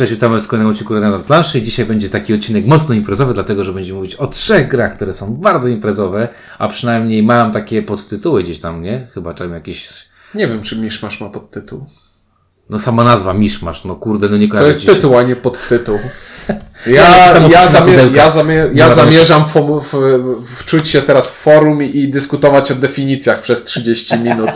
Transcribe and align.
Cześć, 0.00 0.12
witamy 0.12 0.40
w 0.40 0.48
kolejnym 0.48 0.70
odcinku 0.72 0.94
Renata 0.94 1.16
od 1.16 1.22
planszy 1.22 1.58
i 1.58 1.62
dzisiaj 1.62 1.86
będzie 1.86 2.08
taki 2.08 2.34
odcinek 2.34 2.66
mocno 2.66 2.94
imprezowy, 2.94 3.34
dlatego 3.34 3.64
że 3.64 3.72
będziemy 3.72 3.96
mówić 3.98 4.14
o 4.14 4.26
trzech 4.26 4.68
grach, 4.68 4.96
które 4.96 5.12
są 5.12 5.34
bardzo 5.34 5.68
imprezowe, 5.68 6.28
a 6.58 6.68
przynajmniej 6.68 7.22
mam 7.22 7.52
takie 7.52 7.82
podtytuły 7.82 8.42
gdzieś 8.42 8.60
tam, 8.60 8.82
nie? 8.82 9.06
Chyba 9.14 9.34
tam 9.34 9.52
jakieś, 9.52 10.08
Nie 10.34 10.48
wiem, 10.48 10.62
czy 10.62 10.76
Miszmasz 10.76 11.20
ma 11.20 11.28
podtytuł. 11.30 11.86
no 12.70 12.78
sama 12.80 13.04
nazwa, 13.04 13.34
Miszmasz, 13.34 13.84
no 13.84 13.96
kurde, 13.96 14.28
no 14.28 14.36
nie 14.36 14.46
To 14.46 14.50
kojarzę 14.52 14.66
jest 14.68 14.80
ci 14.80 14.86
się. 14.86 14.94
tytuł, 14.94 15.18
a 15.18 15.22
nie 15.22 15.36
podtytuł. 15.36 15.98
Ja, 16.86 16.92
ja, 16.92 17.46
opisy 17.46 17.72
zamie, 17.72 17.92
pudełka. 17.92 18.16
ja, 18.16 18.30
zamie, 18.30 18.68
ja 18.74 18.90
zamierzam 18.90 19.44
w, 19.44 19.52
w, 19.92 20.56
wczuć 20.56 20.88
się 20.88 21.02
teraz 21.02 21.30
w 21.30 21.34
forum 21.34 21.82
i, 21.82 21.96
i 21.98 22.08
dyskutować 22.08 22.70
o 22.70 22.74
definicjach 22.74 23.42
przez 23.42 23.64
30 23.64 24.18
minut. 24.18 24.50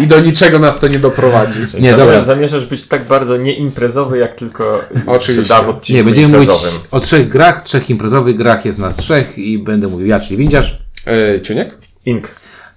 I 0.00 0.06
do 0.06 0.20
niczego 0.20 0.58
nas 0.58 0.78
to 0.78 0.88
nie 0.88 0.98
doprowadzi. 0.98 1.58
Nie, 1.78 1.94
dobra. 1.94 2.24
Zamierzasz 2.24 2.66
być 2.66 2.82
tak 2.86 3.04
bardzo 3.06 3.36
nieimprezowy, 3.36 4.18
jak 4.18 4.34
tylko 4.34 4.84
Oczywiście. 5.06 5.42
się 5.44 5.48
da 5.48 5.62
w 5.62 5.68
odcinku 5.68 5.96
Nie, 5.96 6.04
będziemy 6.04 6.28
mówić 6.28 6.50
imprezowym. 6.50 6.80
o 6.90 7.00
trzech 7.00 7.28
grach, 7.28 7.62
trzech 7.62 7.90
imprezowych 7.90 8.36
grach, 8.36 8.64
jest 8.64 8.78
nas 8.78 8.96
trzech 8.96 9.38
i 9.38 9.58
będę 9.58 9.88
mówił 9.88 10.06
ja, 10.06 10.20
czyli 10.20 10.36
Windziarz. 10.36 10.78
E, 11.06 11.40
Ciuniek? 11.40 11.78
Ink. 12.06 12.28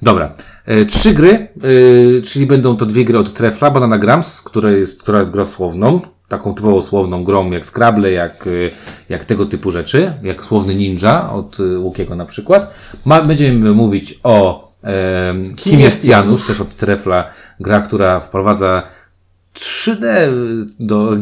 Dobra. 0.02 0.34
E, 0.66 0.86
trzy 0.86 1.14
gry, 1.14 1.30
e, 2.18 2.22
czyli 2.22 2.46
będą 2.46 2.78
to 2.78 2.86
dwie 2.86 3.06
gry 3.06 3.18
od 3.18 3.34
Trefla, 3.34 3.72
Banana 3.72 3.98
Grams, 3.98 4.42
która 4.42 4.72
jest, 4.72 5.04
która 5.04 5.20
jest 5.20 5.32
grą 5.32 5.46
słowną, 5.46 6.02
taką 6.38 6.54
typowo 6.54 6.82
słowną 6.82 7.24
grą 7.24 7.52
jak 7.52 7.66
Scrabble, 7.66 8.12
jak, 8.12 8.48
e, 8.48 8.50
jak 9.10 9.26
tego 9.26 9.46
typu 9.46 9.72
rzeczy, 9.72 10.14
jak 10.24 10.44
Słowny 10.44 10.76
Ninja 10.76 11.30
od 11.30 11.60
e, 11.60 11.80
Łukiego 11.80 12.16
na 12.16 12.26
przykład. 12.26 12.76
Ma, 13.06 13.22
będziemy 13.22 13.72
mówić 13.72 14.20
o 14.24 14.68
e, 14.84 15.34
Kim, 15.56 15.80
jest 15.80 16.06
Janusz, 16.06 16.44
też 16.44 16.62
od 16.62 16.76
Trefla, 16.76 17.26
gra, 17.60 17.80
która 17.80 18.20
wprowadza 18.20 18.84
3D 19.56 20.06
do 20.80 21.14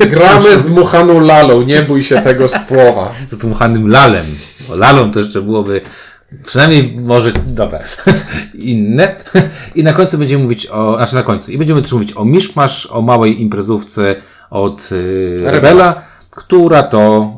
Gramy 0.00 0.56
z 0.56 0.62
dmuchaną 0.70 1.20
lalą, 1.20 1.62
nie 1.62 1.82
bój 1.82 2.02
się 2.02 2.18
tego 2.18 2.48
słowa. 2.48 3.12
z 3.30 3.38
dmuchanym 3.38 3.88
lalem. 3.88 4.26
Bo 4.68 4.76
lalą 4.76 5.10
to 5.10 5.20
jeszcze 5.20 5.42
byłoby 5.42 5.80
przynajmniej 6.44 6.96
może, 7.00 7.32
dobra, 7.32 7.80
inne. 8.54 9.16
I 9.74 9.82
na 9.82 9.92
końcu 9.92 10.18
będziemy 10.18 10.42
mówić 10.42 10.66
o, 10.66 10.96
znaczy 10.96 11.14
na 11.14 11.22
końcu, 11.22 11.52
i 11.52 11.58
będziemy 11.58 11.82
też 11.82 11.92
mówić 11.92 12.12
o 12.16 12.24
Miszmasz, 12.24 12.86
o 12.86 13.02
małej 13.02 13.42
imprezówce 13.42 14.14
od 14.50 14.88
y, 14.92 15.42
Rebela, 15.44 16.02
która 16.36 16.82
to 16.82 17.34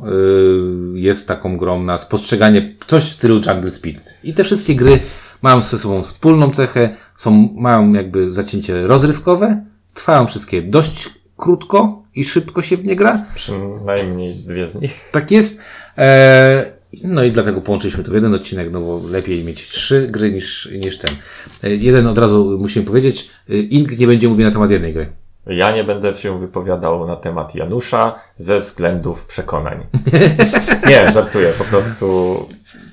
y, 0.95 0.99
jest 0.99 1.27
taką 1.27 1.57
grą 1.57 1.83
na 1.83 1.97
spostrzeganie 1.97 2.75
coś 2.87 3.03
w 3.03 3.13
stylu 3.13 3.35
Jungle 3.35 3.71
Speed. 3.71 4.03
I 4.23 4.33
te 4.33 4.43
wszystkie 4.43 4.75
gry 4.75 4.99
mają 5.41 5.61
ze 5.61 5.77
sobą 5.77 6.03
wspólną 6.03 6.51
cechę, 6.51 6.89
są, 7.15 7.31
mają 7.57 7.93
jakby 7.93 8.31
zacięcie 8.31 8.87
rozrywkowe, 8.87 9.65
trwają 9.93 10.27
wszystkie 10.27 10.61
dość 10.61 11.09
krótko 11.37 12.03
i 12.15 12.23
szybko 12.23 12.61
się 12.61 12.77
w 12.77 12.85
nie 12.85 12.95
gra. 12.95 13.25
Przynajmniej 13.35 14.35
dwie 14.35 14.67
z 14.67 14.75
nich. 14.75 15.09
Tak 15.11 15.31
jest. 15.31 15.59
E, 15.97 16.80
no 17.03 17.23
i 17.23 17.31
dlatego 17.31 17.61
połączyliśmy 17.61 18.03
to 18.03 18.11
w 18.11 18.13
jeden 18.13 18.33
odcinek, 18.33 18.71
no 18.71 18.81
bo 18.81 19.01
lepiej 19.09 19.43
mieć 19.43 19.67
trzy 19.67 20.07
gry 20.07 20.31
niż, 20.31 20.69
niż 20.71 20.97
ten. 20.97 21.11
E, 21.63 21.75
jeden 21.75 22.07
od 22.07 22.17
razu 22.17 22.57
musimy 22.61 22.85
powiedzieć, 22.85 23.29
e, 23.49 23.53
Ink 23.53 23.99
nie 23.99 24.07
będzie 24.07 24.29
mówił 24.29 24.45
na 24.45 24.51
temat 24.51 24.71
jednej 24.71 24.93
gry. 24.93 25.09
Ja 25.47 25.75
nie 25.75 25.83
będę 25.83 26.13
się 26.13 26.39
wypowiadał 26.39 27.07
na 27.07 27.15
temat 27.15 27.55
Janusza 27.55 28.15
ze 28.37 28.59
względów 28.59 29.25
przekonań. 29.25 29.87
Nie, 30.89 31.11
żartuję, 31.11 31.49
po 31.57 31.63
prostu, 31.63 32.35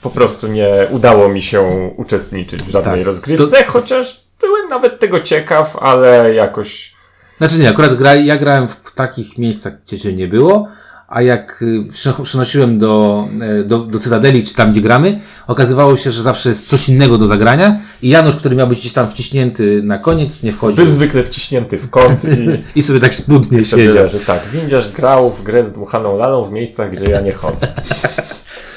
po 0.02 0.10
prostu 0.10 0.46
nie 0.46 0.68
udało 0.90 1.28
mi 1.28 1.42
się 1.42 1.90
uczestniczyć 1.96 2.62
w 2.62 2.70
żadnej 2.70 2.94
Tak, 2.94 3.06
rozgrywce, 3.06 3.64
chociaż 3.64 4.20
byłem 4.40 4.68
nawet 4.68 5.00
tego 5.00 5.20
ciekaw, 5.20 5.76
ale 5.76 6.34
jakoś 6.34 6.94
Znaczy 7.38 7.58
nie, 7.58 7.68
akurat 7.68 7.94
gra, 7.94 8.14
ja 8.14 8.36
grałem 8.36 8.68
w 8.68 8.92
takich 8.94 9.38
miejscach, 9.38 9.72
gdzie 9.86 9.98
cię 9.98 10.12
nie 10.12 10.28
było, 10.28 10.68
a 11.08 11.22
jak 11.22 11.62
y, 11.62 12.22
przynosiłem 12.22 12.78
do, 12.78 13.24
e, 13.40 13.64
do, 13.64 13.78
do 13.78 13.98
Cytadeli, 13.98 14.42
czy 14.46 14.54
tam, 14.54 14.72
gdzie 14.72 14.80
gramy, 14.80 15.20
okazywało 15.46 15.96
się, 15.96 16.10
że 16.10 16.22
zawsze 16.22 16.48
jest 16.48 16.68
coś 16.68 16.88
innego 16.88 17.18
do 17.18 17.26
zagrania 17.26 17.80
i 18.02 18.08
Janusz, 18.08 18.34
który 18.34 18.56
miał 18.56 18.66
być 18.66 18.78
gdzieś 18.80 18.92
tam 18.92 19.08
wciśnięty 19.08 19.82
na 19.82 19.98
koniec, 19.98 20.42
nie 20.42 20.52
wchodził. 20.52 20.84
był 20.84 20.92
zwykle 20.92 21.22
wciśnięty 21.22 21.78
w 21.78 21.90
kąt 21.90 22.24
i 22.24 22.48
I 22.78 22.82
sobie 22.82 23.00
tak 23.00 23.14
smutnie 23.14 23.64
siedział. 23.64 24.08
Że 24.08 24.18
tak, 24.20 24.40
windziarz 24.52 24.88
grał 24.92 25.30
w 25.30 25.42
grę 25.42 25.64
z 25.64 25.72
dmuchaną 25.72 26.16
lalą 26.16 26.44
w 26.44 26.52
miejscach, 26.52 26.90
gdzie 26.90 27.04
ja 27.04 27.20
nie 27.20 27.32
chodzę. 27.32 27.68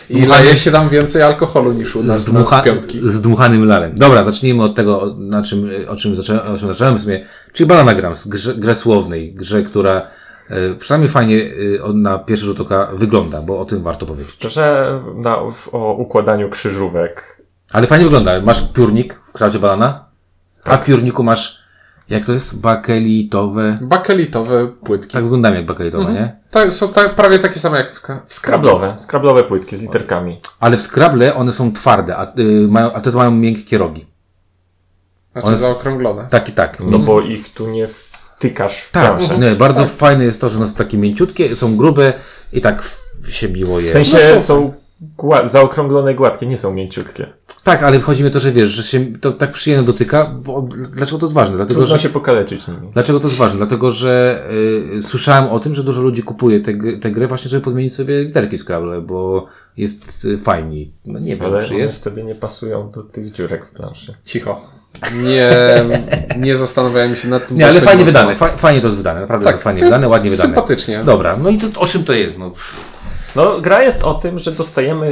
I 0.09 0.25
leje 0.25 0.57
się 0.57 0.71
tam 0.71 0.89
więcej 0.89 1.21
alkoholu 1.21 1.73
niż 1.73 1.95
u 1.95 2.03
nas 2.03 2.21
z, 2.21 2.27
na 2.27 2.39
dmucha, 2.39 2.61
piątki. 2.61 2.99
z 3.03 3.21
dmuchanym 3.21 3.65
lalem. 3.65 3.91
Dobra, 3.95 4.23
zacznijmy 4.23 4.63
od 4.63 4.75
tego, 4.75 5.01
o- 5.01 5.13
na 5.17 5.43
czym, 5.43 5.69
o 5.87 5.95
czym 5.95 6.15
zacząłem, 6.15 6.41
o 6.53 6.57
czym 6.57 6.67
zacząłem 6.67 6.97
w 6.97 7.01
sumie, 7.01 7.25
czyli 7.53 7.67
Banana 7.67 7.93
Grams, 7.93 8.27
grze, 8.27 8.55
grze 8.55 8.75
słownej, 8.75 9.33
grze, 9.33 9.63
która 9.63 10.01
przynajmniej 10.79 11.09
fajnie 11.11 11.41
e, 11.79 11.83
on 11.83 12.01
na 12.01 12.19
pierwszy 12.19 12.45
rzut 12.45 12.59
oka 12.59 12.87
wygląda, 12.93 13.41
bo 13.41 13.59
o 13.59 13.65
tym 13.65 13.81
warto 13.81 14.05
powiedzieć. 14.05 14.35
Że 14.43 14.99
na, 15.23 15.37
o 15.71 15.93
układaniu 15.93 16.49
krzyżówek. 16.49 17.41
Ale 17.73 17.87
fajnie 17.87 18.05
wygląda. 18.05 18.41
Masz 18.41 18.61
piórnik 18.73 19.13
w 19.13 19.33
kształcie 19.33 19.59
banana, 19.59 20.05
a 20.65 20.77
w 20.77 20.83
piórniku 20.85 21.23
masz, 21.23 21.59
jak 22.09 22.25
to 22.25 22.33
jest, 22.33 22.59
bakelitowe, 22.61 23.77
Bakelitowe 23.81 24.67
płytki. 24.67 25.13
tak 25.13 25.23
wyglądają 25.23 25.55
jak 25.55 25.65
bakelitowe, 25.65 26.03
Mhm. 26.07 26.19
nie? 26.25 26.39
Tak, 26.51 26.73
są 26.73 26.87
tak, 26.93 27.15
prawie 27.15 27.39
takie 27.39 27.59
same 27.59 27.77
jak 27.77 27.91
w, 27.91 28.01
w. 28.27 28.33
Skrablowe, 28.33 28.93
skrablowe 28.97 29.43
płytki 29.43 29.75
z 29.75 29.81
literkami. 29.81 30.37
Ale 30.59 30.77
w 30.77 30.81
Scrabble 30.81 31.35
one 31.35 31.51
są 31.51 31.71
twarde, 31.73 32.17
a, 32.17 32.33
y, 32.39 32.67
mają, 32.69 32.93
a 32.93 33.01
te 33.01 33.11
mają 33.11 33.31
miękkie 33.31 33.77
rogi. 33.77 34.07
Znaczy 35.33 35.47
One- 35.47 35.57
zaokrąglone. 35.57 36.27
Tak 36.29 36.49
i 36.49 36.51
tak. 36.51 36.77
No 36.79 36.99
bo 36.99 37.21
ich 37.21 37.53
tu 37.53 37.67
nie 37.67 37.87
wtykasz 38.41 38.79
w 38.81 38.91
Tak, 38.91 39.17
planszę. 39.17 39.37
nie, 39.37 39.55
bardzo 39.55 39.87
fajne 39.87 40.23
jest 40.23 40.41
to, 40.41 40.49
że 40.49 40.57
one 40.57 40.67
są 40.67 40.73
takie 40.73 40.97
mięciutkie, 40.97 41.55
są 41.55 41.77
grube 41.77 42.13
i 42.53 42.61
tak 42.61 42.83
w- 42.83 43.31
się 43.31 43.47
biło 43.49 43.79
je. 43.79 43.87
W 43.89 43.91
sensie 43.91 44.17
No 44.17 44.21
są- 44.21 44.39
są 44.39 44.73
gła- 45.17 45.47
zaokrąglone, 45.47 46.15
gładkie, 46.15 46.45
nie 46.45 46.57
są 46.57 46.73
mięciutkie. 46.73 47.27
Tak, 47.63 47.83
ale 47.83 47.99
chodzi 47.99 48.23
mi 48.23 48.27
o 48.29 48.31
to, 48.31 48.39
że 48.39 48.51
wiesz, 48.51 48.69
że 48.69 48.83
się 48.83 49.05
to 49.05 49.31
tak 49.31 49.51
przyjemnie 49.51 49.85
dotyka, 49.85 50.25
bo 50.25 50.67
dlaczego 50.91 51.17
to 51.17 51.25
jest 51.25 51.33
ważne? 51.33 51.55
Dlatego, 51.55 51.79
Trudno 51.79 51.97
że, 51.97 52.03
się 52.03 52.09
pokaleczyć 52.09 52.67
nimi. 52.67 52.89
dlaczego 52.93 53.19
to 53.19 53.27
jest 53.27 53.37
ważne? 53.37 53.57
Dlatego, 53.57 53.91
że 53.91 54.43
y, 54.97 55.01
słyszałem 55.01 55.49
o 55.49 55.59
tym, 55.59 55.73
że 55.73 55.83
dużo 55.83 56.01
ludzi 56.01 56.23
kupuje 56.23 56.59
tę 56.59 56.73
te, 56.73 56.97
te 56.97 57.11
grę 57.11 57.27
właśnie, 57.27 57.49
żeby 57.49 57.63
podmienić 57.63 57.93
sobie 57.93 58.23
literki 58.23 58.57
z 58.57 58.61
Scrabble, 58.61 59.01
bo 59.01 59.45
jest 59.77 60.25
y, 60.25 60.37
fajniej. 60.37 60.91
No 61.05 61.19
nie 61.19 61.37
wiem, 61.37 61.45
Ale 61.45 61.63
czy 61.67 61.75
jest. 61.75 61.95
wtedy 61.95 62.23
nie 62.23 62.35
pasują 62.35 62.91
do 62.91 63.03
tych 63.03 63.31
dziurek 63.31 63.65
w 63.65 63.71
planszy. 63.71 64.13
Cicho. 64.23 64.61
Nie, 65.23 65.51
nie 66.37 66.55
zastanawiałem 66.55 67.15
się 67.15 67.27
nad 67.27 67.47
tym. 67.47 67.57
Nie, 67.57 67.67
ale 67.67 67.81
fajnie 67.81 68.05
wydane, 68.05 68.35
fa, 68.35 68.47
fajnie 68.47 68.81
to 68.81 68.87
jest 68.87 68.97
wydane, 68.97 69.21
naprawdę 69.21 69.45
to 69.45 69.51
jest 69.51 69.63
fajnie 69.63 69.79
Tak, 69.81 69.85
jest 69.87 69.97
wydane, 69.97 70.11
ładnie 70.11 70.29
wydane. 70.29 70.47
Sympatycznie. 70.47 71.03
Dobra, 71.05 71.37
no 71.37 71.49
i 71.49 71.57
to 71.57 71.81
o 71.81 71.87
czym 71.87 72.03
to 72.03 72.13
jest? 72.13 72.37
No, 72.37 72.51
No, 73.35 73.61
gra 73.61 73.83
jest 73.83 74.03
o 74.03 74.13
tym, 74.13 74.39
że 74.39 74.51
dostajemy 74.51 75.07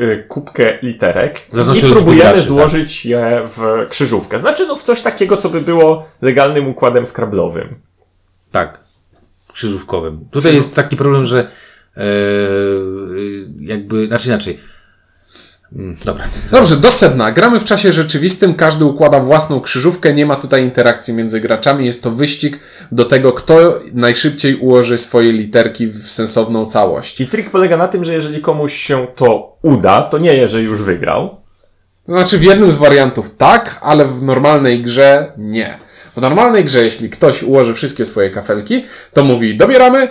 y, 0.00 0.24
kubkę 0.28 0.78
literek 0.82 1.40
i 1.76 1.80
próbujemy 1.80 2.22
graczy, 2.22 2.38
tak. 2.38 2.46
złożyć 2.46 3.06
je 3.06 3.42
w 3.56 3.86
krzyżówkę. 3.88 4.38
Znaczy, 4.38 4.66
no 4.66 4.76
w 4.76 4.82
coś 4.82 5.00
takiego, 5.00 5.36
co 5.36 5.50
by 5.50 5.60
było 5.60 6.06
legalnym 6.22 6.68
układem 6.68 7.06
skrablowym. 7.06 7.74
Tak. 8.50 8.80
Krzyżówkowym. 9.52 10.24
Tutaj 10.30 10.54
jest 10.54 10.74
taki 10.74 10.96
problem, 10.96 11.24
że 11.24 11.50
e, 11.96 12.02
jakby, 13.60 14.06
znaczy 14.06 14.28
inaczej. 14.28 14.58
Dobra. 16.04 16.24
Dobrze, 16.50 16.76
do 16.76 16.90
sedna. 16.90 17.32
Gramy 17.32 17.60
w 17.60 17.64
czasie 17.64 17.92
rzeczywistym, 17.92 18.54
każdy 18.54 18.84
układa 18.84 19.20
własną 19.20 19.60
krzyżówkę, 19.60 20.14
nie 20.14 20.26
ma 20.26 20.34
tutaj 20.34 20.62
interakcji 20.62 21.14
między 21.14 21.40
graczami, 21.40 21.86
jest 21.86 22.02
to 22.02 22.10
wyścig 22.10 22.58
do 22.92 23.04
tego, 23.04 23.32
kto 23.32 23.80
najszybciej 23.92 24.56
ułoży 24.56 24.98
swoje 24.98 25.32
literki 25.32 25.86
w 25.86 26.10
sensowną 26.10 26.66
całość. 26.66 27.20
I 27.20 27.26
trik 27.26 27.50
polega 27.50 27.76
na 27.76 27.88
tym, 27.88 28.04
że 28.04 28.14
jeżeli 28.14 28.40
komuś 28.40 28.74
się 28.74 29.06
to 29.14 29.56
uda, 29.62 30.02
to 30.02 30.18
nie, 30.18 30.48
że 30.48 30.62
już 30.62 30.82
wygrał. 30.82 31.36
Znaczy 32.08 32.38
w 32.38 32.42
jednym 32.42 32.72
z 32.72 32.78
wariantów 32.78 33.36
tak, 33.36 33.78
ale 33.82 34.04
w 34.04 34.22
normalnej 34.22 34.82
grze 34.82 35.32
nie. 35.38 35.78
W 36.16 36.20
normalnej 36.20 36.64
grze, 36.64 36.84
jeśli 36.84 37.10
ktoś 37.10 37.42
ułoży 37.42 37.74
wszystkie 37.74 38.04
swoje 38.04 38.30
kafelki, 38.30 38.84
to 39.12 39.24
mówi 39.24 39.56
dobieramy, 39.56 40.08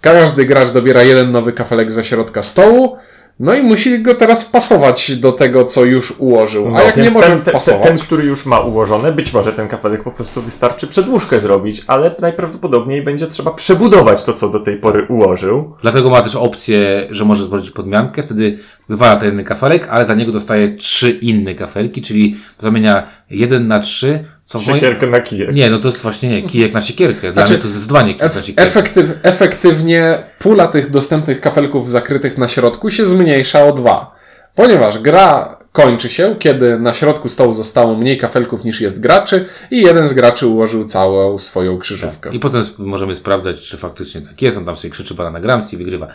każdy 0.00 0.44
gracz 0.44 0.70
dobiera 0.70 1.02
jeden 1.02 1.30
nowy 1.30 1.52
kafelek 1.52 1.90
ze 1.90 2.04
środka 2.04 2.42
stołu, 2.42 2.96
no 3.40 3.54
i 3.54 3.62
musi 3.62 4.02
go 4.02 4.14
teraz 4.14 4.44
wpasować 4.44 5.16
do 5.16 5.32
tego, 5.32 5.64
co 5.64 5.84
już 5.84 6.14
ułożył. 6.18 6.66
A 6.68 6.70
No, 6.70 6.82
jak 6.82 6.96
nie 6.96 7.10
może 7.10 7.26
ten, 7.26 7.42
ten, 7.42 7.52
wpasować... 7.52 7.82
ten, 7.82 7.98
który 7.98 8.24
już 8.24 8.46
ma 8.46 8.60
ułożone, 8.60 9.12
być 9.12 9.32
może 9.32 9.52
ten 9.52 9.68
kafelek 9.68 10.02
po 10.02 10.10
prostu 10.10 10.42
wystarczy 10.42 10.86
przedłużkę 10.86 11.40
zrobić, 11.40 11.82
ale 11.86 12.14
najprawdopodobniej 12.20 13.02
będzie 13.02 13.26
trzeba 13.26 13.50
przebudować 13.50 14.22
to, 14.22 14.32
co 14.32 14.48
do 14.48 14.60
tej 14.60 14.76
pory 14.76 15.06
ułożył. 15.08 15.74
Dlatego 15.82 16.10
ma 16.10 16.22
też 16.22 16.36
opcję, 16.36 17.06
że 17.10 17.24
może 17.24 17.44
złożyć 17.44 17.70
podmiankę, 17.70 18.22
wtedy 18.22 18.58
wywala 18.88 19.16
ten 19.16 19.28
jeden 19.28 19.44
kafelek, 19.44 19.88
ale 19.90 20.04
za 20.04 20.14
niego 20.14 20.32
dostaje 20.32 20.68
trzy 20.68 21.10
inne 21.10 21.54
kafelki, 21.54 22.02
czyli 22.02 22.36
zamienia 22.58 23.06
jeden 23.30 23.68
na 23.68 23.80
trzy, 23.80 24.24
co. 24.44 24.60
Siekierkę 24.60 25.06
na 25.06 25.20
kijek. 25.20 25.54
Nie, 25.54 25.70
no 25.70 25.78
to 25.78 25.88
jest 25.88 26.02
właśnie 26.02 26.28
nie, 26.28 26.42
kijek 26.48 26.72
na 26.74 26.82
siekierkę. 26.82 27.20
Dla 27.20 27.32
Znaczy, 27.32 27.52
mnie 27.52 27.62
to 27.62 27.68
zdecydowanie 27.68 28.14
kijek 28.14 28.34
na 28.34 28.42
siekierkę. 28.42 28.62
efektyw, 28.70 29.10
efektywnie 29.22 30.22
pula 30.38 30.66
tych 30.66 30.90
dostępnych 30.90 31.40
kafelków 31.40 31.90
zakrytych 31.90 32.38
na 32.38 32.48
środku 32.48 32.90
się 32.90 33.06
zmniejsza 33.06 33.64
o 33.64 33.72
dwa. 33.72 34.14
Ponieważ 34.54 34.98
gra 34.98 35.58
kończy 35.72 36.10
się, 36.10 36.36
kiedy 36.38 36.78
na 36.78 36.94
środku 36.94 37.28
stołu 37.28 37.52
zostało 37.52 37.94
mniej 37.96 38.18
kafelków 38.18 38.64
niż 38.64 38.80
jest 38.80 39.00
graczy 39.00 39.44
i 39.70 39.82
jeden 39.82 40.08
z 40.08 40.12
graczy 40.14 40.46
ułożył 40.46 40.84
całą 40.84 41.38
swoją 41.38 41.78
krzyżówkę. 41.78 42.30
I 42.34 42.38
potem 42.40 42.60
sp- 42.68 42.82
możemy 42.82 43.14
sprawdzać, 43.14 43.60
czy 43.60 43.76
faktycznie 43.76 44.20
tak 44.20 44.42
jest. 44.42 44.58
On 44.58 44.64
tam 44.64 44.76
sobie 44.76 44.90
krzyczy 44.90 45.14
pana 45.14 45.30
na 45.30 45.40
Grams 45.40 45.72
i 45.72 45.76
wygrywa. 45.76 46.08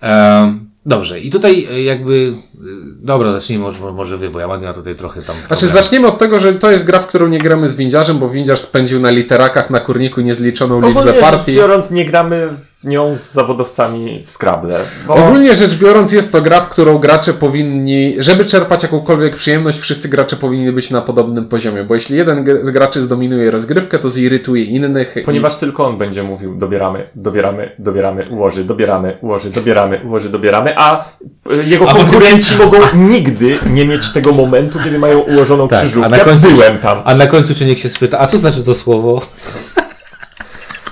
Ehm, 0.00 0.58
dobrze, 0.86 1.20
i 1.20 1.30
tutaj 1.30 1.68
e, 1.72 1.82
jakby. 1.82 2.32
E, 2.60 2.66
Dobra, 3.02 3.32
zacznijmy 3.32 3.64
może, 3.64 3.92
może 3.92 4.16
wy, 4.16 4.30
bo 4.30 4.40
ja 4.40 4.48
mam 4.48 4.62
ja 4.62 4.72
tutaj 4.72 4.94
trochę 4.94 5.22
tam. 5.22 5.36
Znaczy, 5.36 5.46
problem. 5.66 5.68
zaczniemy 5.82 6.06
od 6.08 6.18
tego, 6.18 6.38
że 6.38 6.52
to 6.52 6.70
jest 6.70 6.86
gra, 6.86 7.00
w 7.00 7.06
którą 7.06 7.28
nie 7.28 7.38
gramy 7.38 7.68
z 7.68 7.74
windziarzem, 7.74 8.18
bo 8.18 8.28
windziarz 8.28 8.60
spędził 8.60 9.00
na 9.00 9.10
literakach 9.10 9.70
na 9.70 9.80
kurniku 9.80 10.20
niezliczoną 10.20 10.80
liczbę 10.80 11.00
Ogólnie 11.00 11.20
partii. 11.20 11.52
rzecz 11.52 11.54
biorąc, 11.56 11.90
nie 11.90 12.04
gramy 12.04 12.48
w 12.82 12.84
nią 12.84 13.14
z 13.14 13.32
zawodowcami 13.32 14.22
w 14.26 14.30
Scrabble. 14.30 14.80
Bo 15.06 15.14
Ogólnie 15.14 15.54
rzecz 15.54 15.74
biorąc, 15.74 16.12
jest 16.12 16.32
to 16.32 16.42
gra, 16.42 16.60
w 16.60 16.68
którą 16.68 16.98
gracze 16.98 17.32
powinni, 17.32 18.14
żeby 18.18 18.44
czerpać 18.44 18.82
jakąkolwiek 18.82 19.36
przyjemność, 19.36 19.78
wszyscy 19.78 20.08
gracze 20.08 20.36
powinni 20.36 20.72
być 20.72 20.90
na 20.90 21.00
podobnym 21.00 21.44
poziomie, 21.44 21.84
bo 21.84 21.94
jeśli 21.94 22.16
jeden 22.16 22.44
z 22.62 22.70
graczy 22.70 23.02
zdominuje 23.02 23.50
rozgrywkę, 23.50 23.98
to 23.98 24.10
zirytuje 24.10 24.64
innych. 24.64 25.14
Ponieważ 25.24 25.54
tylko 25.54 25.86
on 25.86 25.98
będzie 25.98 26.22
mówił, 26.22 26.54
dobieramy, 26.54 27.08
dobieramy, 27.14 27.72
dobieramy, 27.78 28.26
ułoży, 28.30 28.64
dobieramy, 28.64 29.18
ułoży, 29.20 29.50
dobieramy, 29.50 30.00
ułoży, 30.04 30.28
dobieramy, 30.28 30.78
a 30.78 31.04
y, 31.52 31.64
jego 31.64 31.90
A 31.90 31.94
konkurenci 31.94 32.49
mogą 32.58 32.78
nigdy 32.94 33.58
nie 33.66 33.84
mieć 33.84 34.12
tego 34.12 34.32
momentu, 34.32 34.78
kiedy 34.84 34.98
mają 34.98 35.18
ułożoną 35.18 35.68
Tak, 35.68 35.78
krzyżówkę. 35.80 36.06
a 36.06 36.18
na 36.18 36.24
końcu, 36.24 36.50
Byłem 36.50 36.78
tam. 36.78 37.02
A 37.04 37.14
na 37.14 37.26
końcu 37.26 37.54
cię 37.54 37.64
niech 37.64 37.78
się 37.78 37.88
spyta, 37.88 38.18
a 38.18 38.26
co 38.26 38.38
znaczy 38.38 38.64
to 38.64 38.74
słowo? 38.74 39.22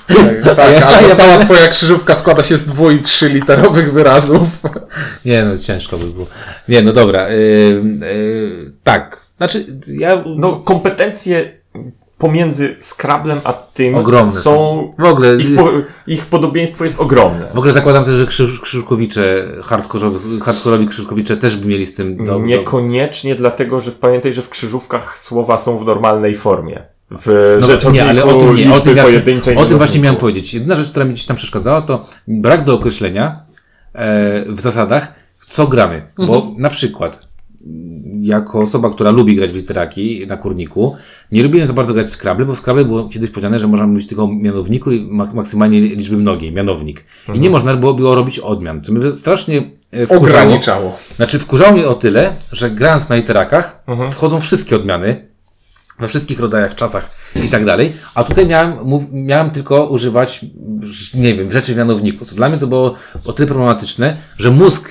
Tak, 0.09 0.57
tak, 0.57 0.73
Ja- 0.81 0.87
albo 0.87 1.09
ja- 1.09 1.15
cała 1.15 1.39
twoja 1.39 1.69
krzyżówka 1.69 2.15
składa 2.15 2.43
się 2.43 2.57
z 2.57 2.65
dwu 2.67 2.91
i 2.91 3.01
trzy 3.01 3.29
literowych 3.29 3.93
wyrazów. 3.93 4.49
Nie, 5.25 5.45
no 5.45 5.59
ciężko 5.59 5.99
by 5.99 6.07
było. 6.07 6.27
Nie, 6.69 6.83
no 6.83 6.93
dobra. 6.93 7.29
Yy, 7.29 7.37
yy, 8.01 8.73
tak. 8.85 9.21
Znaczy, 9.37 9.65
ja. 9.99 10.23
No, 10.37 10.57
kompetencje 10.57 11.53
pomiędzy 12.19 12.77
Scrabblem 12.81 13.41
a 13.45 13.53
tym 13.53 13.95
Ogromne 13.95 14.33
są... 14.33 14.41
są. 14.43 14.91
W 14.99 15.05
ogóle. 15.05 15.37
Ich, 15.37 15.57
po, 15.57 15.71
ich 16.07 16.27
podobieństwo 16.27 16.85
jest 16.85 17.01
ogromne. 17.01 17.47
W 17.55 17.59
ogóle 17.59 17.73
zakładam 17.73 18.05
też, 18.05 18.15
że 18.15 18.27
krzyż, 18.27 18.61
krzyżkowicze, 18.61 19.47
hardkorowi, 20.43 20.89
krzyżkowicze 20.89 21.37
też 21.37 21.57
by 21.57 21.69
mieli 21.69 21.87
z 21.87 21.95
tym 21.95 22.17
do, 22.17 22.25
do, 22.25 22.39
Niekoniecznie 22.39 23.35
dlatego, 23.35 23.81
że 23.81 23.93
pamiętaj, 23.93 24.33
że 24.33 24.43
w 24.43 24.49
krzyżówkach 24.49 25.19
słowa 25.19 25.59
są 25.59 25.79
w 25.79 25.87
normalnej 25.87 26.35
formie. 26.35 26.83
W 27.11 27.57
No, 27.61 27.67
rzeczowniku 27.67 28.05
nie, 28.05 28.11
ale 28.11 28.25
o 28.25 28.35
tym, 28.35 28.55
nie, 28.55 28.73
o 28.73 28.81
tym, 28.81 28.95
właśnie, 28.95 29.57
o 29.57 29.65
tym 29.65 29.79
właśnie 29.79 30.01
miałem 30.01 30.17
powiedzieć. 30.17 30.55
Jedyna 30.55 30.75
rzecz, 30.75 30.91
która 30.91 31.05
mi 31.05 31.13
gdzieś 31.13 31.27
tam 31.27 31.37
przeszkadzała, 31.37 31.81
to 31.81 32.03
brak 32.29 32.65
do 32.65 32.75
określenia 32.75 33.43
e, 33.93 34.45
w 34.53 34.61
zasadach, 34.61 35.15
co 35.49 35.67
gramy. 35.67 36.07
Bo 36.17 36.37
Mhm. 36.37 36.53
na 36.59 36.71
przykład, 36.71 37.28
jako 38.21 38.61
osoba, 38.61 38.91
która 38.91 39.11
lubi 39.11 39.37
grać 39.37 39.51
w 39.53 39.57
literaki 39.57 40.27
na 40.27 40.37
kurniku, 40.37 40.97
nie 41.33 41.43
lubiłem 41.43 41.67
za 41.67 41.73
bardzo 41.73 41.95
grać 41.95 42.07
w 42.07 42.11
Scrabble, 42.17 42.47
bo 42.47 42.55
w 42.55 42.59
Scrabble 42.59 42.85
było 42.85 43.09
kiedyś 43.09 43.31
powiedziane, 43.31 43.59
że 43.59 43.67
można 43.69 43.87
mówić 43.87 44.07
tylko 44.07 44.25
o 44.25 44.29
mianowniku 44.29 44.93
i 44.93 45.09
mak- 45.11 45.35
maksymalnie 45.35 45.81
liczby 45.81 46.17
mnogiej, 46.17 46.53
mianownik. 46.53 47.01
I 47.01 47.05
Mhm. 47.31 47.41
nie 47.43 47.51
można 47.51 47.77
było, 47.77 47.95
było 47.95 48.15
robić 48.15 48.39
odmian, 48.39 48.81
co 48.81 48.93
mnie 48.93 49.13
strasznie 49.13 49.71
e, 49.91 50.07
wkurzało. 50.07 50.23
Ograniczało. 50.43 50.97
Znaczy, 51.17 51.39
wkurzało 51.39 51.73
mnie 51.73 51.89
o 51.89 51.95
tyle, 51.95 52.33
że 52.53 52.71
grając 52.71 53.09
na 53.09 53.17
literakach, 53.17 53.83
Mhm. 53.87 54.13
wchodzą 54.13 54.41
wszystkie 54.41 54.77
odmiany, 54.77 55.29
we 55.99 56.09
wszystkich 56.09 56.41
rodzajach, 56.41 56.75
czasach 56.75 57.11
i 57.45 57.49
tak 57.49 57.65
dalej, 57.65 57.93
a 58.15 58.25
tutaj 58.25 58.47
miałem, 58.47 58.85
mów, 58.85 59.03
miałem 59.13 59.51
tylko 59.51 59.87
używać, 59.87 60.45
nie 61.15 61.35
wiem, 61.35 61.51
rzeczy 61.51 61.75
w 61.75 61.77
mianowniku, 61.77 62.25
co 62.25 62.35
dla 62.37 62.49
mnie 62.49 62.59
to 62.59 62.67
było 62.67 62.95
o 63.25 63.33
tyle 63.33 63.47
problematyczne, 63.49 64.17
że 64.37 64.51
mózg 64.51 64.89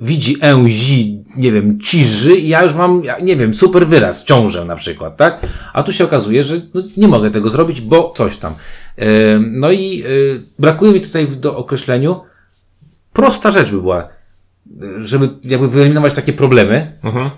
widzi 0.00 0.36
ę, 0.42 0.64
zi, 0.66 1.24
nie 1.36 1.52
wiem, 1.52 1.80
ciży 1.80 2.34
i 2.34 2.48
ja 2.48 2.62
już 2.62 2.74
mam, 2.74 3.02
nie 3.22 3.36
wiem, 3.36 3.54
super 3.54 3.86
wyraz, 3.86 4.24
ciążę 4.24 4.64
na 4.64 4.76
przykład, 4.76 5.16
tak? 5.16 5.46
A 5.72 5.82
tu 5.82 5.92
się 5.92 6.04
okazuje, 6.04 6.44
że 6.44 6.60
no, 6.74 6.82
nie 6.96 7.08
mogę 7.08 7.30
tego 7.30 7.50
zrobić, 7.50 7.80
bo 7.80 8.12
coś 8.16 8.36
tam. 8.36 8.54
Ym, 9.02 9.52
No 9.56 9.70
i 9.70 10.02
y, 10.06 10.42
brakuje 10.58 10.92
mi 10.92 11.00
tutaj 11.00 11.26
w 11.26 11.36
do 11.36 11.56
określeniu, 11.56 12.20
prosta 13.12 13.50
rzecz 13.50 13.70
by 13.70 13.80
była, 13.80 14.02
y, 14.02 14.06
żeby 14.98 15.28
jakby 15.44 15.68
wyeliminować 15.68 16.12
takie 16.12 16.32
problemy, 16.32 16.98
Mhm. 17.04 17.30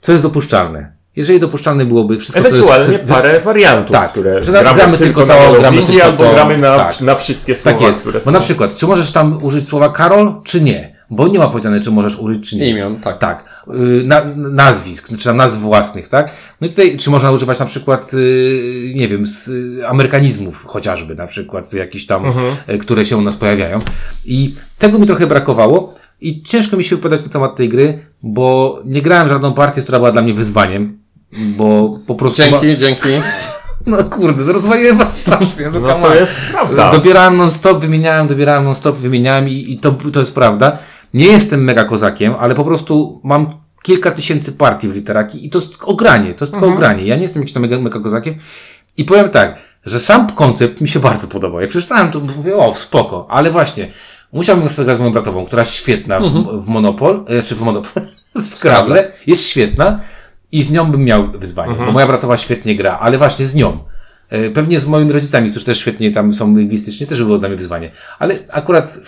co 0.00 0.12
jest 0.12 0.24
dopuszczalne. 0.24 0.92
Jeżeli 1.16 1.40
dopuszczalne 1.40 1.86
byłoby 1.86 2.18
wszystko, 2.18 2.42
co 2.42 2.48
Ewentualnie 2.48 2.92
jest... 2.92 3.04
parę 3.04 3.40
wariantów, 3.40 3.92
Tak, 3.96 4.10
które 4.10 4.44
że 4.44 4.52
gramy, 4.52 4.74
gramy 4.78 4.98
tylko, 4.98 5.20
tylko 5.20 5.34
na 5.34 5.46
to, 5.52 5.60
gramy 5.60 5.82
tylko 5.82 6.04
albo 6.04 6.24
to. 6.24 6.32
gramy 6.32 6.58
na, 6.58 6.76
Tak. 6.78 7.00
na 7.00 7.14
wszystkie 7.14 7.54
słowa, 7.54 7.78
Tak 7.78 7.86
jest. 7.86 8.00
które 8.00 8.18
Bo 8.18 8.24
są. 8.24 8.30
na 8.30 8.40
przykład, 8.40 8.74
czy 8.74 8.86
możesz 8.86 9.12
tam 9.12 9.42
użyć 9.44 9.68
słowa 9.68 9.88
Karol, 9.88 10.34
czy 10.44 10.60
nie? 10.60 10.93
Bo 11.10 11.28
nie 11.28 11.38
ma 11.38 11.48
powiedziane, 11.48 11.80
czy 11.80 11.90
możesz 11.90 12.16
użyć, 12.16 12.50
czy 12.50 12.56
nie. 12.56 12.68
Imion, 12.68 12.96
tak. 12.96 13.18
Tak. 13.18 13.64
Y, 13.74 14.02
Na, 14.04 14.24
nazwisk, 14.36 15.08
czy 15.18 15.24
tam 15.24 15.36
nazw 15.36 15.58
własnych, 15.58 16.08
tak? 16.08 16.30
No 16.60 16.66
i 16.66 16.70
tutaj, 16.70 16.96
czy 16.96 17.10
można 17.10 17.30
używać 17.30 17.58
na 17.58 17.66
przykład, 17.66 18.14
y, 18.14 18.92
nie 18.94 19.08
wiem, 19.08 19.26
z 19.26 19.48
y, 19.48 19.88
amerykanizmów 19.88 20.64
chociażby, 20.66 21.14
na 21.14 21.26
przykład 21.26 21.72
jakichś 21.72 22.06
tam, 22.06 22.24
y, 22.68 22.78
które 22.78 23.06
się 23.06 23.16
u 23.16 23.20
nas 23.22 23.36
pojawiają. 23.36 23.80
I 24.24 24.54
tego 24.78 24.98
mi 24.98 25.06
trochę 25.06 25.26
brakowało. 25.26 25.94
I 26.20 26.42
ciężko 26.42 26.76
mi 26.76 26.84
się 26.84 26.96
wypowiadać 26.96 27.26
na 27.26 27.32
temat 27.32 27.56
tej 27.56 27.68
gry, 27.68 28.06
bo 28.22 28.78
nie 28.84 29.02
grałem 29.02 29.26
w 29.26 29.30
żadną 29.30 29.52
partię, 29.52 29.82
która 29.82 29.98
była 29.98 30.10
dla 30.10 30.22
mnie 30.22 30.34
wyzwaniem, 30.34 30.98
bo 31.56 31.98
po 32.06 32.14
prostu... 32.14 32.42
Dzięki, 32.42 32.76
dzięki. 32.76 33.08
No 33.86 34.04
kurde, 34.04 34.52
rozwaliłem 34.52 34.98
was 34.98 35.16
strasznie. 35.20 35.70
No 35.82 35.94
to 35.94 36.14
jest 36.14 36.34
prawda. 36.50 36.90
Dobierałem 36.90 37.36
non-stop, 37.36 37.78
wymieniałem, 37.78 38.28
dobierałem 38.28 38.64
non-stop, 38.64 38.96
wymieniałem 38.96 39.48
i, 39.48 39.72
i 39.72 39.78
to, 39.78 39.92
to 40.12 40.20
jest 40.20 40.34
prawda. 40.34 40.78
Nie 41.14 41.26
jestem 41.26 41.64
mega 41.64 41.84
kozakiem, 41.84 42.34
ale 42.38 42.54
po 42.54 42.64
prostu 42.64 43.20
mam 43.24 43.46
kilka 43.82 44.10
tysięcy 44.10 44.52
partii 44.52 44.88
w 44.88 44.94
literaki 44.94 45.46
i 45.46 45.50
to 45.50 45.58
jest 45.58 45.84
ogranie, 45.84 46.34
to 46.34 46.44
jest 46.44 46.52
tylko 46.52 46.68
ogranie. 46.68 47.06
Ja 47.06 47.16
nie 47.16 47.22
jestem 47.22 47.42
jakimś 47.42 47.52
tam 47.52 47.62
mega, 47.62 47.78
mega 47.78 48.00
kozakiem. 48.00 48.34
I 48.96 49.04
powiem 49.04 49.28
tak, 49.28 49.58
że 49.84 50.00
sam 50.00 50.26
koncept 50.26 50.80
mi 50.80 50.88
się 50.88 51.00
bardzo 51.00 51.28
podobał. 51.28 51.60
Jak 51.60 51.70
przeczytałem, 51.70 52.10
to 52.10 52.20
mówię, 52.20 52.56
o, 52.56 52.74
spoko, 52.74 53.26
ale 53.30 53.50
właśnie, 53.50 53.88
musiałbym 54.32 54.64
już 54.64 54.80
grać 54.80 54.96
z 54.96 55.00
moją 55.00 55.12
bratową, 55.12 55.44
która 55.44 55.62
jest 55.62 55.72
świetna 55.72 56.20
w, 56.20 56.24
w 56.64 56.68
Monopol, 56.68 57.24
e, 57.28 57.42
czy 57.42 57.54
w 57.54 57.60
Monopol, 57.60 58.02
w 58.42 58.46
Scrabble, 58.46 59.12
jest 59.26 59.48
świetna 59.48 60.00
i 60.52 60.62
z 60.62 60.70
nią 60.70 60.90
bym 60.90 61.04
miał 61.04 61.30
wyzwanie, 61.30 61.74
bo 61.74 61.92
moja 61.92 62.06
bratowa 62.06 62.36
świetnie 62.36 62.76
gra, 62.76 62.98
ale 63.00 63.18
właśnie 63.18 63.46
z 63.46 63.54
nią. 63.54 63.78
E, 64.34 64.50
Pewnie 64.50 64.80
z 64.80 64.86
moimi 64.86 65.12
rodzicami, 65.12 65.50
którzy 65.50 65.64
też 65.66 65.78
świetnie 65.78 66.10
tam 66.10 66.34
są 66.34 66.56
lingwistycznie, 66.56 67.06
też 67.06 67.18
by 67.18 67.24
było 67.24 67.38
dla 67.38 67.48
mnie 67.48 67.56
wyzwanie. 67.58 67.90
Ale 68.18 68.34
akurat 68.48 68.98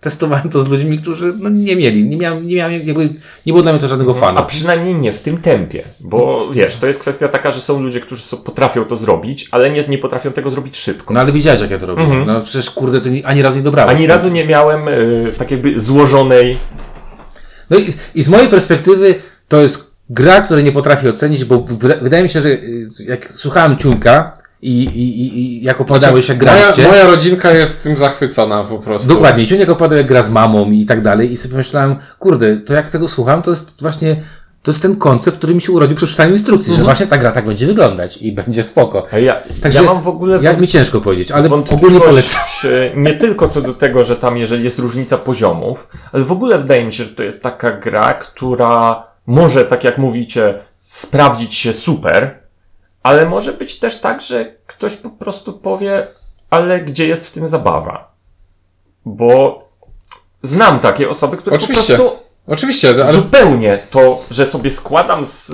testowałem 0.00 0.48
to 0.48 0.60
z 0.60 0.68
ludźmi, 0.68 0.98
którzy 0.98 1.34
no, 1.38 1.50
nie 1.50 1.76
mieli, 1.76 2.04
nie 2.04 2.16
miałem, 2.16 2.46
nie 2.46 2.54
miałem, 2.56 2.72
jakby, 2.72 3.02
nie 3.46 3.52
było 3.52 3.62
dla 3.62 3.72
mnie 3.72 3.80
to 3.80 3.88
żadnego 3.88 4.10
A 4.10 4.14
fanu. 4.14 4.44
przynajmniej 4.46 4.94
nie 4.94 5.12
w 5.12 5.20
tym 5.20 5.36
tempie, 5.36 5.82
bo 6.00 6.48
wiesz, 6.52 6.76
to 6.76 6.86
jest 6.86 7.00
kwestia 7.00 7.28
taka, 7.28 7.52
że 7.52 7.60
są 7.60 7.82
ludzie, 7.82 8.00
którzy 8.00 8.22
potrafią 8.44 8.84
to 8.84 8.96
zrobić, 8.96 9.48
ale 9.50 9.70
nie, 9.70 9.84
nie 9.88 9.98
potrafią 9.98 10.32
tego 10.32 10.50
zrobić 10.50 10.76
szybko. 10.76 11.14
No 11.14 11.20
ale 11.20 11.32
widziałeś, 11.32 11.60
jak 11.60 11.70
ja 11.70 11.78
to 11.78 11.86
robię. 11.86 12.02
No 12.26 12.40
przecież 12.40 12.70
kurde, 12.70 13.00
ty 13.00 13.10
ni- 13.10 13.24
ani 13.24 13.42
razu 13.42 13.56
nie 13.56 13.62
dobrałeś. 13.62 13.98
Ani 13.98 14.06
razu 14.06 14.28
nie 14.30 14.44
miałem 14.46 14.88
y, 14.88 15.32
tak 15.38 15.50
jakby 15.50 15.80
złożonej 15.80 16.56
No 17.70 17.76
i, 17.78 17.94
i 18.14 18.22
z 18.22 18.28
mojej 18.28 18.48
perspektywy 18.48 19.14
to 19.48 19.60
jest 19.60 19.96
gra, 20.10 20.40
której 20.40 20.64
nie 20.64 20.72
potrafię 20.72 21.10
ocenić, 21.10 21.44
bo 21.44 21.58
wyda- 21.58 21.96
wydaje 22.02 22.22
mi 22.22 22.28
się, 22.28 22.40
że 22.40 22.48
y, 22.48 22.88
jak 23.08 23.32
słuchałem 23.32 23.76
Ciunka 23.76 24.32
i, 24.62 24.84
i, 24.84 25.38
i, 25.38 25.64
jak 25.64 25.80
opowiadałeś, 25.80 26.28
jak 26.28 26.38
graliście... 26.38 26.82
Moja, 26.82 26.88
moja 26.88 27.06
rodzinka 27.06 27.50
jest 27.52 27.82
tym 27.82 27.96
zachwycona 27.96 28.64
po 28.64 28.78
prostu. 28.78 29.08
Dokładnie, 29.08 29.46
Ciuniek 29.46 29.70
opowiadał 29.70 29.98
jak 29.98 30.06
gra 30.06 30.22
z 30.22 30.30
mamą 30.30 30.70
i 30.70 30.86
tak 30.86 31.02
dalej 31.02 31.32
i 31.32 31.36
sobie 31.36 31.52
pomyślałem, 31.52 31.96
kurde, 32.18 32.56
to 32.56 32.72
jak 32.74 32.90
tego 32.90 33.08
słucham, 33.08 33.42
to 33.42 33.50
jest 33.50 33.82
właśnie, 33.82 34.16
to 34.62 34.70
jest 34.70 34.82
ten 34.82 34.96
koncept, 34.96 35.38
który 35.38 35.54
mi 35.54 35.60
się 35.60 35.72
urodził 35.72 35.96
przy 35.96 36.06
czytaniu 36.06 36.32
instrukcji, 36.32 36.74
że 36.74 36.82
właśnie 36.82 37.06
ta 37.06 37.18
gra 37.18 37.32
tak 37.32 37.46
będzie 37.46 37.66
wyglądać 37.66 38.16
i 38.16 38.32
będzie 38.32 38.64
spoko. 38.64 39.06
A 39.12 39.18
ja, 39.18 39.36
Także 39.62 39.82
ja 39.82 39.92
mam 39.92 40.02
w 40.02 40.08
ogóle 40.08 40.38
Jak 40.42 40.60
mi 40.60 40.68
ciężko 40.68 41.00
powiedzieć, 41.00 41.30
ale 41.30 41.48
ogólnie 41.70 42.00
polecam. 42.00 42.42
e, 42.64 43.00
nie 43.00 43.14
tylko 43.14 43.48
co 43.48 43.62
do 43.62 43.74
tego, 43.74 44.04
że 44.04 44.16
tam 44.16 44.36
jeżeli 44.36 44.64
jest 44.64 44.78
różnica 44.78 45.18
poziomów, 45.18 45.88
ale 46.12 46.24
w 46.24 46.32
ogóle 46.32 46.58
wydaje 46.58 46.84
mi 46.84 46.92
się, 46.92 47.04
że 47.04 47.10
to 47.10 47.22
jest 47.22 47.42
taka 47.42 47.70
gra, 47.72 48.14
która 48.14 49.06
może, 49.26 49.64
tak 49.64 49.84
jak 49.84 49.98
mówicie, 49.98 50.54
sprawdzić 50.82 51.54
się 51.54 51.72
super, 51.72 52.45
ale 53.06 53.26
może 53.26 53.52
być 53.52 53.78
też 53.78 54.00
tak, 54.00 54.20
że 54.22 54.54
ktoś 54.66 54.96
po 54.96 55.10
prostu 55.10 55.52
powie, 55.52 56.06
ale 56.50 56.80
gdzie 56.80 57.06
jest 57.06 57.26
w 57.28 57.30
tym 57.30 57.46
zabawa? 57.46 58.12
Bo 59.04 59.64
znam 60.42 60.80
takie 60.80 61.08
osoby, 61.10 61.36
które 61.36 61.56
Oczywiście. 61.56 61.96
po 61.96 62.02
prostu 62.02 62.26
Oczywiście, 62.48 62.88
ale 62.90 63.12
zupełnie 63.12 63.78
to, 63.90 64.22
że 64.30 64.46
sobie 64.46 64.70
składam 64.70 65.24
z, 65.24 65.52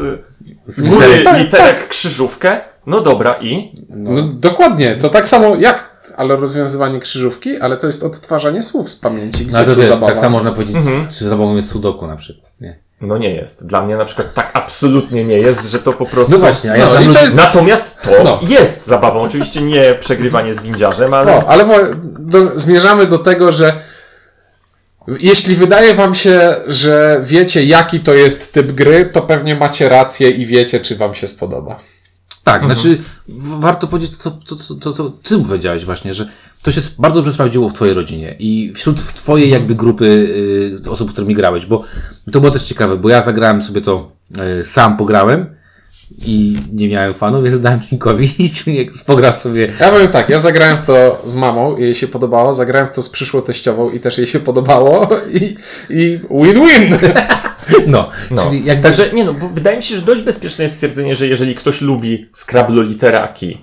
z 0.66 0.80
góry 0.82 1.06
literek. 1.06 1.24
Tak, 1.24 1.38
literek 1.38 1.88
krzyżówkę, 1.88 2.60
no 2.86 3.00
dobra 3.00 3.34
i? 3.40 3.72
no, 3.88 4.22
dokładnie, 4.22 4.96
to 4.96 5.08
tak 5.08 5.28
samo 5.28 5.56
jak 5.56 5.92
ale 6.16 6.36
rozwiązywanie 6.36 6.98
krzyżówki, 7.00 7.60
ale 7.60 7.76
to 7.76 7.86
jest 7.86 8.02
odtwarzanie 8.02 8.62
słów 8.62 8.90
z 8.90 8.96
pamięci, 8.96 9.46
gdzie 9.46 9.58
No 9.58 9.64
to 9.64 9.74
tu 9.74 9.80
wiesz, 9.80 9.88
zabawa. 9.90 10.06
tak 10.06 10.18
samo 10.18 10.30
można 10.30 10.52
powiedzieć, 10.52 10.76
Mhm. 10.76 11.08
czy 11.08 11.28
zabawą 11.28 11.56
jest 11.56 11.68
sudoku 11.70 12.06
na 12.06 12.16
przykład. 12.16 12.52
Nie. 12.60 12.78
No 13.02 13.18
nie 13.18 13.34
jest. 13.34 13.66
Dla 13.66 13.82
mnie 13.82 13.96
na 13.96 14.04
przykład 14.04 14.34
tak 14.34 14.50
absolutnie 14.54 15.24
nie 15.24 15.38
jest, 15.38 15.66
że 15.66 15.78
to 15.78 15.92
po 15.92 16.06
prostu... 16.06 16.32
No 16.32 16.38
właśnie, 16.38 16.72
a 16.72 16.76
ja 16.76 16.84
No 16.84 16.90
znam 16.90 17.04
ludzi... 17.06 17.18
jest- 17.20 17.34
Natomiast 17.34 18.02
to 18.02 18.24
No. 18.24 18.40
jest 18.48 18.86
zabawą. 18.86 19.20
Oczywiście 19.22 19.60
nie 19.60 19.94
przegrywanie 19.94 20.54
z 20.54 20.60
windziarzem, 20.60 21.14
ale... 21.14 21.26
No, 21.36 21.44
ale 21.48 21.64
do, 22.04 22.58
zmierzamy 22.58 23.06
do 23.06 23.18
tego, 23.18 23.52
że 23.52 23.72
Jeśli 25.20 25.56
wydaje 25.56 25.94
wam 25.94 26.14
się, 26.14 26.54
że 26.66 27.20
wiecie, 27.22 27.64
jaki 27.64 28.00
to 28.00 28.14
jest 28.14 28.52
typ 28.52 28.72
gry, 28.72 29.06
to 29.12 29.22
pewnie 29.22 29.56
macie 29.56 29.88
rację 29.88 30.30
i 30.30 30.46
wiecie, 30.46 30.80
czy 30.80 30.96
wam 30.96 31.14
się 31.14 31.28
spodoba. 31.28 31.78
Tak, 32.44 32.64
znaczy 32.66 32.98
w- 33.28 33.60
warto 33.60 33.86
powiedzieć 33.86 34.16
to, 34.16 34.38
co, 34.44 34.56
co, 34.56 34.74
co, 34.76 34.92
co 34.92 35.10
ty 35.10 35.38
powiedziałeś 35.38 35.84
właśnie, 35.84 36.12
że 36.12 36.28
to 36.62 36.70
się 36.70 36.80
bardzo 36.98 37.16
dobrze 37.20 37.32
sprawdziło 37.32 37.68
w 37.68 37.72
twojej 37.72 37.94
rodzinie 37.94 38.34
i 38.38 38.72
wśród 38.74 39.04
twojej 39.14 39.50
jakby 39.50 39.74
grupy 39.74 40.04
y, 40.86 40.90
osób, 40.90 41.08
z 41.10 41.12
którymi 41.12 41.34
grałeś, 41.34 41.66
bo 41.66 41.82
to 42.32 42.40
było 42.40 42.52
też 42.52 42.62
ciekawe, 42.62 42.96
bo 42.96 43.08
ja 43.08 43.22
zagrałem 43.22 43.62
sobie 43.62 43.80
to 43.80 44.10
y, 44.60 44.64
sam 44.64 44.96
pograłem 44.96 45.46
i 46.24 46.56
nie 46.72 46.88
miałem 46.88 47.14
fanów, 47.14 47.44
więc 47.44 47.60
dałem 47.60 47.80
Ciunkowi 47.80 48.34
i 48.44 48.50
Ciuniek 48.50 48.90
pograł 49.06 49.36
sobie. 49.36 49.72
Ja 49.80 49.90
powiem 49.90 50.08
tak, 50.08 50.28
ja 50.28 50.40
zagrałem 50.40 50.78
w 50.78 50.82
to 50.82 51.22
z 51.24 51.34
mamą 51.34 51.76
i 51.76 51.82
jej 51.82 51.94
się 51.94 52.08
podobało, 52.08 52.52
zagrałem 52.52 52.88
w 52.88 52.90
to 52.92 53.02
z 53.02 53.08
przyszłą 53.08 53.42
teściową 53.42 53.90
i 53.90 54.00
też 54.00 54.18
jej 54.18 54.26
się 54.26 54.40
podobało 54.40 55.08
i, 55.32 55.56
i 55.90 56.18
win-win. 56.30 56.98
No, 57.86 58.08
No. 58.30 58.46
czyli 58.46 58.64
jakby 58.64 58.82
Także 58.82 59.12
nie 59.12 59.24
no, 59.24 59.34
bo 59.34 59.48
wydaje 59.48 59.76
mi 59.76 59.82
się, 59.82 59.96
że 59.96 60.02
dość 60.02 60.22
bezpieczne 60.22 60.64
jest 60.64 60.74
stwierdzenie, 60.74 61.16
że 61.16 61.26
jeżeli 61.26 61.54
ktoś 61.54 61.80
lubi 61.80 62.26
Scrabble 62.32 62.82
literaki 62.84 63.58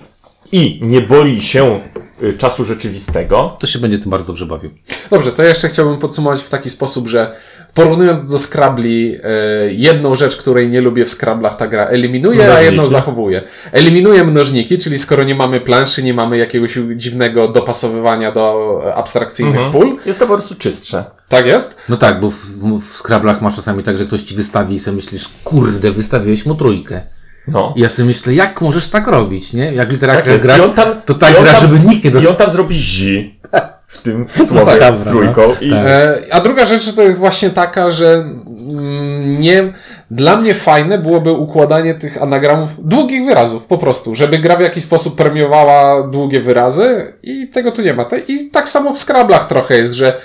i 0.51 0.79
nie 0.83 1.01
boi 1.01 1.41
się 1.41 1.81
y, 2.23 2.33
czasu 2.33 2.65
rzeczywistego, 2.65 3.57
to 3.59 3.67
się 3.67 3.79
będzie 3.79 3.99
tym 3.99 4.11
bardzo 4.11 4.27
dobrze 4.27 4.45
bawił. 4.45 4.71
Dobrze, 5.09 5.31
to 5.31 5.43
jeszcze 5.43 5.69
chciałbym 5.69 5.97
podsumować 5.97 6.41
w 6.41 6.49
taki 6.49 6.69
sposób, 6.69 7.07
że 7.07 7.35
porównując 7.73 8.31
do 8.31 8.37
Scrabli, 8.39 9.15
e, 9.23 9.73
jedną 9.73 10.15
rzecz, 10.15 10.35
której 10.37 10.69
nie 10.69 10.81
lubię 10.81 11.05
w 11.05 11.09
Scrablach 11.11 11.55
ta 11.57 11.67
gra 11.67 11.85
eliminuje, 11.85 12.41
a 12.41 12.43
Mnożniki. 12.45 12.65
jedną 12.65 12.87
zachowuje. 12.87 13.41
Eliminuje 13.71 14.23
mnożniki, 14.23 14.77
czyli 14.77 14.99
skoro 14.99 15.23
nie 15.23 15.35
mamy 15.35 15.61
planszy, 15.61 16.03
nie 16.03 16.13
mamy 16.13 16.37
jakiegoś 16.37 16.77
dziwnego 16.95 17.47
dopasowywania 17.47 18.31
do 18.31 18.79
abstrakcyjnych 18.95 19.55
mhm, 19.61 19.71
pól. 19.73 19.97
jest 20.05 20.19
to 20.19 20.25
po 20.27 20.33
prostu 20.33 20.55
czystsze. 20.55 21.03
Tak 21.29 21.45
jest? 21.45 21.75
No 21.89 21.97
tak, 21.97 22.19
bo 22.19 22.29
w, 22.29 22.35
w 22.81 22.97
Scrablach 22.97 23.41
masz 23.41 23.55
czasami 23.55 23.83
tak, 23.83 23.97
że 23.97 24.05
ktoś 24.05 24.21
ci 24.21 24.35
wystawi 24.35 24.75
i 24.75 24.79
sobie 24.79 24.95
myślisz, 24.95 25.29
kurde, 25.43 25.91
wystawiłeś 25.91 26.45
mu 26.45 26.55
trójkę. 26.55 27.01
No. 27.47 27.73
I 27.77 27.81
ja 27.81 27.89
sobie 27.89 28.07
myślę, 28.07 28.33
jak 28.33 28.61
możesz 28.61 28.87
tak 28.87 29.07
robić, 29.07 29.53
nie? 29.53 29.73
Jak 29.73 29.91
literaka 29.91 30.21
Tak 30.21 30.41
gra, 30.41 30.57
to 31.05 31.13
tak 31.13 31.41
gra, 31.41 31.53
tam- 31.53 31.67
żeby 31.67 31.79
nikt 31.89 32.03
nie 32.03 32.09
I 32.09 32.13
on 32.13 32.19
dostał. 32.19 32.35
tam 32.35 32.49
zrobi 32.49 32.75
zi 32.77 33.39
w 33.89 33.97
tym 33.97 34.25
słowie 34.45 34.79
tak, 34.79 34.95
z 34.95 35.03
dobra, 35.03 35.13
trójką. 35.13 35.41
no. 35.47 35.55
I 35.61 35.69
Tak. 35.69 35.85
E, 35.85 36.21
a 36.31 36.41
druga 36.41 36.65
rzecz 36.65 36.93
to 36.95 37.03
jest 37.03 37.17
właśnie 37.17 37.49
taka, 37.49 37.91
że 37.91 38.13
mm, 38.13 39.41
nie, 39.41 39.73
dla 40.11 40.37
mnie 40.37 40.53
fajne 40.53 40.97
byłoby 40.97 41.31
układanie 41.31 41.93
tych 41.95 42.21
anagramów 42.21 42.69
długich 42.87 43.25
wyrazów, 43.25 43.65
po 43.65 43.77
prostu, 43.77 44.15
żeby 44.15 44.37
gra 44.37 44.55
w 44.55 44.61
jakiś 44.61 44.83
sposób 44.83 45.15
premiowała 45.15 46.07
długie 46.07 46.41
wyrazy 46.41 47.13
i 47.23 47.47
tego 47.47 47.71
tu 47.71 47.81
nie 47.81 47.93
ma. 47.93 48.05
I 48.27 48.49
tak 48.49 48.69
samo 48.69 48.93
w 48.93 48.99
Scrablach 48.99 49.47
trochę 49.47 49.77
jest, 49.77 49.93
że 49.93 50.17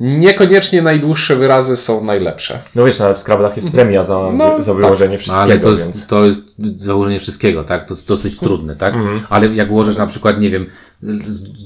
niekoniecznie 0.00 0.82
najdłuższe 0.82 1.36
wyrazy 1.36 1.76
są 1.76 2.04
najlepsze. 2.04 2.58
No 2.74 2.84
wiesz, 2.84 2.98
nawet 2.98 3.16
w 3.16 3.20
Scrabblach 3.20 3.56
jest 3.56 3.70
premia 3.70 4.04
za, 4.04 4.32
No, 4.38 4.60
za 4.60 4.72
tak. 4.72 4.80
wyłożenie 4.82 5.12
No, 5.12 5.18
wszystkiego, 5.18 5.42
ale 5.42 5.58
to 5.58 5.68
więc... 5.68 5.86
jest, 5.86 6.06
to 6.06 6.24
jest 6.24 6.56
założenie 6.76 7.18
wszystkiego, 7.18 7.64
tak? 7.64 7.84
To 7.84 7.94
jest 7.94 8.06
dosyć 8.08 8.38
trudne, 8.38 8.76
tak? 8.76 8.94
Mhm. 8.94 9.20
Ale 9.30 9.46
jak 9.46 9.70
ułożysz 9.70 9.96
na 9.96 10.06
przykład, 10.06 10.40
nie 10.40 10.50
wiem, 10.50 10.66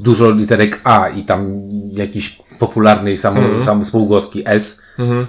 dużo 0.01 0.31
literek 0.31 0.81
A 0.85 1.09
i 1.09 1.23
tam 1.23 1.61
jakiś 1.93 2.39
popularnej 2.59 3.17
sam, 3.17 3.37
Mhm. 3.39 3.61
sam 3.61 3.85
spółgłoski 3.85 4.43
S, 4.47 4.83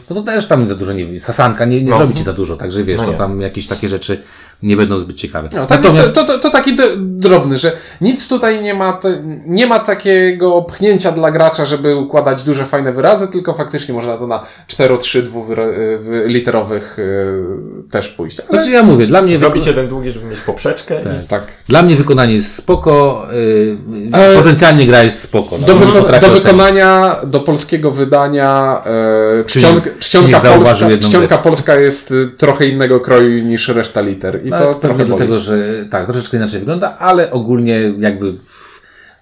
no 0.09 0.15
to 0.15 0.21
też 0.21 0.45
tam 0.47 0.67
za 0.67 0.75
dużo 0.75 0.93
nie 0.93 1.19
Sasanka 1.19 1.65
nie, 1.65 1.81
nie 1.81 1.89
No. 1.91 1.97
zrobi 1.97 2.13
ci 2.13 2.23
za 2.23 2.33
dużo, 2.33 2.55
także 2.55 2.83
wiesz, 2.83 2.99
No 3.01 3.05
to 3.07 3.13
tam 3.13 3.41
jakieś 3.41 3.67
takie 3.67 3.89
rzeczy 3.89 4.21
nie 4.63 4.77
będą 4.77 4.99
zbyt 4.99 5.17
ciekawe. 5.17 5.49
No, 5.53 5.65
tak 5.65 5.83
Natomiast 5.83 6.15
to, 6.15 6.23
to, 6.25 6.39
to 6.39 6.49
taki 6.49 6.77
drobny, 6.97 7.57
że 7.57 7.71
nic 8.01 8.27
tutaj 8.27 8.61
nie 8.61 8.73
ma, 8.73 8.93
te, 8.93 9.23
nie 9.45 9.67
ma 9.67 9.79
takiego 9.79 10.61
pchnięcia 10.61 11.11
dla 11.11 11.31
gracza, 11.31 11.65
żeby 11.65 11.95
układać 11.95 12.43
duże, 12.43 12.65
fajne 12.65 12.93
wyrazy, 12.93 13.27
tylko 13.27 13.53
faktycznie 13.53 13.93
można 13.93 14.17
to 14.17 14.27
na 14.27 14.43
4-3 14.67 15.21
dwuliterowych 15.99 16.99
y, 16.99 17.43
też 17.91 18.07
pójść. 18.07 18.39
Ale, 18.39 18.49
Znaczy 18.49 18.71
ja 18.71 18.83
mówię, 18.83 19.07
dla 19.07 19.21
mnie, 19.21 19.37
Zrobić 19.37 19.63
wyko- 19.63 19.67
jeden 19.67 19.87
długi, 19.87 20.11
żeby 20.11 20.25
mieć 20.25 20.39
poprzeczkę. 20.39 21.01
I... 21.23 21.27
tak. 21.27 21.43
dla 21.67 21.81
mnie 21.81 21.95
wykonanie 21.95 22.33
jest 22.33 22.55
spoko, 22.55 23.25
yy, 23.31 23.77
E, 24.13 24.35
potencjalnie 24.37 24.85
gra 24.85 25.03
jest 25.03 25.21
spoko. 25.21 25.57
No, 25.61 25.67
Do, 25.67 25.75
wyko- 25.75 25.93
do 26.21 26.27
ocenić. 26.27 26.43
Do 27.23 27.39
polskiego 27.39 27.91
wydania 27.91 28.81
e, 29.39 29.43
czcionka, 29.99 30.39
zauważył 30.39 30.87
polska, 30.87 31.07
czcionka 31.07 31.37
polska 31.37 31.75
jest 31.75 32.11
y, 32.11 32.27
trochę 32.27 32.67
innego 32.67 32.99
kroju 32.99 33.43
niż 33.43 33.67
reszta 33.67 34.01
liter. 34.01 34.45
I 34.45 34.49
No, 34.49 34.59
to 34.59 34.73
trochę 34.73 35.05
dlatego, 35.05 35.39
że 35.39 35.85
tak, 35.89 36.05
troszeczkę 36.05 36.37
inaczej 36.37 36.59
wygląda, 36.59 36.97
ale 36.97 37.31
ogólnie 37.31 37.93
jakby. 37.99 38.33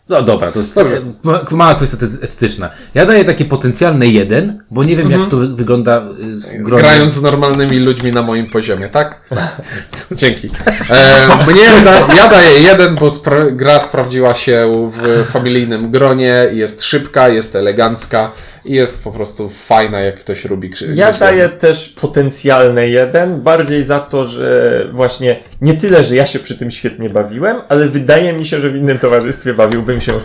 No 0.10 0.22
dobra, 0.22 0.52
to 0.52 0.60
jest 0.60 0.76
Dobrze. 0.76 1.02
ma- 1.24 1.42
mała 1.52 1.76
kwestia 1.76 1.98
estet- 1.98 2.24
estetyczna. 2.24 2.70
Ja 2.94 3.06
daję 3.06 3.26
takie 3.26 3.46
potencjalne 3.46 4.08
jeden, 4.08 4.64
bo 4.72 4.84
nie 4.84 4.96
wiem 4.96 5.12
jak 5.12 5.30
to 5.30 5.38
wy- 5.38 5.56
wygląda 5.56 5.98
y, 5.98 6.02
gronie. 6.02 6.58
Mhm. 6.60 6.78
Grając 6.78 7.14
z 7.14 7.22
normalnymi 7.22 7.80
ludźmi 7.80 8.12
na 8.12 8.22
moim 8.22 8.46
poziomie, 8.46 8.88
tak? 8.90 9.22
Dzięki. 10.12 10.50
E, 10.90 11.28
mnie 11.48 11.86
da, 11.86 12.16
ja 12.16 12.28
daję 12.28 12.60
jeden, 12.60 12.96
bo 12.96 13.08
spra- 13.08 13.56
gra 13.56 13.80
sprawdziła 13.80 14.36
się 14.36 14.92
w 14.94 15.26
familijnym 15.32 15.92
gronie, 15.92 16.48
jest 16.52 16.84
szybka, 16.84 17.30
jest 17.30 17.56
elegancka 17.56 18.32
i 18.66 18.74
jest 18.74 19.04
po 19.04 19.12
prostu 19.12 19.50
fajna, 19.50 20.00
jak 20.00 20.20
ktoś 20.20 20.46
lubi 20.46 20.70
krzy- 20.70 20.88
Ja 20.96 21.12
daję 21.12 21.50
też 21.50 21.90
potencjalny 21.90 22.90
jeden, 22.90 23.42
bardziej 23.42 23.84
za 23.84 24.00
to, 24.00 24.26
że 24.26 24.88
właśnie 24.92 25.40
nie 25.62 25.74
tyle, 25.74 26.04
że 26.04 26.16
ja 26.16 26.26
się 26.26 26.40
przy 26.40 26.58
tym 26.58 26.72
świetnie 26.72 27.10
bawiłem, 27.10 27.58
ale 27.70 27.88
wydaje 27.88 28.34
mi 28.34 28.46
się, 28.46 28.60
że 28.60 28.70
w 28.70 28.76
innym 28.76 29.00
towarzystwie 29.00 29.54
bawiłbym 29.54 30.02
się 30.02 30.14
e, 30.14 30.18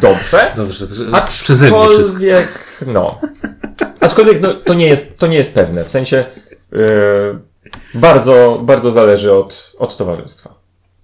dobrze. 0.00 0.52
Dobrze, 0.56 0.86
to, 0.86 0.92
przeze 1.26 1.70
mnie 1.70 1.88
wszystko. 1.88 2.16
Aczkolwiek, 2.16 2.48
no. 2.86 3.20
Aczkolwiek 4.00 4.40
no, 4.40 4.54
to, 4.54 4.74
nie 4.74 4.86
jest, 4.86 5.16
to 5.18 5.26
nie 5.26 5.36
jest 5.36 5.54
pewne. 5.54 5.84
W 5.84 5.90
sensie 5.90 6.24
e, 6.72 6.78
bardzo, 7.94 8.60
bardzo 8.64 8.90
zależy 8.90 9.32
od, 9.32 9.72
od 9.78 9.96
towarzystwa. 9.96 10.54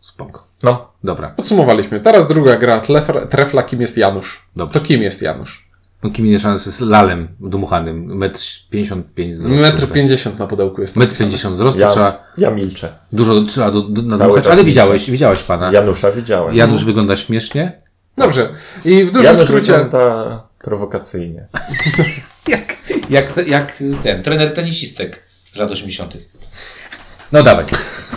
Spoko. 0.00 0.46
No. 0.62 0.92
Dobra. 1.04 1.30
Podsumowaliśmy. 1.36 2.00
Teraz 2.00 2.26
druga 2.26 2.56
gra, 2.56 2.80
Tlef- 2.80 3.26
Trefla, 3.28 3.62
kim 3.62 3.80
jest 3.80 3.96
Janusz? 3.96 4.46
Dobrze. 4.56 4.80
To 4.80 4.86
kim 4.86 5.02
jest 5.02 5.22
Janusz? 5.22 5.71
No, 6.02 6.10
Kimi 6.10 6.30
Nieszans 6.30 6.66
jest 6.66 6.80
lalem 6.80 7.28
dmuchanym, 7.40 8.16
metr 8.16 8.40
55 8.70 9.34
wzrostu. 9.34 9.60
Metr 9.62 9.80
tak. 9.80 9.92
50 9.92 10.38
na 10.38 10.46
pudełku 10.46 10.80
jest 10.80 10.96
Metr 10.96 11.08
napisane. 11.08 11.30
50 11.30 11.54
wzrostu, 11.54 11.80
Ja, 11.80 11.88
trzeba 11.88 12.22
ja 12.38 12.50
milczę. 12.50 12.92
dużo 13.12 13.42
trzeba 13.42 13.70
do, 13.70 13.80
do, 13.80 14.02
nadmuchać, 14.02 14.46
ale 14.46 14.54
milczę. 14.54 14.64
widziałeś, 14.64 15.10
widziałeś 15.10 15.42
pana. 15.42 15.72
Janusza 15.72 16.10
widziałem. 16.10 16.54
Janusz 16.54 16.84
wygląda 16.84 17.16
śmiesznie. 17.16 17.82
Dobrze. 18.16 18.48
I 18.84 19.04
w 19.04 19.10
dużym 19.10 19.24
Janusz 19.24 19.40
skrócie... 19.40 19.72
wygląda 19.72 20.42
prowokacyjnie. 20.58 21.46
Jak, 22.48 22.76
jak, 23.10 23.46
jak 23.46 23.82
ten, 24.02 24.22
trener 24.22 24.54
tenisistek 24.54 25.22
z 25.52 25.58
lat 25.58 25.70
80. 25.70 26.18
No 27.32 27.42
dawaj. 27.42 27.64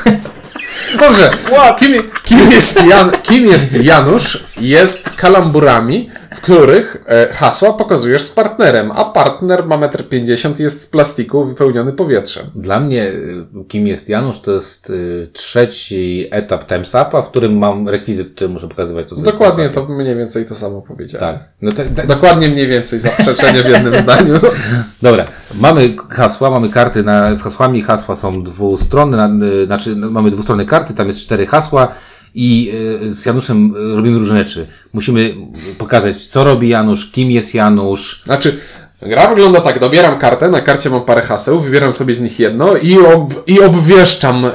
Dobrze, 1.00 1.30
kim, 1.78 1.94
kim, 2.24 2.52
jest 2.52 2.86
Jan, 2.86 3.12
kim 3.24 3.46
jest 3.46 3.74
Janusz? 3.74 4.46
Jest 4.62 5.10
kalamburami, 5.10 6.10
w 6.36 6.42
których 6.42 7.04
e, 7.08 7.28
hasła 7.34 7.74
pokazujesz 7.74 8.24
z 8.24 8.32
partnerem, 8.32 8.92
a 8.92 9.06
partner 9.06 9.66
ma 9.66 9.78
1,50 9.78 10.48
m 10.48 10.54
i 10.60 10.64
jest 10.64 10.82
z 10.82 10.88
plastiku 10.88 11.46
wypełniony 11.46 11.94
powietrzem. 11.94 12.52
Dla 12.56 12.80
mnie, 12.80 13.04
y, 13.04 13.46
kim 13.68 13.88
jest 13.88 14.10
Janusz, 14.10 14.40
to 14.40 14.52
jest 14.52 14.90
y, 14.90 15.28
trzeci 15.34 16.28
etap 16.32 16.70
Time's 16.72 17.08
Upa, 17.08 17.22
w 17.22 17.30
którym 17.30 17.58
mam 17.58 17.88
rekwizyt, 17.88 18.36
który 18.36 18.50
muszę 18.50 18.68
pokazywać. 18.68 19.10
To, 19.10 19.16
co 19.16 19.22
Dokładnie 19.22 19.70
to 19.70 19.86
mniej 19.86 20.16
więcej 20.16 20.46
to 20.46 20.56
samo 20.56 20.82
powiedziałem. 20.82 21.38
Tak. 21.40 21.50
No 21.62 21.72
tak, 21.72 21.88
tak. 21.96 22.08
Dokładnie 22.08 22.50
mniej 22.50 22.68
więcej 22.68 23.00
zaprzeczenie 23.00 23.64
w 23.64 23.70
jednym 23.70 23.94
zdaniu. 23.94 24.34
Dobra, 25.02 25.26
mamy 25.56 25.96
hasła, 26.10 26.50
mamy 26.50 26.70
karty 26.70 27.04
na, 27.04 27.36
z 27.36 27.42
hasłami. 27.42 27.82
Hasła 27.82 28.16
są 28.16 28.44
dwustronne, 28.44 29.18
na, 29.18 29.46
znaczy 29.66 29.96
no, 29.96 30.10
mamy 30.10 30.32
dwustronne 30.32 30.66
karty, 30.66 30.94
tam 30.94 31.08
jest 31.08 31.20
cztery 31.20 31.48
hasła 31.48 31.88
i 32.36 32.72
y, 33.04 33.12
z 33.12 33.26
Januszem 33.26 33.76
y, 33.92 33.96
robimy 33.96 34.20
różne 34.20 34.38
rzeczy. 34.38 34.68
Musimy 34.94 35.36
pokazać, 35.78 36.26
co 36.26 36.44
robi 36.44 36.70
Janusz, 36.70 37.12
kim 37.12 37.32
jest 37.32 37.54
Janusz. 37.54 38.22
Znaczy, 38.26 38.60
gra 39.02 39.28
wygląda 39.28 39.62
tak, 39.62 39.80
dobieram 39.80 40.18
kartę, 40.18 40.50
na 40.50 40.62
karcie 40.62 40.90
mam 40.90 41.02
parę 41.02 41.22
haseł, 41.22 41.60
wybieram 41.60 41.94
sobie 41.94 42.14
z 42.14 42.22
nich 42.22 42.40
jedno 42.40 42.76
i, 42.76 43.00
ob, 43.00 43.44
i 43.48 43.62
obwieszczam 43.62 44.46
e, 44.46 44.52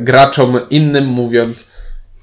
graczom 0.00 0.60
innym 0.70 1.06
mówiąc, 1.06 1.70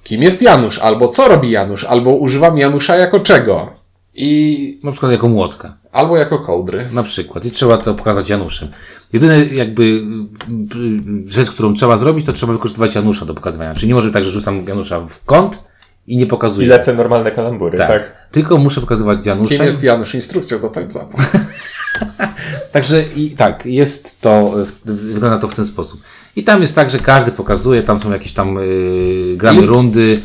kim 0.04 0.24
jest 0.24 0.42
Janusz, 0.42 0.80
albo 0.80 1.08
co 1.08 1.28
robi 1.28 1.50
Janusz, 1.50 1.84
albo 1.84 2.12
używam 2.12 2.58
Janusza 2.58 2.96
jako 2.96 3.20
czego. 3.20 3.77
I 4.20 4.80
Na 4.84 4.92
przykład 4.92 5.12
jako 5.12 5.28
młotka. 5.28 5.78
albo 5.92 6.18
jako 6.18 6.40
kołdry. 6.40 6.86
Na 6.92 7.04
przykład. 7.04 7.46
I 7.46 7.52
trzeba 7.52 7.78
to 7.78 7.94
pokazać 7.94 8.30
Januszem. 8.30 8.68
Jedyne 9.14 9.46
jakby 9.46 9.84
y, 9.84 10.02
rzecz, 11.26 11.52
którą 11.52 11.74
trzeba 11.74 11.98
zrobić, 11.98 12.26
to 12.26 12.32
trzeba 12.34 12.54
wykorzystywać 12.54 12.96
Janusza 12.96 13.26
do 13.26 13.34
pokazywania. 13.34 13.76
Czyli 13.76 13.88
nie 13.88 13.94
może 13.96 14.08
być 14.08 14.14
tak, 14.14 14.24
że 14.24 14.30
rzucam 14.30 14.66
Janusza 14.68 15.00
w 15.02 15.24
kąt 15.26 15.64
i 16.08 16.18
nie 16.18 16.24
I 16.24 16.28
pokazuję. 16.28 16.68
lecę 16.68 16.94
normalne 16.94 17.32
kalambury, 17.32 17.78
tak? 17.78 17.88
tak. 17.88 18.28
Tylko 18.32 18.58
muszę 18.58 18.82
pokazywać 18.82 19.24
z 19.24 19.26
Januszem. 19.26 19.58
Kim 19.58 19.66
jest 19.66 19.84
Janusz? 19.84 20.16
Instrukcją 20.16 20.60
do 20.60 20.68
Time's 20.68 21.04
Upa. 21.04 21.18
Także 22.72 23.04
i 23.16 23.32
tak, 23.32 23.66
jest 23.66 24.22
to, 24.22 24.54
wygląda 24.86 25.38
to 25.40 25.48
w 25.48 25.56
ten 25.56 25.66
sposób. 25.66 26.02
I 26.36 26.44
tam 26.44 26.62
jest 26.62 26.76
tak, 26.76 26.90
że 26.90 27.00
każdy 27.00 27.32
pokazuje, 27.32 27.84
tam 27.84 28.00
są 28.00 28.12
jakieś 28.12 28.34
tam 28.34 28.56
yy, 28.56 29.38
gramy 29.38 29.62
I- 29.62 29.66
rundy, 29.66 30.22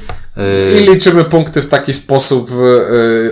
I 0.81 0.91
liczymy 0.91 1.25
punkty 1.25 1.63
w 1.63 1.67
taki 1.67 1.93
sposób 1.93 2.51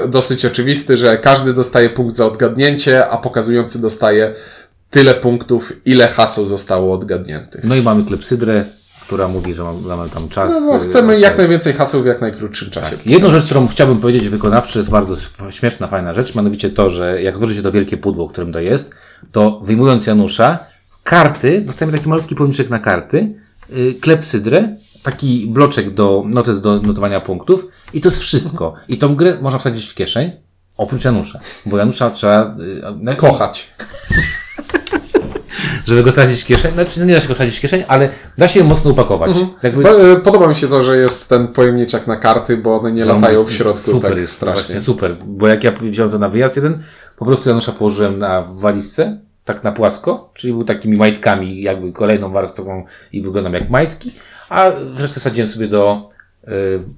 e, 0.04 0.08
dosyć 0.08 0.44
oczywisty, 0.44 0.96
że 0.96 1.18
każdy 1.18 1.52
dostaje 1.52 1.90
punkt 1.90 2.16
za 2.16 2.26
odgadnięcie, 2.26 3.08
a 3.08 3.16
pokazujący 3.16 3.80
dostaje 3.80 4.34
tyle 4.90 5.14
punktów, 5.14 5.72
ile 5.84 6.08
haseł 6.08 6.46
zostało 6.46 6.94
odgadniętych. 6.94 7.64
No 7.64 7.74
i 7.74 7.82
mamy 7.82 8.04
klepsydrę, 8.04 8.64
która 9.06 9.28
mówi, 9.28 9.54
że 9.54 9.64
mamy, 9.64 10.08
tam 10.08 10.28
czas. 10.28 10.52
No, 10.52 10.60
no, 10.60 10.72
yy, 10.72 10.80
chcemy 10.80 11.12
tak. 11.12 11.22
jak 11.22 11.38
najwięcej 11.38 11.72
haseł 11.72 12.02
w 12.02 12.06
jak 12.06 12.20
najkrótszym 12.20 12.70
czasie. 12.70 12.96
Jedną 13.06 13.30
rzecz, 13.30 13.44
którą 13.44 13.68
chciałbym 13.68 13.98
powiedzieć 13.98 14.28
wykonawczy, 14.28 14.78
jest 14.78 14.90
bardzo 14.90 15.16
śmieszna, 15.50 15.86
fajna 15.86 16.14
rzecz, 16.14 16.34
mianowicie 16.34 16.70
to, 16.70 16.90
że 16.90 17.22
jak 17.22 17.34
się 17.54 17.62
to 17.62 17.72
wielkie 17.72 17.96
pudło, 17.96 18.28
którym 18.28 18.52
to 18.52 18.60
jest, 18.60 18.94
to 19.32 19.60
wyjmując 19.64 20.06
Janusza, 20.06 20.58
karty, 21.04 21.60
dostajemy 21.60 21.98
taki 21.98 22.08
malutki 22.08 22.34
pojemniczek 22.34 22.70
na 22.70 22.78
karty, 22.78 23.34
yy, 23.70 23.94
klepsydrę, 23.94 24.76
taki 25.02 25.46
bloczek 25.46 25.94
do, 25.94 26.24
notes 26.26 26.60
do 26.60 26.80
notowania 26.80 27.20
punktów 27.20 27.66
i 27.92 28.00
to 28.00 28.08
jest 28.08 28.20
wszystko. 28.20 28.74
I 28.88 28.98
tą 28.98 29.16
grę 29.16 29.38
można 29.42 29.58
wsadzić 29.58 29.86
w 29.86 29.94
kieszeń, 29.94 30.32
oprócz 30.76 31.04
Janusza, 31.04 31.38
bo 31.66 31.78
Janusza 31.78 32.10
trzeba... 32.10 32.56
Yy, 33.06 33.16
Kochać. 33.16 33.68
żeby 35.86 36.02
go 36.02 36.12
wsadzić 36.12 36.42
w 36.42 36.46
kieszeń, 36.46 36.74
znaczy 36.74 37.00
no 37.00 37.06
nie 37.06 37.14
da 37.14 37.20
się 37.20 37.28
go 37.28 37.34
wsadzić 37.34 37.58
w 37.58 37.60
kieszeń, 37.60 37.84
ale 37.88 38.08
da 38.38 38.48
się 38.48 38.60
je 38.60 38.66
mocno 38.66 38.90
upakować. 38.90 39.36
Jakby, 39.62 39.82
Bo, 39.82 40.12
e, 40.12 40.16
Podoba 40.16 40.48
mi 40.48 40.54
się 40.54 40.68
to, 40.68 40.82
że 40.82 40.96
jest 40.96 41.28
ten 41.28 41.48
pojemniczek 41.48 42.06
na 42.06 42.16
karty, 42.16 42.56
bo 42.56 42.80
one 42.80 42.92
nie 42.92 43.04
Są- 43.04 43.14
latają 43.14 43.44
w 43.44 43.52
środku 43.52 43.80
super 43.80 44.10
tak 44.10 44.20
jest, 44.20 44.32
strasznie. 44.32 44.62
Właśnie, 44.62 44.80
super, 44.80 45.16
bo 45.26 45.48
jak 45.48 45.64
ja 45.64 45.72
wziąłem 45.72 46.12
to 46.12 46.18
na 46.18 46.28
wyjazd 46.28 46.56
jeden, 46.56 46.82
po 47.16 47.24
prostu 47.24 47.48
Janusza 47.48 47.72
położyłem 47.72 48.18
na 48.18 48.42
walizce, 48.42 49.20
tak 49.44 49.64
na 49.64 49.72
płasko, 49.72 50.30
czyli 50.34 50.52
był 50.52 50.64
takimi 50.64 50.96
majtkami, 50.96 51.62
jakby 51.62 51.92
kolejną 51.92 52.30
warstwą 52.32 52.84
i 53.12 53.22
wyglądam 53.22 53.52
jak 53.52 53.70
majtki, 53.70 54.12
a 54.48 54.70
resztę 54.98 55.20
sadziłem 55.20 55.48
sobie 55.48 55.68
do, 55.68 56.04
y, 56.48 56.50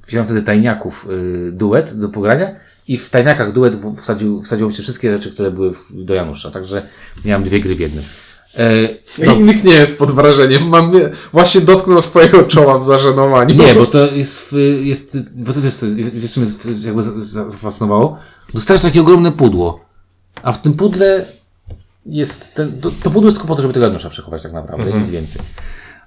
wziąłem 0.08 0.26
wtedy 0.26 0.42
tajniaków 0.42 1.06
y, 1.48 1.52
duet 1.52 1.94
do 1.94 2.08
pogrania 2.08 2.50
i 2.88 2.98
w 2.98 3.10
tajniakach 3.10 3.52
duet 3.52 3.76
wsadził, 4.00 4.42
wsadziło 4.42 4.70
się 4.70 4.82
wszystkie 4.82 5.12
rzeczy, 5.16 5.32
które 5.32 5.50
były 5.50 5.74
w, 5.74 6.04
do 6.04 6.14
Janusza, 6.14 6.50
także 6.50 6.82
miałem 7.24 7.42
dwie 7.44 7.60
gry 7.60 7.74
w 7.74 7.80
jednym. 7.80 8.04
E, 8.58 8.88
No. 9.26 9.34
Nikt 9.40 9.64
nie 9.64 9.74
jest 9.74 9.98
pod 9.98 10.10
wrażeniem. 10.10 10.68
Mam, 10.68 10.92
właśnie 11.32 11.60
dotknął 11.60 12.00
swojego 12.00 12.44
czoła 12.44 12.78
w 12.78 12.82
zażenowaniu. 12.84 13.54
Nie, 13.54 13.74
bo 13.74 13.86
to 13.86 14.06
jest, 14.12 14.56
jest 14.82 15.40
bo 15.42 15.52
to 15.52 15.60
wiesz, 15.60 16.36
mnie 16.36 16.46
z- 16.46 16.84
jakby 16.84 17.02
za- 17.02 17.20
za- 17.20 17.50
zafascynowało? 17.50 18.16
Dostajesz 18.54 18.82
takie 18.82 19.00
ogromne 19.00 19.32
pudło, 19.32 19.84
a 20.42 20.52
w 20.52 20.62
tym 20.62 20.74
pudle 20.74 21.26
jest 22.06 22.54
ten, 22.54 22.80
to, 22.80 22.90
to 22.90 23.10
pudło 23.10 23.24
jest 23.24 23.36
tylko 23.36 23.48
po 23.48 23.54
to, 23.54 23.62
żeby 23.62 23.74
tego 23.74 23.86
Janusza 23.86 24.10
przechować 24.10 24.42
tak 24.42 24.52
naprawdę, 24.52 24.92
nic 24.92 25.08
więcej. 25.08 25.42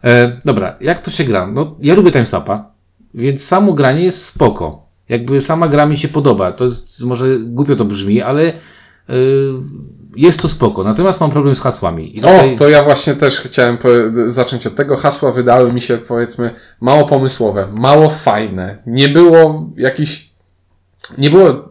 E, 0.03 0.31
dobra, 0.45 0.75
jak 0.81 0.99
to 0.99 1.11
się 1.11 1.23
gra? 1.23 1.47
No, 1.47 1.75
ja 1.81 1.95
lubię 1.95 2.11
timesapa, 2.11 2.71
więc 3.13 3.43
samo 3.43 3.73
granie 3.73 4.03
jest 4.03 4.25
spoko. 4.25 4.85
Jakby 5.09 5.41
sama 5.41 5.67
gra 5.67 5.85
mi 5.85 5.97
się 5.97 6.07
podoba. 6.07 6.51
To 6.51 6.63
jest, 6.63 7.01
może 7.01 7.39
głupio 7.39 7.75
to 7.75 7.85
brzmi, 7.85 8.21
ale 8.21 8.43
e, 8.43 8.53
jest 10.15 10.41
to 10.41 10.47
spoko. 10.47 10.83
Natomiast 10.83 11.19
mam 11.19 11.31
problem 11.31 11.55
z 11.55 11.61
hasłami. 11.61 12.17
I 12.17 12.21
O, 12.21 12.57
to 12.57 12.69
ja 12.69 12.83
właśnie 12.83 13.15
też 13.15 13.39
chciałem 13.39 13.77
zacząć 14.25 14.67
od 14.67 14.75
tego. 14.75 14.95
Hasła 14.95 15.31
wydały 15.31 15.73
mi 15.73 15.81
się, 15.81 15.97
powiedzmy, 15.97 16.51
mało 16.81 17.05
pomysłowe, 17.05 17.67
mało 17.73 18.09
fajne. 18.09 18.77
Nie 18.85 19.09
było 19.09 19.69
jakichś, 19.77 20.29
nie 21.17 21.29
było 21.29 21.69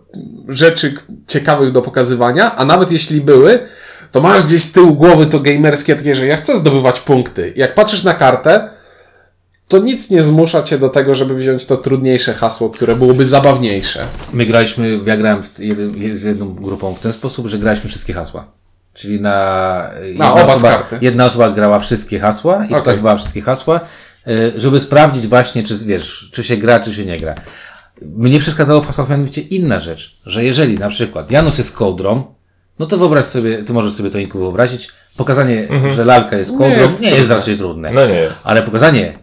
rzeczy 0.48 0.94
ciekawych 1.26 1.72
do 1.72 1.82
pokazywania, 1.82 2.56
a 2.56 2.64
nawet 2.64 2.92
jeśli 2.92 3.20
były, 3.20 3.66
to 4.14 4.20
masz 4.20 4.42
gdzieś 4.42 4.64
z 4.64 4.72
tyłu 4.72 4.94
głowy 4.94 5.26
to 5.26 5.40
gamerskie 5.40 5.96
takie, 5.96 6.14
że 6.14 6.26
ja 6.26 6.36
chcę 6.36 6.56
zdobywać 6.56 7.00
punkty. 7.00 7.52
Jak 7.56 7.74
patrzysz 7.74 8.04
na 8.04 8.14
kartę, 8.14 8.70
to 9.68 9.78
nic 9.78 10.10
nie 10.10 10.22
zmusza 10.22 10.62
cię 10.62 10.78
do 10.78 10.88
tego, 10.88 11.14
żeby 11.14 11.34
wziąć 11.34 11.64
to 11.64 11.76
trudniejsze 11.76 12.34
hasło, 12.34 12.70
które 12.70 12.96
byłoby 12.96 13.24
zabawniejsze. 13.24 14.06
My 14.32 14.46
graliśmy, 14.46 15.00
ja 15.06 15.16
grałem 15.16 15.42
jeden, 15.58 16.16
z 16.16 16.22
jedną 16.22 16.54
grupą 16.54 16.94
w 16.94 17.00
ten 17.00 17.12
sposób, 17.12 17.46
że 17.46 17.58
graliśmy 17.58 17.90
wszystkie 17.90 18.12
hasła. 18.12 18.46
Czyli 18.92 19.20
na, 19.20 19.90
jedna, 20.02 20.34
oba 20.34 20.56
z 20.56 20.58
osoba, 20.58 20.84
jedna 21.00 21.24
osoba 21.24 21.50
grała 21.50 21.78
wszystkie 21.78 22.18
hasła 22.18 22.54
i 22.54 22.66
Okej. 22.66 22.78
pokazywała 22.78 23.16
wszystkie 23.16 23.40
hasła, 23.40 23.80
y, 24.28 24.52
żeby 24.56 24.80
sprawdzić 24.80 25.26
właśnie, 25.26 25.62
czy 25.62 25.74
wiesz, 25.86 26.30
czy 26.32 26.44
się 26.44 26.56
gra, 26.56 26.80
czy 26.80 26.94
się 26.94 27.06
nie 27.06 27.20
gra. 27.20 27.34
Mnie 28.02 28.38
przeszkadzało 28.38 28.80
w 28.80 28.86
hasłach 28.86 29.08
mianowicie 29.08 29.40
inna 29.40 29.80
rzecz, 29.80 30.20
że 30.26 30.44
jeżeli 30.44 30.78
na 30.78 30.88
przykład 30.88 31.30
Janusz 31.30 31.58
jest 31.58 31.72
kołdrą, 31.72 32.33
no 32.78 32.86
to 32.86 32.96
wyobraź 32.98 33.24
sobie, 33.24 33.62
ty 33.62 33.72
możesz 33.72 33.92
sobie 33.92 34.10
to 34.10 34.18
Inku 34.18 34.38
wyobrazić, 34.38 34.88
pokazanie, 35.16 35.68
że 35.94 36.04
lalka 36.04 36.36
jest 36.36 36.50
kołdrą 36.50 36.68
nie 36.68 36.80
jest 36.82 37.00
jest, 37.00 37.16
trudne. 37.16 37.34
raczej 37.34 37.56
trudne. 37.58 37.90
No 37.92 38.06
nie 38.06 38.14
jest. 38.14 38.46
Ale 38.46 38.62
pokazanie, 38.62 39.18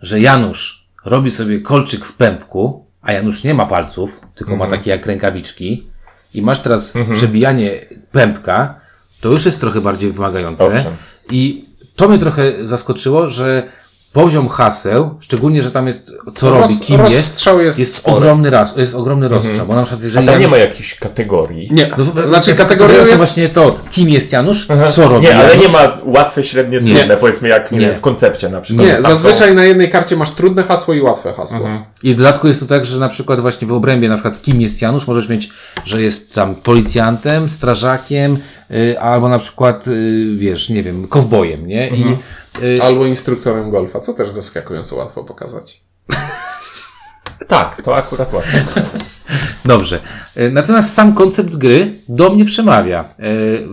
że 0.00 0.20
Janusz 0.20 0.88
robi 1.04 1.30
sobie 1.30 1.60
kolczyk 1.60 2.04
w 2.04 2.12
pępku, 2.12 2.86
a 3.02 3.12
Janusz 3.12 3.44
nie 3.44 3.54
ma 3.54 3.66
palców, 3.66 4.20
tylko 4.34 4.52
Mhm. 4.52 4.70
ma 4.70 4.76
takie 4.76 4.90
jak 4.90 5.06
rękawiczki 5.06 5.86
i 6.34 6.42
masz 6.42 6.60
teraz 6.60 6.94
przebijanie 7.12 7.70
pępka, 8.12 8.80
to 9.20 9.28
już 9.28 9.44
jest 9.46 9.60
trochę 9.60 9.80
bardziej 9.80 10.12
wymagające. 10.12 10.64
Owszem. 10.64 10.94
I 11.30 11.64
to 11.96 12.08
mnie 12.08 12.18
trochę 12.18 12.52
zaskoczyło, 12.66 13.28
że 13.28 13.62
poziom 14.12 14.48
haseł, 14.48 15.14
szczególnie, 15.20 15.62
że 15.62 15.70
tam 15.70 15.86
jest 15.86 16.12
co 16.34 16.50
Roz- 16.50 16.60
robi, 16.60 16.80
kim 16.80 17.00
jest, 17.00 17.16
rozstrzał 17.16 17.60
jest 17.60 17.78
jest 17.80 18.08
ogromny, 18.08 18.50
raz, 18.50 18.76
jest 18.76 18.94
ogromny 18.94 19.28
rozstrzał, 19.28 19.66
bo 19.66 19.74
na 19.74 19.82
przykład 19.82 20.02
jeżeli 20.04 20.28
A 20.28 20.32
tam 20.32 20.38
nie 20.40 20.46
Janusz- 20.46 20.58
ma 20.58 20.64
jakichś 20.64 20.94
kategorii. 20.94 21.68
Nie, 21.72 21.88
no, 21.98 22.04
to- 22.04 22.28
znaczy 22.28 22.54
to 22.54 22.92
jest... 22.92 23.16
właśnie 23.16 23.48
to, 23.48 23.78
kim 23.90 24.08
jest 24.08 24.32
Janusz, 24.32 24.68
co 24.90 25.08
robi 25.08 25.26
Nie, 25.26 25.36
ale 25.36 25.48
Janusz. 25.48 25.66
nie 25.66 25.78
ma 25.78 25.98
łatwe, 26.04 26.44
średnie, 26.44 26.80
Nie. 26.80 26.94
trudne, 26.94 27.16
powiedzmy 27.16 27.48
jak 27.48 27.72
nie. 27.72 27.78
Nie. 27.78 27.86
wiem, 27.86 27.94
w 27.94 28.00
koncepcie 28.00 28.48
na 28.48 28.60
przykład. 28.60 28.86
Nie, 28.86 28.92
Tam 28.94 29.02
są- 29.02 29.08
zazwyczaj 29.08 29.54
na 29.54 29.64
jednej 29.64 29.90
karcie 29.90 30.16
masz 30.16 30.30
trudne 30.30 30.62
hasło 30.62 30.94
i 30.94 31.00
łatwe 31.00 31.32
hasło. 31.32 31.68
I 32.02 32.12
w 32.14 32.16
dodatku 32.16 32.48
jest 32.48 32.60
to 32.60 32.66
tak, 32.66 32.84
że 32.84 32.98
na 32.98 33.08
przykład 33.08 33.40
właśnie 33.40 33.68
w 33.68 33.72
obrębie, 33.72 34.08
na 34.08 34.14
przykład 34.14 34.42
kim 34.42 34.60
jest 34.60 34.82
Janusz, 34.82 35.06
możesz 35.06 35.28
mieć, 35.28 35.48
że 35.84 36.02
jest 36.02 36.34
tam 36.34 36.54
policjantem, 36.54 37.48
strażakiem, 37.48 38.38
y, 38.70 39.00
albo 39.00 39.28
na 39.28 39.38
przykład, 39.38 39.88
y, 39.88 40.26
wiesz, 40.36 40.68
nie 40.68 40.82
wiem, 40.82 41.08
kowbojem, 41.08 41.66
nie? 41.66 41.88
I 41.88 42.02
y, 42.02 42.16
Albo 42.82 43.06
instruktorem 43.06 43.70
golfa, 43.70 44.00
co 44.00 44.12
też 44.14 44.30
zaskakująco 44.30 44.96
łatwo 44.96 45.24
pokazać. 45.24 45.80
Tak, 47.48 47.82
to 47.82 47.96
akurat 47.96 48.32
łatwo 48.32 48.58
pokazać. 48.74 49.02
dobrze. 49.64 50.00
Y, 50.36 50.50
Natomiast 50.50 50.94
sam 50.94 51.14
koncept 51.14 51.56
gry 51.56 51.98
do 52.08 52.30
mnie 52.30 52.44
przemawia. 52.44 53.04
Y, 53.20 53.68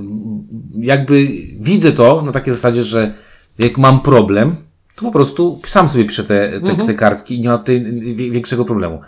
Jakby 0.79 1.27
widzę 1.59 1.91
to 1.91 2.21
na 2.21 2.31
takiej 2.31 2.53
zasadzie, 2.53 2.83
że 2.83 3.13
jak 3.59 3.77
mam 3.77 3.99
problem, 4.01 4.55
to 4.95 5.01
po 5.05 5.11
prostu 5.11 5.61
sam 5.65 5.89
sobie 5.89 6.05
piszę 6.05 6.23
te, 6.23 6.61
te, 6.61 6.85
te 6.85 6.93
kartki 6.93 7.35
i 7.35 7.41
nie 7.41 7.49
ma 7.49 7.57
tutaj 7.57 7.85
większego 8.31 8.65
problemu. 8.65 9.01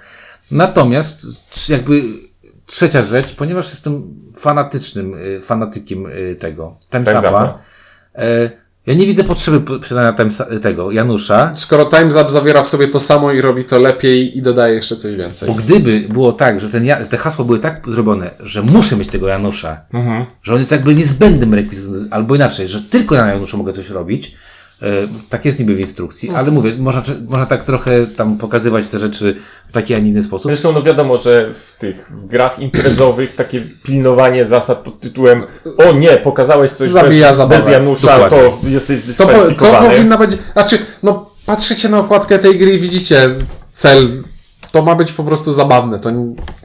Natomiast 0.51 1.69
jakby 1.69 2.01
trzecia 2.65 3.03
rzecz, 3.03 3.33
ponieważ 3.33 3.69
jestem 3.69 4.13
fanatycznym 4.37 5.13
y, 5.13 5.41
fanatykiem 5.41 6.05
y, 6.05 6.35
tego 6.39 6.77
Timesapa, 6.91 7.19
Timesapa. 7.19 7.59
e, 8.15 8.49
ja 8.87 8.93
nie 8.93 9.05
widzę 9.05 9.23
potrzeby 9.23 9.79
przydania 9.79 10.13
tego 10.61 10.91
Janusza, 10.91 11.51
Skoro 11.55 11.85
Time's 11.85 12.21
Up 12.21 12.29
zawiera 12.29 12.63
w 12.63 12.67
sobie 12.67 12.87
to 12.87 12.99
samo 12.99 13.31
i 13.31 13.41
robi 13.41 13.63
to 13.63 13.79
lepiej 13.79 14.37
i 14.37 14.41
dodaje 14.41 14.75
jeszcze 14.75 14.95
coś 14.95 15.15
więcej. 15.15 15.47
bo 15.47 15.53
gdyby 15.53 15.99
było 16.09 16.33
tak, 16.33 16.59
że 16.59 16.69
ten, 16.69 16.87
te 17.09 17.17
hasła 17.17 17.45
były 17.45 17.59
tak 17.59 17.81
zrobione, 17.87 18.31
że 18.39 18.61
muszę 18.61 18.95
mieć 18.95 19.07
tego 19.07 19.27
Janusza, 19.27 19.81
że 20.43 20.53
on 20.53 20.59
jest 20.59 20.71
jakby 20.71 20.95
niezbędnym 20.95 21.53
rekwizytem, 21.53 22.07
albo 22.11 22.35
inaczej, 22.35 22.67
że 22.67 22.81
tylko 22.81 23.15
na 23.15 23.27
Januszu 23.27 23.57
mogę 23.57 23.73
coś 23.73 23.89
robić, 23.89 24.35
tak 25.29 25.45
jest 25.45 25.59
niby 25.59 25.75
w 25.75 25.79
instrukcji, 25.79 26.29
ale 26.29 26.51
mówię, 26.51 26.71
można, 26.77 27.01
można 27.29 27.45
tak 27.45 27.63
trochę 27.63 28.05
tam 28.07 28.37
pokazywać 28.37 28.87
te 28.87 28.99
rzeczy 28.99 29.35
w 29.67 29.71
taki, 29.71 29.93
a 29.93 29.99
nie 29.99 30.09
inny 30.09 30.23
sposób. 30.23 30.51
Zresztą 30.51 30.71
no 30.71 30.81
wiadomo, 30.81 31.17
że 31.17 31.49
w 31.53 31.71
tych 31.79 32.11
w 32.11 32.25
grach 32.25 32.59
imprezowych 32.59 33.33
takie 33.33 33.61
pilnowanie 33.83 34.45
zasad 34.45 34.77
pod 34.77 34.99
tytułem 34.99 35.43
o 35.77 35.91
nie, 35.91 36.17
pokazałeś 36.17 36.71
coś 36.71 36.91
Zabija 36.91 37.27
bez, 37.27 37.37
zabawę. 37.37 37.59
bez 37.61 37.67
Janusza, 37.67 38.19
Dokładnie. 38.19 38.37
to 38.61 38.67
jesteś 38.67 38.99
To, 38.99 39.03
po, 39.05 39.07
to 39.07 39.07
dyskwalifikowany. 39.07 39.89
powinna 39.89 40.17
być. 40.17 40.31
Znaczy, 40.53 40.77
no 41.03 41.29
patrzycie 41.45 41.89
na 41.89 41.99
okładkę 41.99 42.39
tej 42.39 42.57
gry 42.57 42.73
i 42.73 42.79
widzicie 42.79 43.29
cel. 43.71 44.09
To 44.75 44.81
ma 44.81 44.95
być 44.95 45.11
po 45.13 45.23
prostu 45.23 45.51
zabawne. 45.51 45.99
To 45.99 46.09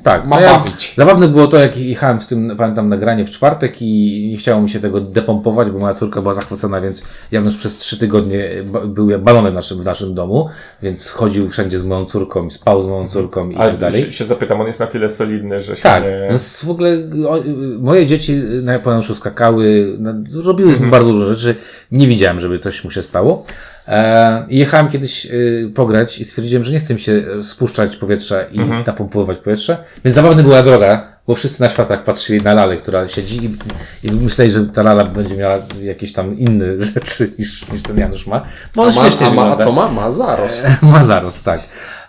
Tak, 0.03 0.27
ma 0.27 0.37
no 0.37 0.43
ja- 0.43 0.59
bawić. 0.59 0.95
Zabawne 0.97 1.29
było 1.29 1.47
to, 1.47 1.57
jak 1.59 1.77
jechałem 1.77 2.21
z 2.21 2.27
tym, 2.27 2.55
pamiętam, 2.59 2.89
nagranie 2.89 3.25
w 3.25 3.31
czwartek 3.31 3.83
i 3.83 4.29
nie 4.33 4.37
chciało 4.39 4.63
mi 4.63 4.69
się 4.69 4.81
tego 4.81 5.01
depompować, 5.01 5.71
bo 5.71 5.79
moja 5.79 5.95
córka 5.95 6.21
była 6.23 6.35
zachwycona, 6.35 6.81
więc 6.81 7.03
Janusz 7.33 7.57
przez 7.57 7.79
trzy 7.79 7.99
tygodnie 7.99 8.49
był 8.87 9.09
balonem 9.19 9.55
naszym, 9.55 9.79
w 9.81 9.85
naszym 9.85 10.15
domu, 10.15 10.49
więc 10.83 11.11
chodził 11.11 11.49
wszędzie 11.49 11.79
z 11.79 11.83
moją 11.83 12.05
córką, 12.05 12.51
spał 12.51 12.83
z 12.83 12.87
moją 12.87 13.09
córką 13.09 13.51
i 13.51 13.57
Ale 13.57 13.71
tak 13.71 13.81
dalej. 13.81 14.03
się, 14.05 14.13
się 14.13 14.25
zapytam, 14.25 14.61
on 14.61 14.67
jest 14.67 14.81
na 14.81 14.87
tyle 14.87 15.09
solidny, 15.11 15.63
że 15.63 15.77
się 15.77 15.83
Tak, 15.83 16.05
nie... 16.05 16.19
no 16.27 16.33
jest 16.33 16.65
w 16.65 16.71
ogóle 16.71 16.91
o, 17.29 17.39
y, 17.39 17.43
moje 17.81 18.07
dzieci 18.07 18.35
na 18.63 18.79
po 18.79 18.91
Januszu 18.91 19.15
skakały, 19.15 19.97
no, 19.99 20.13
robiły 20.45 20.73
bardzo 20.77 21.13
dużo 21.13 21.35
rzeczy, 21.35 21.55
nie 21.93 22.07
widziałem, 22.07 22.41
żeby 22.41 22.59
coś 22.59 22.85
mu 22.85 22.91
się 22.91 23.03
stało. 23.03 23.45
E, 23.89 24.45
i 24.49 24.59
jechałem 24.59 24.89
kiedyś 24.89 25.27
y, 25.27 25.73
pograć 25.75 26.19
i 26.19 26.25
stwierdziłem, 26.25 26.65
że 26.65 26.73
nie 26.73 26.79
chcę 26.79 26.95
mi 26.95 27.01
się 27.01 27.23
spuszczać 27.43 27.97
powietrza 27.97 28.43
i 28.43 28.61
napompowywać 28.87 29.39
powietrze, 29.39 29.85
więc 30.05 30.15
zabawna 30.15 30.43
była 30.43 30.63
droga, 30.63 31.07
bo 31.27 31.35
wszyscy 31.35 31.61
na 31.61 31.69
światach 31.69 32.03
patrzyli 32.03 32.43
na 32.43 32.55
lalę, 32.55 32.77
która 32.77 33.09
siedzi 33.09 33.45
i, 33.45 34.09
i 34.09 34.13
myśleli, 34.13 34.51
że 34.51 34.67
ta 34.67 34.83
lala 34.83 35.05
będzie 35.05 35.37
miała 35.37 35.59
jakieś 35.83 36.13
tam 36.13 36.37
inne 36.39 36.67
rzeczy 36.95 37.33
niż, 37.39 37.69
niż 37.73 37.83
ten 37.83 37.99
Janusz 37.99 38.27
ma. 38.27 38.43
Bo 38.75 38.83
on 38.83 38.93
A, 38.93 38.95
ma, 38.95 39.27
a, 39.27 39.31
ma, 39.31 39.43
a 39.53 39.57
co 39.57 39.73
ma? 39.73 39.89
Ma 39.89 40.11
zarost. 40.11 40.67
Ma 40.93 41.03
zarost, 41.03 41.45
tak. 41.45 41.61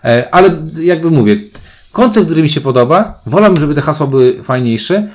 E, 0.05 0.27
Ale 0.31 0.49
jakby 0.81 1.11
mówię, 1.11 1.35
koncept, 1.91 2.25
który 2.25 2.41
mi 2.41 2.49
się 2.49 2.61
podoba, 2.61 3.21
wolałbym, 3.25 3.59
żeby 3.59 3.75
te 3.75 3.81
hasła 3.81 4.07
były 4.07 4.43
fajniejsze, 4.43 5.07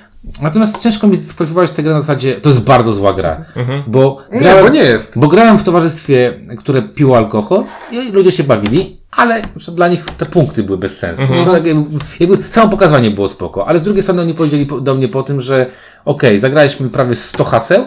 natomiast 0.42 0.78
ciężko 0.82 1.06
mi 1.06 1.16
skwalifikować 1.16 1.70
tę 1.70 1.82
grę 1.82 1.92
na 1.94 2.00
zasadzie, 2.00 2.34
to 2.34 2.48
jest 2.48 2.60
bardzo 2.60 2.92
zła 2.92 3.12
gra, 3.12 3.44
bo, 3.86 4.16
Nie, 4.32 4.38
grałem, 4.38 4.64
bo 4.64 4.70
nie 4.70 4.80
jest. 4.84 5.18
bo 5.18 5.28
grałem 5.28 5.58
w 5.58 5.62
towarzystwie, 5.62 6.40
które 6.58 6.82
piło 6.82 7.16
alkohol 7.16 7.64
i 7.92 8.12
ludzie 8.12 8.30
się 8.32 8.44
bawili, 8.44 9.00
ale 9.16 9.42
dla 9.72 9.88
nich 9.88 10.04
te 10.18 10.26
punkty 10.26 10.62
były 10.62 10.78
bez 10.78 10.98
sensu. 10.98 11.22
To 11.44 11.52
jakby, 11.54 11.74
jakby 12.20 12.38
samo 12.50 12.68
pokazanie 12.70 13.10
było 13.10 13.28
spoko, 13.28 13.68
ale 13.68 13.78
z 13.78 13.82
drugiej 13.82 14.02
strony 14.02 14.22
oni 14.22 14.34
powiedzieli 14.34 14.66
po- 14.66 14.80
do 14.80 14.94
mnie 14.94 15.08
po 15.08 15.22
tym, 15.22 15.40
że 15.40 15.66
okej, 16.04 16.38
zagraliśmy 16.38 16.88
prawie 16.88 17.14
100 17.14 17.44
haseł, 17.44 17.86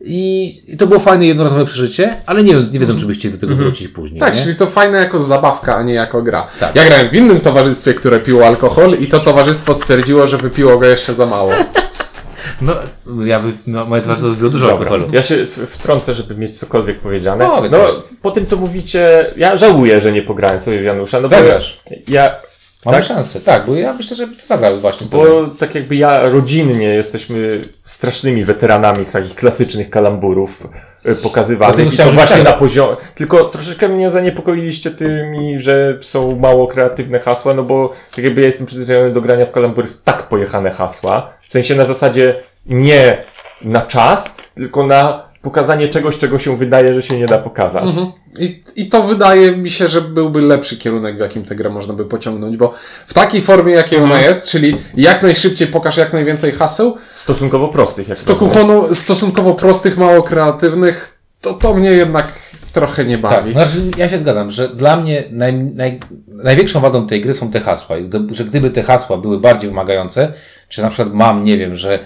i 0.00 0.76
to 0.78 0.86
było 0.86 1.00
fajne 1.00 1.26
jednorazowe 1.26 1.64
przeżycie, 1.64 2.16
ale 2.26 2.42
nie, 2.42 2.54
nie 2.54 2.78
wiedzą, 2.78 2.96
czy 2.96 3.06
byście 3.06 3.20
chcieli 3.20 3.34
do 3.34 3.40
tego 3.40 3.56
wrócić 3.56 3.88
później. 3.88 4.20
Tak, 4.20 4.34
nie? 4.36 4.42
czyli 4.42 4.56
to 4.56 4.66
fajne 4.66 4.98
jako 4.98 5.20
zabawka, 5.20 5.76
a 5.76 5.82
nie 5.82 5.94
jako 5.94 6.22
gra. 6.22 6.46
Tak. 6.60 6.76
Ja 6.76 6.84
grałem 6.84 7.08
w 7.10 7.14
innym 7.14 7.40
towarzystwie, 7.40 7.94
które 7.94 8.20
piło 8.20 8.46
alkohol 8.46 8.96
i 9.00 9.06
to 9.06 9.20
towarzystwo 9.20 9.74
stwierdziło, 9.74 10.26
że 10.26 10.38
wypiło 10.38 10.78
go 10.78 10.86
jeszcze 10.86 11.12
za 11.12 11.26
mało. 11.26 11.52
No, 12.60 12.74
ja 13.24 13.40
by, 13.40 13.52
no, 13.66 13.84
moje 13.84 14.02
towarzystwo 14.02 14.30
by 14.30 14.36
było 14.36 14.50
dużo 14.50 14.66
Dobra, 14.66 14.78
alkoholu. 14.90 15.14
ja 15.14 15.22
się 15.22 15.46
wtrącę, 15.46 16.14
żeby 16.14 16.34
mieć 16.36 16.58
cokolwiek 16.58 17.00
powiedziane. 17.00 17.44
No, 17.44 17.62
No, 17.70 17.78
po 18.22 18.30
tym 18.30 18.46
co 18.46 18.56
mówicie, 18.56 19.30
ja 19.36 19.56
żałuję, 19.56 20.00
że 20.00 20.12
nie 20.12 20.22
pograłem 20.22 20.58
sobie 20.58 20.78
w 20.80 20.82
Janusza. 20.84 21.20
No 21.20 21.28
Zagrasz. 21.28 21.80
Ja, 22.08 22.30
Mamy 22.84 22.98
tak, 22.98 23.06
szansę, 23.06 23.40
tak, 23.40 23.66
bo 23.66 23.74
ja 23.74 23.92
myślę, 23.92 24.16
że 24.16 24.26
to 24.26 24.46
zagrały 24.46 24.80
właśnie 24.80 25.06
z 25.06 25.10
tobą. 25.10 25.24
bo 25.24 25.46
tak 25.46 25.74
jakby 25.74 25.96
ja 25.96 26.28
rodzinnie 26.28 26.86
jesteśmy 26.86 27.60
strasznymi 27.82 28.44
weteranami 28.44 29.04
takich 29.04 29.34
klasycznych 29.34 29.90
kalamburów 29.90 30.68
Dlatego 31.02 31.28
pokazywanych. 31.28 31.90
Chciałem, 31.90 32.14
właśnie 32.14 32.42
na 32.42 32.52
poziomie. 32.52 32.96
Tylko 33.14 33.44
troszeczkę 33.44 33.88
mnie 33.88 34.10
zaniepokoiliście 34.10 34.90
tymi, 34.90 35.58
że 35.58 35.98
są 36.00 36.36
mało 36.36 36.66
kreatywne 36.66 37.18
hasła, 37.18 37.54
no 37.54 37.62
bo 37.62 37.92
tak 38.14 38.24
jakby 38.24 38.40
ja 38.40 38.46
jestem 38.46 38.66
przyzwyczajony 38.66 39.12
do 39.12 39.20
grania 39.20 39.44
w 39.44 39.52
kalambury 39.52 39.88
w 39.88 40.02
tak 40.02 40.28
pojechane 40.28 40.70
hasła. 40.70 41.32
W 41.48 41.52
sensie 41.52 41.74
na 41.74 41.84
zasadzie 41.84 42.34
nie 42.66 43.24
na 43.62 43.82
czas, 43.82 44.36
tylko 44.54 44.86
na 44.86 45.27
pokazanie 45.42 45.88
czegoś, 45.88 46.16
czego 46.16 46.38
się 46.38 46.56
wydaje, 46.56 46.94
że 46.94 47.02
się 47.02 47.18
nie 47.18 47.26
da 47.26 47.38
pokazać. 47.38 47.84
Mhm. 47.84 48.12
I, 48.38 48.62
I 48.76 48.88
to 48.88 49.02
wydaje 49.02 49.56
mi 49.56 49.70
się, 49.70 49.88
że 49.88 50.00
byłby 50.00 50.40
lepszy 50.40 50.76
kierunek, 50.76 51.16
w 51.16 51.20
jakim 51.20 51.44
tę 51.44 51.54
grę 51.54 51.70
można 51.70 51.94
by 51.94 52.04
pociągnąć, 52.04 52.56
bo 52.56 52.74
w 53.06 53.14
takiej 53.14 53.40
formie, 53.42 53.72
jakiej 53.74 53.98
ona 53.98 54.20
jest, 54.20 54.46
czyli 54.46 54.76
jak 54.94 55.22
najszybciej 55.22 55.68
pokaż 55.68 55.96
jak 55.96 56.12
najwięcej 56.12 56.52
haseł, 56.52 56.96
Stosunkowo 57.14 57.68
prostych, 57.68 58.08
jak 58.08 58.18
stosunkowo, 58.18 58.94
stosunkowo 58.94 59.54
prostych, 59.54 59.98
mało 59.98 60.22
kreatywnych, 60.22 61.18
to 61.40 61.54
to 61.54 61.74
mnie 61.74 61.90
jednak 61.90 62.32
trochę 62.72 63.04
nie 63.04 63.18
Tak, 63.18 63.30
bawi. 63.30 63.52
znaczy 63.52 63.90
ja 63.96 64.08
się 64.08 64.18
zgadzam, 64.18 64.50
że 64.50 64.68
dla 64.68 64.96
mnie 64.96 65.24
naj, 65.30 65.54
naj, 65.54 66.00
największą 66.28 66.80
wadą 66.80 67.06
tej 67.06 67.20
gry 67.20 67.34
są 67.34 67.50
te 67.50 67.60
hasła. 67.60 67.96
Że 68.30 68.44
gdyby 68.44 68.70
te 68.70 68.82
hasła 68.82 69.16
były 69.18 69.40
bardziej 69.40 69.70
wymagające, 69.70 70.32
czy 70.68 70.82
na 70.82 70.90
przykład 70.90 71.14
mam, 71.14 71.44
nie 71.44 71.56
wiem, 71.58 71.74
że 71.74 71.94
e, 71.94 72.00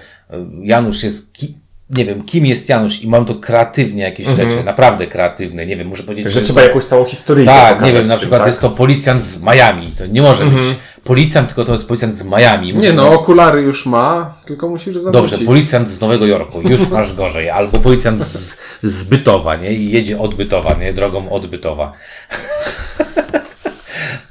Janusz 0.62 1.02
jest, 1.02 1.32
ki, 1.32 1.58
nie 1.90 2.04
wiem, 2.04 2.24
kim 2.24 2.46
jest 2.46 2.68
Janusz 2.68 3.02
i 3.02 3.08
mam 3.08 3.24
to 3.24 3.34
kreatywnie 3.34 4.02
jakieś 4.02 4.26
rzeczy, 4.26 4.64
naprawdę 4.64 5.06
kreatywne, 5.06 5.66
nie 5.66 5.76
wiem, 5.76 5.88
muszę 5.88 6.02
powiedzieć, 6.02 6.32
Że 6.32 6.42
trzeba 6.42 6.62
jakąś 6.62 6.84
całą 6.84 7.04
historię 7.04 7.46
Tak, 7.46 7.82
nie 7.82 7.92
wiem, 7.92 8.06
na 8.06 8.10
tym, 8.10 8.18
przykład 8.18 8.40
tak? 8.40 8.46
jest 8.46 8.60
to 8.60 8.70
policjant 8.70 9.22
z 9.22 9.38
Miami. 9.42 9.92
To 9.98 10.06
nie 10.06 10.22
może 10.22 10.46
być 10.46 10.62
policjant, 11.04 11.48
tylko 11.48 11.64
to 11.64 11.72
jest 11.72 11.86
policjant 11.86 12.14
z 12.14 12.24
Miami. 12.24 12.74
Nie 12.74 12.92
no, 12.92 13.12
okulary 13.12 13.62
już 13.62 13.86
ma, 13.86 14.34
tylko 14.46 14.68
musisz 14.68 14.96
zawrócić. 14.96 15.30
Dobrze, 15.30 15.46
policjant 15.46 15.90
z 15.90 16.00
Nowego 16.00 16.26
Jorku, 16.26 16.62
już 16.68 16.88
masz 16.88 17.14
gorzej. 17.14 17.50
Albo 17.50 17.78
policjant 17.78 18.20
z, 18.20 18.58
z 18.82 19.04
Bytowa, 19.04 19.56
nie? 19.56 19.72
I 19.72 19.90
jedzie 19.90 20.18
od 20.18 20.34
Bytowa, 20.34 20.74
nie? 20.74 20.92
Drogą 20.92 21.30
od 21.30 21.46
Bytowa. 21.46 21.92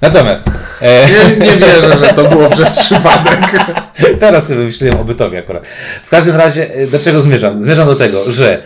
Natomiast, 0.01 0.47
e, 0.81 1.05
Nie, 1.09 1.45
nie 1.45 1.57
wierzę, 1.57 1.97
że 1.97 2.13
to 2.13 2.29
było 2.29 2.49
przez 2.49 2.79
przypadek. 2.79 3.39
teraz 4.19 4.47
sobie 4.47 4.59
myślałem 4.59 4.99
o 4.99 5.03
Bytowie 5.03 5.39
akurat. 5.39 5.67
W 6.03 6.09
każdym 6.09 6.35
razie, 6.35 6.73
e, 6.73 6.87
do 6.87 6.99
czego 6.99 7.21
zmierzam? 7.21 7.61
Zmierzam 7.61 7.87
do 7.87 7.95
tego, 7.95 8.31
że 8.31 8.63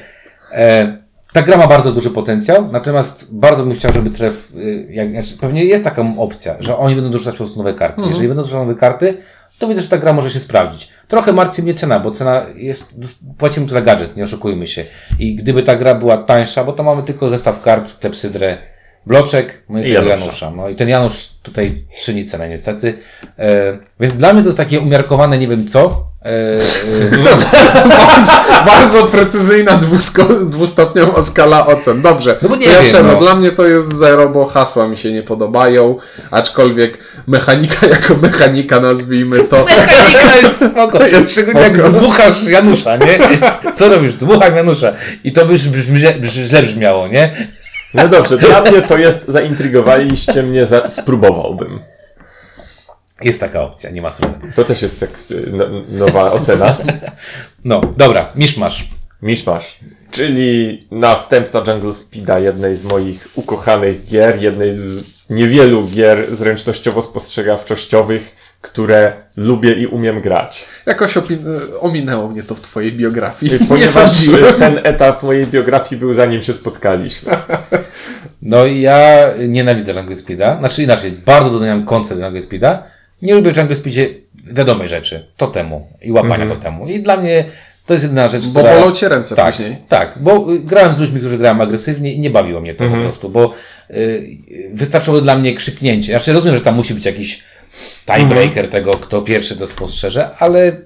e, 0.51 0.97
ta 1.33 1.41
gra 1.41 1.57
ma 1.57 1.67
bardzo 1.67 1.91
duży 1.91 2.09
potencjał, 2.09 2.71
natomiast 2.71 3.27
bardzo 3.31 3.63
bym 3.63 3.73
chciał, 3.73 3.91
żeby 3.93 4.09
tref, 4.09 4.51
e, 4.55 4.93
jak, 4.93 5.11
znaczy, 5.11 5.37
pewnie 5.37 5.65
jest 5.65 5.83
taka 5.83 6.05
opcja, 6.17 6.55
że 6.59 6.77
oni 6.77 6.95
będą 6.95 7.11
dorzucać 7.11 7.33
po 7.33 7.37
prostu 7.37 7.57
nowe 7.57 7.73
karty. 7.73 8.01
Jeżeli 8.07 8.27
będą 8.27 8.43
dorzucać 8.43 8.67
nowe 8.67 8.75
karty, 8.75 9.17
to 9.59 9.67
widzę, 9.67 9.81
że 9.81 9.87
ta 9.87 9.97
gra 9.97 10.13
może 10.13 10.29
się 10.29 10.39
sprawdzić. 10.39 10.89
Trochę 11.07 11.33
martwi 11.33 11.63
mnie 11.63 11.73
cena, 11.73 11.99
bo 11.99 12.11
cena 12.11 12.45
jest, 12.55 12.85
płacimy 13.37 13.67
tu 13.67 13.73
za 13.73 13.81
gadżet, 13.81 14.15
nie 14.15 14.23
oszukujmy 14.23 14.67
się. 14.67 14.85
I 15.19 15.35
gdyby 15.35 15.63
ta 15.63 15.75
gra 15.75 15.95
była 15.95 16.17
tańsza, 16.17 16.63
bo 16.63 16.73
to 16.73 16.83
mamy 16.83 17.03
tylko 17.03 17.29
zestaw 17.29 17.61
kart, 17.61 17.99
klepsydrę, 17.99 18.57
bloczek, 19.07 19.63
no 19.69 19.79
i, 19.79 19.81
I 19.81 19.93
tego 19.93 20.07
Janusza. 20.07 20.25
Janusza. 20.25 20.51
No 20.51 20.69
i 20.69 20.75
ten 20.75 20.89
Janusz 20.89 21.29
tutaj 21.43 21.83
czyni 22.03 22.25
cenę 22.25 22.49
niestety. 22.49 22.93
E, 23.39 23.77
więc 23.99 24.17
dla 24.17 24.33
mnie 24.33 24.41
to 24.43 24.49
jest 24.49 24.57
takie 24.57 24.79
umiarkowane 24.79 25.37
nie 25.37 25.47
wiem 25.47 25.67
co. 25.67 26.05
E, 26.25 26.29
e, 26.29 27.17
bardzo, 28.07 28.31
bardzo 28.65 29.03
precyzyjna 29.03 29.77
dwusko- 29.77 30.45
dwustopniowa 30.49 31.21
skala 31.21 31.67
ocen. 31.67 32.01
Dobrze. 32.01 32.37
No 32.41 32.49
bo 32.49 32.55
nie 32.55 32.67
ja 32.67 32.77
wiem, 32.77 32.85
przerwę. 32.85 33.11
no. 33.13 33.19
Dla 33.19 33.35
mnie 33.35 33.51
to 33.51 33.65
jest 33.65 33.93
zero, 33.93 34.29
bo 34.29 34.45
hasła 34.45 34.87
mi 34.87 34.97
się 34.97 35.11
nie 35.11 35.23
podobają, 35.23 35.95
aczkolwiek 36.31 36.97
mechanika 37.27 37.87
jako 37.95 38.15
mechanika 38.21 38.79
nazwijmy 38.79 39.39
to. 39.43 39.55
Mechanika 39.65 40.35
jest 40.35 40.59
spoko. 40.71 41.03
Jest 41.05 41.31
Szczególnie 41.31 41.61
jak 41.61 41.75
spoko. 41.75 41.89
dmuchasz 41.89 42.43
Janusza, 42.43 42.97
nie? 42.97 43.19
Co 43.73 43.89
robisz? 43.89 44.13
Dmucham 44.13 44.55
Janusza. 44.55 44.93
I 45.23 45.31
to 45.31 45.45
by 45.45 45.53
już 45.53 45.67
brzmi, 45.67 45.99
źle 46.23 46.63
brzmiało, 46.63 47.07
nie? 47.07 47.35
No 47.95 48.07
dobrze, 48.07 48.37
dla 48.37 48.61
mnie 48.61 48.81
to 48.81 48.97
jest, 48.97 49.27
zaintrygowaliście 49.27 50.43
mnie, 50.43 50.65
za, 50.65 50.89
spróbowałbym. 50.89 51.79
Jest 53.21 53.39
taka 53.39 53.61
opcja, 53.61 53.89
nie 53.89 54.01
ma 54.01 54.11
sprawy. 54.11 54.51
To 54.55 54.63
też 54.63 54.81
jest 54.81 54.99
tak, 54.99 55.09
no, 55.51 55.65
nowa 55.89 56.31
ocena. 56.31 56.77
No, 57.63 57.81
dobra, 57.97 58.29
miszmasz. 58.35 58.89
Miszmasz. 59.21 59.79
Czyli 60.11 60.79
następca 60.91 61.63
Jungle 61.67 61.93
Speeda, 61.93 62.39
jednej 62.39 62.75
z 62.75 62.83
moich 62.83 63.27
ukochanych 63.35 64.05
gier, 64.05 64.41
jednej 64.41 64.73
z 64.73 65.03
niewielu 65.29 65.87
gier 65.87 66.33
zręcznościowo-spostrzegawczościowych, 66.33 68.21
które 68.65 69.13
lubię 69.37 69.73
i 69.73 69.87
umiem 69.87 70.21
grać. 70.21 70.65
Jakoś 70.85 71.13
ominęło 71.79 72.29
mnie 72.29 72.43
to 72.43 72.55
w 72.55 72.61
twojej 72.61 72.91
biografii. 72.91 73.51
nie 73.51 73.67
Ponieważ 73.67 73.89
sądziłem. 74.11 74.55
ten 74.55 74.79
etap 74.83 75.23
mojej 75.23 75.47
biografii 75.47 75.99
był 75.99 76.13
zanim 76.13 76.41
się 76.41 76.53
spotkaliśmy. 76.53 77.31
No 78.41 78.65
i 78.65 78.81
ja 78.81 79.27
nienawidzę 79.47 79.93
Jungle 79.93 80.15
Speeda. 80.15 80.59
Znaczy 80.59 80.83
inaczej, 80.83 81.11
bardzo 81.11 81.49
doceniam 81.49 81.85
koncept 81.85 82.21
Jungle 82.21 82.41
Speeda. 82.41 82.83
Nie 83.21 83.35
lubię 83.35 83.51
w 83.51 83.57
Jungle 83.57 83.75
Speedzie 83.75 84.09
wiadomej 84.53 84.87
rzeczy. 84.87 85.27
Totemu 85.37 85.87
i 86.01 86.11
łapania 86.11 86.47
totemu. 86.47 86.87
I 86.87 86.99
dla 86.99 87.17
mnie 87.17 87.43
to 87.85 87.93
jest 87.93 88.03
jedyna 88.03 88.27
rzecz, 88.27 88.47
Bo 88.47 88.59
która... 88.59 88.79
bolą 88.79 88.91
cię 88.91 89.09
ręce 89.09 89.35
tak, 89.35 89.45
później. 89.55 89.77
Tak, 89.89 90.13
bo 90.15 90.53
y, 90.53 90.59
grałem 90.59 90.93
z 90.93 90.99
ludźmi, 90.99 91.19
którzy 91.19 91.37
grałem 91.37 91.61
agresywnie 91.61 92.13
i 92.13 92.19
nie 92.19 92.29
bawiło 92.29 92.61
mnie 92.61 92.75
to 92.75 92.89
po 92.89 92.95
prostu, 92.95 93.29
bo 93.29 93.53
y, 93.91 94.27
wystarczyło 94.73 95.21
dla 95.21 95.35
mnie 95.35 95.53
krzyknięcie. 95.53 96.11
Znaczy 96.11 96.33
rozumiem, 96.33 96.57
że 96.57 96.63
tam 96.63 96.75
musi 96.75 96.93
być 96.93 97.05
jakiś 97.05 97.43
tiebreaker 98.05 98.69
tego, 98.69 98.91
kto 98.91 99.21
pierwszy 99.21 99.55
co 99.55 99.67
spostrzeże, 99.67 100.29
ale 100.39 100.81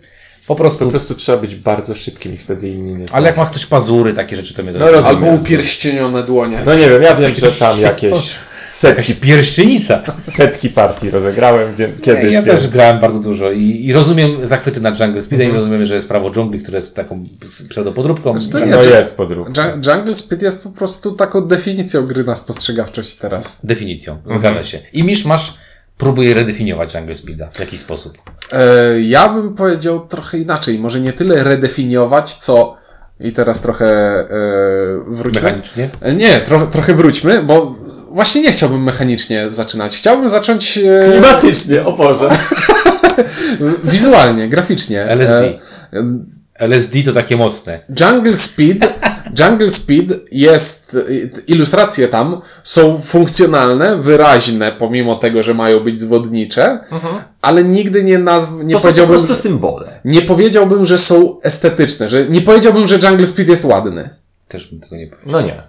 po 0.48 0.56
prostu... 0.56 0.86
Po 0.86 0.90
prostu 0.92 1.16
trzeba 1.16 1.38
być 1.38 1.56
bardzo 1.56 1.96
szybkim 1.96 2.34
i 2.34 2.38
wtedy 2.38 2.70
inni 2.70 2.96
nie 2.96 3.06
Ale 3.12 3.28
jak 3.28 3.38
ma 3.38 3.46
ktoś 3.46 3.66
pazury, 3.66 4.14
takie 4.14 4.36
rzeczy, 4.36 4.54
to 4.54 4.64
mnie 4.64 4.72
No 4.72 4.92
rozumiem. 4.92 5.24
Albo 5.24 5.36
upierścienione 5.36 6.24
dłonie. 6.24 6.62
No 6.66 6.76
nie 6.76 6.90
wiem, 6.90 7.02
ja 7.02 7.16
wiem, 7.16 7.36
że 7.36 7.52
tam 7.52 7.80
jakieś 7.92 8.36
setki, 8.68 9.16
pierścienica. 9.16 10.04
setki 10.24 10.70
partii 10.70 11.10
rozegrałem 11.10 11.76
więc, 11.76 12.02
kiedyś, 12.02 12.24
Nie, 12.24 12.32
ja 12.32 12.42
więc... 12.42 12.62
też 12.62 12.68
grałem 12.72 13.00
bardzo 13.00 13.20
dużo 13.20 13.52
i, 13.52 13.86
i 13.86 13.94
rozumiem 13.94 14.48
zachwyty 14.48 14.82
nad 14.82 15.00
Jungle 15.00 15.22
Speedem 15.22 15.50
i 15.50 15.54
rozumiem, 15.54 15.86
że 15.86 15.96
jest 15.96 16.08
prawo 16.08 16.32
dżungli, 16.32 16.60
które 16.60 16.78
jest 16.78 16.96
taką 16.96 17.26
pseudopodróbką. 17.70 18.42
Znaczy 18.42 18.70
to 18.72 18.82
No 18.84 18.84
jest 18.84 19.18
podrób. 19.18 19.50
Dża- 19.50 19.96
Jungle 19.96 20.16
Speed 20.16 20.46
jest 20.46 20.64
po 20.64 20.70
prostu 20.70 21.12
taką 21.12 21.42
definicją 21.48 22.08
gry 22.08 22.24
na 22.24 22.36
spostrzegawczość 22.36 23.16
teraz. 23.16 23.60
Definicją, 23.66 24.18
zgadza 24.26 24.64
się. 24.64 24.80
I 24.94 25.04
Misz 25.04 25.26
masz 25.26 25.54
próbuje 26.00 26.34
redefiniować 26.34 26.96
Jungle 26.96 27.16
Speeda 27.16 27.48
w 27.52 27.60
jakiś 27.60 27.80
sposób. 27.80 28.18
E, 28.52 29.02
ja 29.02 29.30
bym 29.30 29.54
powiedział 29.56 30.08
trochę 30.08 30.38
inaczej. 30.38 30.80
Może 30.80 31.02
nie 31.02 31.14
tyle 31.14 31.44
redefiniować, 31.44 32.34
co. 32.36 32.78
I 33.20 33.32
teraz 33.32 33.62
trochę 33.62 33.86
e, 33.86 34.28
wróćmy. 35.08 35.42
Mechanicznie. 35.42 35.90
E, 36.02 36.14
Nie, 36.14 36.42
tro, 36.42 36.68
trochę 36.68 36.94
wróćmy, 36.94 37.44
bo 37.44 37.76
właśnie 38.12 38.42
nie 38.42 38.52
chciałbym 38.52 38.84
mechanicznie 38.84 39.52
zaczynać. 39.52 39.98
Chciałbym 39.98 40.30
zacząć 40.30 40.78
e, 40.78 41.12
Klimatycznie, 41.12 41.86
o 41.86 41.92
Boże. 41.94 42.30
wizualnie, 43.84 44.50
graficznie. 44.50 45.04
LSD. 45.04 45.60
E, 45.94 46.20
LSD 46.60 47.04
to 47.04 47.12
takie 47.14 47.38
mocne. 47.38 47.80
Jungle 48.02 48.38
Speed 48.38 48.88
Jungle 49.40 49.72
Speed 49.72 50.16
jest, 50.32 50.98
ilustracje 51.48 52.08
tam 52.08 52.42
są 52.64 52.98
funkcjonalne, 53.02 53.98
wyraźne, 53.98 54.72
pomimo 54.72 55.16
tego, 55.16 55.44
że 55.44 55.54
mają 55.54 55.80
być 55.80 56.00
zwodnicze, 56.02 56.80
ale 57.42 57.64
nigdy 57.64 58.04
nie 58.04 58.18
nazw, 58.18 58.52
nie 58.64 58.74
To 58.74 58.80
są 58.80 58.84
po 58.84 58.88
powiedziałbym, 58.88 59.18
prostu 59.18 59.36
symbole. 59.36 60.00
nie 60.06 60.22
powiedziałbym, 60.22 60.86
że 60.86 60.98
są 60.98 61.42
estetyczne, 61.42 62.10
że 62.10 62.26
nie 62.30 62.42
powiedziałbym, 62.42 62.88
że 62.88 62.96
Jungle 63.10 63.28
Speed 63.28 63.50
jest 63.52 63.66
ładny. 63.66 64.10
Też 64.48 64.68
bym 64.68 64.80
tego 64.80 64.96
nie 64.96 65.08
powiedział. 65.08 65.32
No 65.32 65.42
nie. 65.42 65.64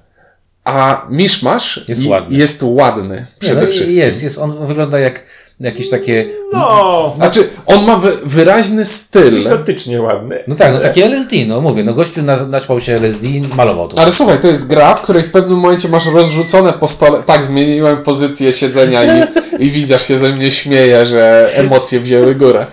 A 0.64 1.06
Mishmash 1.10 1.84
Jest 1.88 2.06
ładny. 2.06 2.38
jest 2.38 2.62
ładny 2.62 3.14
Nie, 3.14 3.26
przede 3.38 3.60
no, 3.62 3.66
wszystkim. 3.66 3.96
jest, 3.98 4.22
jest. 4.22 4.38
On 4.38 4.66
wygląda 4.66 4.98
jak 4.98 5.22
jakieś 5.60 5.90
takie... 5.90 6.26
No, 6.52 7.12
Znaczy, 7.16 7.48
on 7.66 7.84
ma 7.84 7.96
wy, 7.96 8.12
wyraźny 8.24 8.84
styl. 8.84 9.22
psychotycznie 9.22 10.02
ładny. 10.02 10.44
No 10.46 10.54
tak, 10.54 10.72
no 10.72 10.78
takie 10.80 11.04
LSD, 11.06 11.36
no 11.46 11.60
mówię, 11.60 11.84
no 11.84 11.94
gościu 11.94 12.22
na- 12.22 12.46
naćpał 12.46 12.80
się 12.80 12.96
LSD 12.96 13.26
malował 13.56 13.88
to. 13.88 13.98
Ale 13.98 14.12
słuchaj, 14.12 14.40
to 14.40 14.48
jest 14.48 14.66
gra, 14.66 14.94
w 14.94 15.02
której 15.02 15.22
w 15.22 15.30
pewnym 15.30 15.58
momencie 15.58 15.88
masz 15.88 16.06
rozrzucone 16.06 16.72
po 16.72 16.88
stole. 16.88 17.22
Tak, 17.22 17.44
zmieniłem 17.44 18.02
pozycję 18.02 18.52
siedzenia 18.52 19.04
i, 19.04 19.22
i 19.66 19.70
widzisz 19.70 20.08
się 20.08 20.16
ze 20.16 20.28
mnie 20.28 20.50
śmieje, 20.50 21.06
że 21.06 21.50
emocje 21.54 22.00
wzięły 22.00 22.34
górę. 22.34 22.66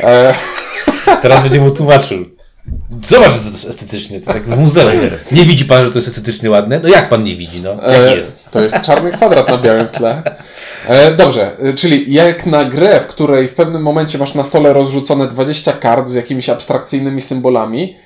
E, 0.00 0.34
Teraz 1.22 1.42
będzie 1.42 1.60
mu 1.60 1.70
tłumaczył. 1.70 2.24
Zobacz, 3.08 3.32
że 3.32 3.38
to 3.38 3.48
jest 3.50 3.64
estetycznie, 3.64 4.20
to 4.20 4.26
tak 4.32 4.42
w 4.42 4.58
muzeum. 4.58 4.90
Nie 5.32 5.44
widzi 5.44 5.64
pan, 5.64 5.84
że 5.84 5.90
to 5.90 5.98
jest 5.98 6.08
estetycznie 6.08 6.50
ładne? 6.50 6.80
No 6.82 6.88
jak 6.88 7.08
pan 7.08 7.24
nie 7.24 7.36
widzi, 7.36 7.60
no? 7.60 7.70
Jak 7.70 7.90
e, 8.12 8.16
jest? 8.16 8.44
To 8.50 8.62
jest 8.62 8.80
czarny 8.80 9.10
kwadrat 9.10 9.48
na 9.48 9.58
białym 9.58 9.88
tle. 9.88 10.22
E, 10.88 11.14
dobrze, 11.14 11.50
e, 11.58 11.72
czyli 11.74 12.12
jak 12.14 12.46
na 12.46 12.64
grę, 12.64 13.00
w 13.00 13.06
której 13.06 13.48
w 13.48 13.54
pewnym 13.54 13.82
momencie 13.82 14.18
masz 14.18 14.34
na 14.34 14.44
stole 14.44 14.72
rozrzucone 14.72 15.26
20 15.28 15.72
kart 15.72 16.08
z 16.08 16.14
jakimiś 16.14 16.48
abstrakcyjnymi 16.48 17.20
symbolami, 17.20 17.96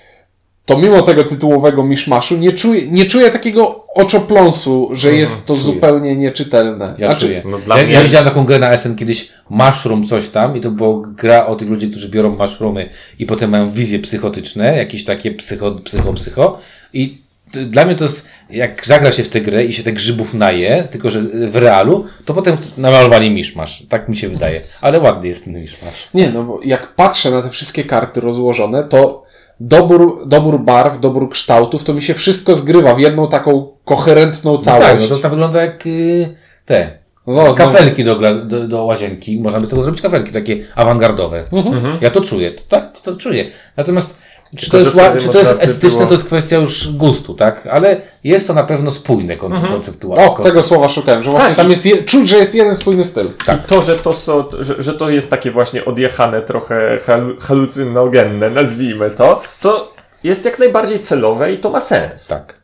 to 0.67 0.79
mimo 0.79 1.03
tego 1.03 1.25
tytułowego 1.25 1.85
miszmaszu 1.85 2.37
nie 2.37 2.53
czuję, 2.53 2.83
nie 2.91 3.05
czuję 3.05 3.31
takiego 3.31 3.87
oczopląsu, 3.95 4.89
że 4.93 5.13
jest 5.15 5.47
to 5.47 5.55
Mhm, 5.55 5.65
czuję. 5.67 5.75
zupełnie 5.75 6.17
nieczytelne. 6.17 6.95
Ja 6.99 7.07
Znaczy, 7.09 7.27
czuję. 7.27 7.43
no 7.47 7.59
dla 7.59 7.79
ja, 7.79 7.85
mnie- 7.85 7.93
ja 7.93 8.03
widziałem 8.03 8.29
taką 8.29 8.45
grę 8.45 8.59
na 8.59 8.73
SN 8.73 8.95
kiedyś, 8.97 9.29
Mushroom 9.51 10.07
coś 10.07 10.29
tam 10.29 10.57
i 10.57 10.61
to 10.61 10.71
była 10.71 11.03
gra 11.17 11.47
o 11.47 11.57
tych 11.57 11.69
ludzi, 11.69 11.91
którzy 11.91 12.09
biorą 12.09 12.37
mushroomy 12.37 12.91
i 13.19 13.27
potem 13.27 13.51
mają 13.51 13.71
wizje 13.71 13.99
psychotyczne, 13.99 14.77
jakieś 14.77 15.05
takie 15.05 15.31
psycho, 15.31 15.73
psycho, 15.85 16.13
psycho 16.13 16.59
i 16.93 17.19
dla 17.53 17.85
mnie 17.85 17.95
to 17.95 18.05
jest, 18.05 18.29
jak 18.51 18.87
zagra 18.87 19.13
się 19.13 19.25
w 19.25 19.29
tę 19.29 19.41
grę 19.41 19.65
i 19.65 19.73
się 19.73 19.83
te 19.83 19.93
grzybów 19.93 20.35
naje, 20.35 20.89
tylko 20.91 21.11
że 21.11 21.21
w 21.51 21.57
realu, 21.57 22.05
to 22.25 22.35
potem 22.35 22.57
namalowali 22.79 23.31
miszmasz. 23.31 23.83
Tak 23.89 24.09
mi 24.09 24.17
się 24.17 24.29
wydaje. 24.29 24.61
Ale 24.81 25.01
ładny 25.01 25.29
jest 25.29 25.45
ten 25.45 25.61
miszmasz. 25.61 26.09
Nie, 26.15 26.29
no 26.29 26.43
bo 26.43 26.61
jak 26.65 26.95
patrzę 26.95 27.31
na 27.31 27.43
te 27.43 27.51
wszystkie 27.51 27.85
karty 27.85 28.21
rozłożone, 28.21 28.85
to 28.85 29.23
dobór, 29.61 30.29
dobór 30.29 30.65
barw, 30.65 31.01
dobór 31.01 31.31
kształtów, 31.31 31.85
to 31.85 31.95
mi 31.95 32.03
się 32.03 32.15
wszystko 32.15 32.55
zgrywa 32.55 32.95
w 32.95 32.99
jedną 32.99 33.29
taką 33.29 33.69
koherentną 33.85 34.53
No 34.53 34.59
tak, 34.59 34.65
całość. 34.65 35.11
no 35.11 35.17
to, 35.17 35.23
to 35.23 35.31
wygląda 35.31 35.63
jak 35.63 35.87
y, 35.87 36.35
te 36.65 36.99
No, 37.27 37.55
kafelki 37.55 38.05
do, 38.05 38.15
do, 38.45 38.69
do 38.69 38.85
łazienki. 38.85 39.41
Można 39.41 39.61
by 39.61 39.67
z 39.67 39.71
tego 39.71 39.83
zrobić 39.83 40.03
kafelki 40.03 40.33
takie 40.33 40.65
awangardowe. 40.75 41.45
Mhm. 41.53 41.99
Ja 42.01 42.11
to 42.11 42.21
czuję. 42.21 42.51
To, 42.53 42.63
tak, 42.69 42.93
to, 42.93 43.01
to 43.13 43.17
czuję. 43.17 43.51
Natomiast 43.77 44.19
czy 44.57 44.71
to 44.71 44.79
jest, 44.79 44.91
czy 45.19 45.29
to 45.29 45.39
jest 45.39 45.51
estetyczne, 45.59 45.91
było- 45.99 46.07
to 46.07 46.15
jest 46.15 46.25
kwestia 46.27 46.57
już 46.57 46.93
gustu, 46.93 47.35
tak? 47.35 47.67
Ale 47.67 48.01
jest 48.25 48.47
to 48.47 48.55
na 48.55 48.63
pewno 48.65 48.91
spójne 48.91 49.37
kon- 49.37 49.53
Mhm. 49.53 49.73
konceptualnie. 49.73 50.27
O, 50.31 50.43
tego 50.43 50.63
słowa 50.63 50.89
szukałem, 50.89 51.23
że 51.23 51.31
właśnie 51.31 51.49
Tak, 51.49 51.57
tam 51.57 51.71
jest, 51.71 51.87
je, 51.87 52.03
czuć, 52.03 52.29
że 52.29 52.39
jest 52.39 52.55
jeden 52.55 52.75
spójny 52.75 53.05
styl. 53.05 53.31
Tak. 53.47 53.59
I 53.65 53.69
to, 53.69 53.83
że 53.83 53.97
to, 53.99 54.15
są, 54.15 54.45
że, 54.61 54.83
że 54.83 54.95
to 54.95 55.11
jest 55.11 55.31
takie 55.31 55.51
właśnie 55.51 55.85
odjechane, 55.85 56.43
trochę 56.43 56.99
halu, 57.07 57.37
halucynogenne, 57.41 58.51
nazwijmy 58.51 59.11
to, 59.11 59.43
to 59.61 59.93
jest 60.25 60.45
jak 60.45 60.59
najbardziej 60.59 60.99
celowe 60.99 61.53
i 61.53 61.59
to 61.59 61.71
ma 61.71 61.81
sens. 61.81 62.29
Tak. 62.29 62.61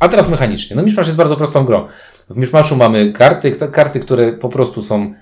A 0.00 0.08
teraz 0.08 0.28
mechanicznie. 0.28 0.76
No 0.76 0.82
Mishmash 0.82 1.06
jest 1.06 1.16
bardzo 1.16 1.36
prostą 1.36 1.64
grą. 1.64 1.86
W 2.30 2.36
Mishmashu 2.36 2.76
mamy 2.76 3.12
karty, 3.12 3.52
karty, 3.72 4.00
które 4.00 4.32
po 4.32 4.48
prostu 4.48 4.82
są, 4.82 5.14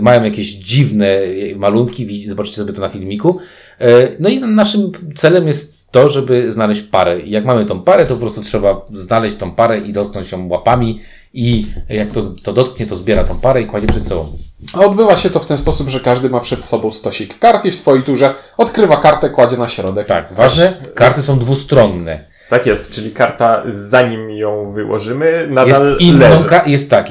mają 0.00 0.24
jakieś 0.24 0.46
dziwne 0.46 1.06
e, 1.06 1.56
malunki, 1.56 2.28
zobaczycie 2.28 2.56
sobie 2.56 2.72
to 2.72 2.80
na 2.80 2.88
filmiku. 2.88 3.38
E, 3.80 4.08
no 4.20 4.28
i 4.28 4.40
naszym 4.40 4.92
celem 5.14 5.46
jest 5.46 5.90
to, 5.90 6.08
żeby 6.08 6.52
znaleźć 6.52 6.82
parę. 6.82 7.20
Jak 7.20 7.44
mamy 7.44 7.66
tą 7.66 7.82
parę, 7.82 8.06
to 8.06 8.14
po 8.14 8.20
prostu 8.20 8.42
trzeba 8.42 8.86
znaleźć 8.92 9.36
tą 9.36 9.50
parę 9.50 9.78
i 9.78 9.92
dotknąć 9.92 10.32
ją 10.32 10.48
łapami 10.48 11.00
i 11.34 11.66
jak 11.88 12.12
to, 12.12 12.22
to 12.22 12.52
dotknie, 12.52 12.86
to 12.86 12.96
zbiera 12.96 13.24
tą 13.24 13.40
parę 13.40 13.62
i 13.62 13.66
kładzie 13.66 13.86
przed 13.86 14.06
sobą. 14.06 14.26
A 14.74 14.80
odbywa 14.80 15.16
się 15.16 15.30
to 15.30 15.40
w 15.40 15.46
ten 15.46 15.56
sposób, 15.56 15.88
że 15.88 16.00
każdy 16.00 16.30
ma 16.30 16.40
przed 16.40 16.64
sobą 16.64 16.90
stosik 16.90 17.38
kart 17.38 17.64
i 17.64 17.70
w 17.70 17.76
swojej 17.76 18.02
turze 18.02 18.34
odkrywa 18.56 18.96
kartę, 18.96 19.30
kładzie 19.30 19.56
na 19.56 19.68
środek. 19.68 20.06
Tak, 20.06 20.34
ważne, 20.34 20.72
karty 20.94 21.22
są 21.22 21.38
dwustronne. 21.38 22.33
Tak 22.48 22.66
jest, 22.66 22.90
czyli 22.90 23.10
karta 23.10 23.62
zanim 23.66 24.30
ją 24.30 24.70
wyłożymy, 24.72 25.30
Jest 25.66 25.80
nadal 25.80 25.96
inną, 25.98 26.18
leży. 26.30 26.44
ka- 26.44 26.62
jest 26.66 26.90
tak, 26.90 27.06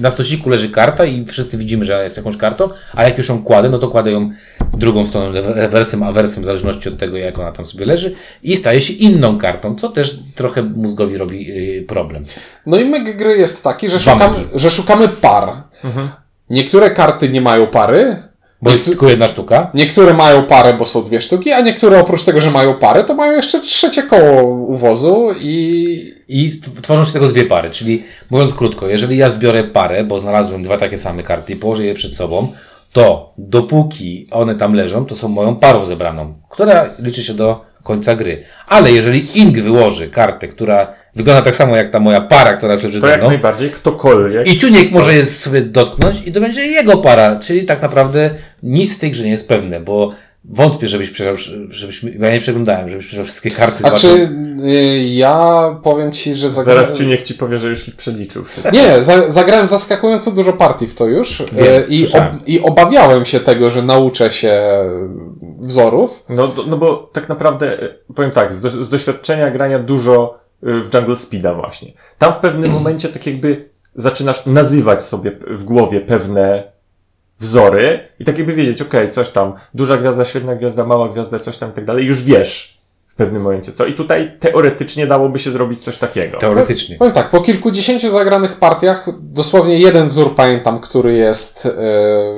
na 0.00 0.10
stosiku 0.10 0.50
leży 0.50 0.68
karta 0.68 1.04
i 1.04 1.24
wszyscy 1.26 1.58
widzimy, 1.58 1.84
że 1.84 2.04
jest 2.04 2.16
jakąś 2.16 2.36
kartą, 2.36 2.68
a 2.94 3.04
jak 3.04 3.18
już 3.18 3.28
ją 3.28 3.42
kładę, 3.42 3.68
no 3.70 3.78
to 3.78 3.88
kładę 3.88 4.10
ją 4.12 4.30
drugą 4.72 5.06
stroną, 5.06 5.32
rewersem, 5.54 6.02
awersem, 6.02 6.42
w 6.42 6.46
zależności 6.46 6.88
od 6.88 6.98
tego, 6.98 7.16
jak 7.16 7.38
ona 7.38 7.52
tam 7.52 7.66
sobie 7.66 7.86
leży 7.86 8.14
i 8.42 8.56
staje 8.56 8.80
się 8.80 8.92
inną 8.92 9.38
kartą, 9.38 9.74
co 9.74 9.88
też 9.88 10.18
trochę 10.34 10.62
mózgowi 10.62 11.16
robi 11.18 11.46
yy, 11.76 11.82
problem. 11.82 12.24
No 12.66 12.76
i 12.78 12.84
myk 12.84 13.16
gry 13.16 13.36
jest 13.36 13.64
taki, 13.64 13.88
że 13.88 14.14
myki. 14.14 14.40
że 14.54 14.70
szukamy 14.70 15.08
par. 15.08 15.52
Niektóre 16.50 16.90
karty 16.90 17.28
nie 17.28 17.40
mają 17.40 17.66
pary, 17.66 18.16
Bo 18.62 18.70
jest 18.70 18.84
tylko 18.84 19.08
jedna 19.08 19.28
sztuka. 19.28 19.70
niektóre 19.74 20.14
mają 20.14 20.46
parę, 20.46 20.74
bo 20.74 20.84
są 20.84 21.04
dwie 21.04 21.20
sztuki, 21.20 21.52
a 21.52 21.60
niektóre 21.60 22.00
oprócz 22.00 22.24
tego, 22.24 22.40
że 22.40 22.50
mają 22.50 22.74
parę, 22.74 23.04
to 23.04 23.14
mają 23.14 23.32
jeszcze 23.32 23.60
trzecie 23.60 24.02
koło 24.02 24.42
uwozu 24.42 25.28
i 25.40 26.20
I 26.32 26.50
tworzą 26.82 27.04
się 27.04 27.12
tego 27.12 27.26
dwie 27.26 27.44
pary, 27.44 27.70
czyli 27.70 28.04
mówiąc 28.30 28.54
krótko, 28.54 28.88
jeżeli 28.88 29.16
ja 29.16 29.30
zbiorę 29.30 29.64
parę, 29.64 30.04
bo 30.04 30.20
znalazłem 30.20 30.62
dwa 30.62 30.76
takie 30.76 30.98
same 30.98 31.22
karty 31.22 31.52
i 31.52 31.56
położę 31.56 31.84
je 31.84 31.94
przed 31.94 32.12
sobą, 32.12 32.52
to 32.92 33.32
dopóki 33.38 34.26
one 34.30 34.54
tam 34.54 34.74
leżą, 34.74 35.06
to 35.06 35.16
są 35.16 35.28
moją 35.28 35.56
parą 35.56 35.86
zebraną, 35.86 36.34
która 36.48 36.90
liczy 36.98 37.22
się 37.22 37.34
do 37.34 37.64
końca 37.82 38.16
gry. 38.16 38.44
Ale 38.68 38.92
jeżeli 38.92 39.38
Ing 39.38 39.58
wyłoży 39.58 40.08
kartę, 40.08 40.48
która 40.48 40.94
wygląda 41.16 41.42
tak 41.42 41.56
samo 41.56 41.76
jak 41.76 41.90
ta 41.90 42.00
moja 42.00 42.20
para, 42.20 42.52
która 42.52 42.74
leży 42.74 43.00
To 43.00 43.06
jak 43.08 43.20
mną, 43.20 43.28
najbardziej 43.28 43.70
ktokolwiek. 43.70 44.46
i 44.48 44.58
Ciuniek 44.58 44.90
może 44.90 45.14
je 45.14 45.26
sobie 45.26 45.62
dotknąć 45.62 46.22
i 46.26 46.32
to 46.32 46.40
będzie 46.40 46.66
jego 46.66 46.96
para, 46.98 47.36
czyli 47.36 47.64
tak 47.64 47.82
naprawdę 47.82 48.30
nic 48.62 48.96
w 48.96 48.98
tej 48.98 49.10
grze 49.10 49.24
nie 49.24 49.30
jest 49.30 49.48
pewne, 49.48 49.80
bo 49.80 50.10
wątpię, 50.44 50.88
żebyś 50.88 51.10
przejrzał, 51.10 51.36
żebyś, 51.68 52.04
bo 52.18 52.26
ja 52.26 52.32
nie 52.32 52.40
przeglądałem, 52.40 52.88
żebyś 52.88 53.06
przejrzał 53.06 53.24
wszystkie 53.24 53.50
karty. 53.50 53.76
A 53.78 53.82
zobaczył. 53.82 54.16
czy 54.16 54.34
y, 54.64 54.98
ja 55.08 55.64
powiem 55.82 56.12
ci, 56.12 56.36
że 56.36 56.50
zagra... 56.50 56.74
Zaraz 56.74 56.98
ci 56.98 57.06
niech 57.06 57.22
ci 57.22 57.34
powie, 57.34 57.58
że 57.58 57.68
już 57.68 57.90
przeliczył 57.90 58.44
wszystko. 58.44 58.70
Nie, 58.76 59.02
za, 59.02 59.30
zagrałem 59.30 59.68
zaskakująco 59.68 60.30
dużo 60.30 60.52
partii 60.52 60.86
w 60.86 60.94
to 60.94 61.06
już 61.06 61.42
Wiem, 61.52 61.66
y, 61.82 61.86
i, 61.88 61.98
słyszałem. 61.98 62.28
ob, 62.36 62.48
i 62.48 62.60
obawiałem 62.60 63.24
się 63.24 63.40
tego, 63.40 63.70
że 63.70 63.82
nauczę 63.82 64.30
się 64.30 64.62
wzorów. 65.58 66.24
No, 66.28 66.48
do- 66.48 66.64
no 66.66 66.76
bo 66.76 67.10
tak 67.12 67.28
naprawdę, 67.28 67.82
e, 67.82 67.88
powiem 68.14 68.30
tak, 68.30 68.52
z, 68.52 68.60
do, 68.60 68.70
z 68.70 68.88
doświadczenia 68.88 69.50
grania 69.50 69.78
dużo 69.78 70.34
y, 70.36 70.39
w 70.62 70.94
Jungle 70.94 71.16
Speeda 71.16 71.54
właśnie. 71.54 71.92
Tam 72.18 72.32
w 72.32 72.38
pewnym 72.38 72.70
momencie 72.70 73.08
tak 73.08 73.26
jakby 73.26 73.70
zaczynasz 73.94 74.46
nazywać 74.46 75.04
sobie 75.04 75.32
w 75.46 75.64
głowie 75.64 76.00
pewne 76.00 76.72
wzory 77.38 78.08
i 78.18 78.24
tak 78.24 78.38
jakby 78.38 78.52
wiedzieć, 78.52 78.82
okej, 78.82 79.10
coś 79.10 79.28
tam, 79.28 79.54
duża 79.74 79.96
gwiazda, 79.96 80.24
średnia 80.24 80.54
gwiazda, 80.54 80.84
mała 80.84 81.08
gwiazda, 81.08 81.38
coś 81.38 81.56
tam 81.56 81.70
i 81.70 81.72
tak 81.72 81.84
dalej, 81.84 82.06
już 82.06 82.22
wiesz 82.22 82.80
w 83.06 83.14
pewnym 83.14 83.42
momencie 83.42 83.72
co. 83.72 83.86
I 83.86 83.94
tutaj 83.94 84.36
teoretycznie 84.40 85.06
dałoby 85.06 85.38
się 85.38 85.50
zrobić 85.50 85.84
coś 85.84 85.96
takiego. 85.96 86.38
Teoretycznie. 86.38 86.96
Powiem 86.96 87.14
tak, 87.14 87.30
po 87.30 87.40
kilkudziesięciu 87.40 88.10
zagranych 88.10 88.56
partiach 88.56 89.06
dosłownie 89.20 89.78
jeden 89.78 90.08
wzór 90.08 90.34
pamiętam, 90.34 90.80
który 90.80 91.14
jest 91.14 91.66
y, 91.66 91.70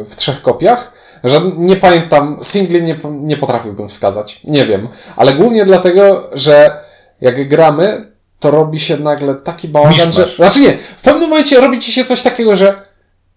w 0.04 0.16
trzech 0.16 0.42
kopiach. 0.42 0.92
Że 1.24 1.40
nie 1.56 1.76
pamiętam, 1.76 2.38
singli 2.42 2.82
nie, 2.82 2.98
nie 3.10 3.36
potrafiłbym 3.36 3.88
wskazać. 3.88 4.40
Nie 4.44 4.66
wiem. 4.66 4.88
Ale 5.16 5.34
głównie 5.34 5.64
dlatego, 5.64 6.30
że 6.32 6.80
jak 7.20 7.48
gramy, 7.48 8.11
to 8.42 8.50
robi 8.50 8.80
się 8.80 8.96
nagle 8.96 9.34
taki 9.34 9.68
bałagan, 9.68 9.92
Miszmasz. 9.96 10.14
że... 10.14 10.36
Znaczy 10.36 10.60
nie, 10.60 10.72
w 10.98 11.02
pewnym 11.02 11.30
momencie 11.30 11.60
robi 11.60 11.78
ci 11.78 11.92
się 11.92 12.04
coś 12.04 12.22
takiego, 12.22 12.56
że 12.56 12.74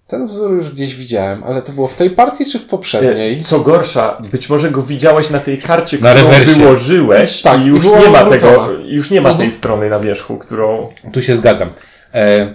ten 0.07 0.27
wzór 0.27 0.53
już 0.55 0.69
gdzieś 0.69 0.95
widziałem, 0.95 1.43
ale 1.43 1.61
to 1.61 1.71
było 1.71 1.87
w 1.87 1.95
tej 1.95 2.09
partii 2.09 2.45
czy 2.45 2.59
w 2.59 2.65
poprzedniej? 2.65 3.37
E, 3.37 3.41
Co 3.41 3.59
gorsza, 3.59 4.17
być 4.31 4.49
może 4.49 4.71
go 4.71 4.81
widziałeś 4.81 5.29
na 5.29 5.39
tej 5.39 5.57
karcie, 5.57 5.97
Na 6.01 6.13
którą 6.13 6.31
rewersie. 6.31 6.53
wyłożyłeś 6.53 7.41
Tak, 7.41 7.61
i 7.61 7.65
już 7.65 7.85
nie 7.85 7.91
ma 8.09 8.21
odwrócona. 8.21 8.51
tego, 8.51 8.69
już 8.85 9.11
nie 9.11 9.21
ma 9.21 9.29
Mhm. 9.29 9.37
tej 9.49 9.51
strony 9.57 9.89
na 9.89 9.99
wierzchu, 9.99 10.37
którą... 10.37 10.89
Tu 11.13 11.21
się 11.21 11.35
zgadzam. 11.35 11.69
E, 12.13 12.53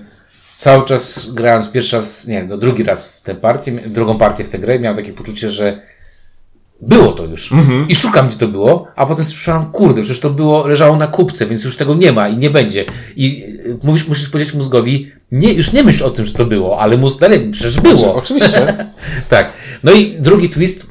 cały 0.56 0.84
czas 0.86 1.30
grając 1.30 1.68
pierwszy 1.68 1.96
raz, 1.96 2.26
nie, 2.26 2.42
no 2.42 2.56
drugi 2.56 2.82
raz 2.82 3.08
w 3.08 3.20
tę 3.20 3.34
partię, 3.34 3.72
drugą 3.72 4.18
partię 4.18 4.44
w 4.44 4.48
tę 4.48 4.58
grę, 4.58 4.78
miałem 4.78 4.96
takie 4.96 5.12
poczucie, 5.12 5.50
że 5.50 5.82
było 6.82 7.12
to 7.12 7.24
już. 7.24 7.50
I 7.88 7.94
szukam, 7.94 8.28
gdzie 8.28 8.38
to 8.38 8.48
było, 8.48 8.86
a 8.96 9.06
potem 9.06 9.24
słyszałem, 9.24 9.64
kurde, 9.66 10.02
przecież 10.02 10.20
to 10.20 10.30
było, 10.30 10.66
leżało 10.66 10.96
na 10.96 11.06
kubce, 11.06 11.46
więc 11.46 11.64
już 11.64 11.76
tego 11.76 11.94
nie 11.94 12.12
ma 12.12 12.28
i 12.28 12.36
nie 12.36 12.50
będzie. 12.50 12.84
I 13.16 13.44
e, 13.82 13.86
mówisz, 13.86 14.08
musisz 14.08 14.28
powiedzieć 14.28 14.54
mózgowi, 14.54 15.10
nie, 15.32 15.52
już 15.52 15.72
nie 15.72 15.82
myśl 15.82 16.04
o 16.04 16.10
tym, 16.10 16.24
że 16.24 16.32
to 16.32 16.44
było, 16.44 16.80
ale 16.80 16.96
mózg 16.96 17.20
dalej, 17.20 17.50
przecież 17.50 17.80
było. 17.80 18.14
Oczywiście. 18.14 18.74
tak. 19.28 19.52
No 19.84 19.92
i 19.92 20.20
drugi 20.20 20.50
twist, 20.50 20.86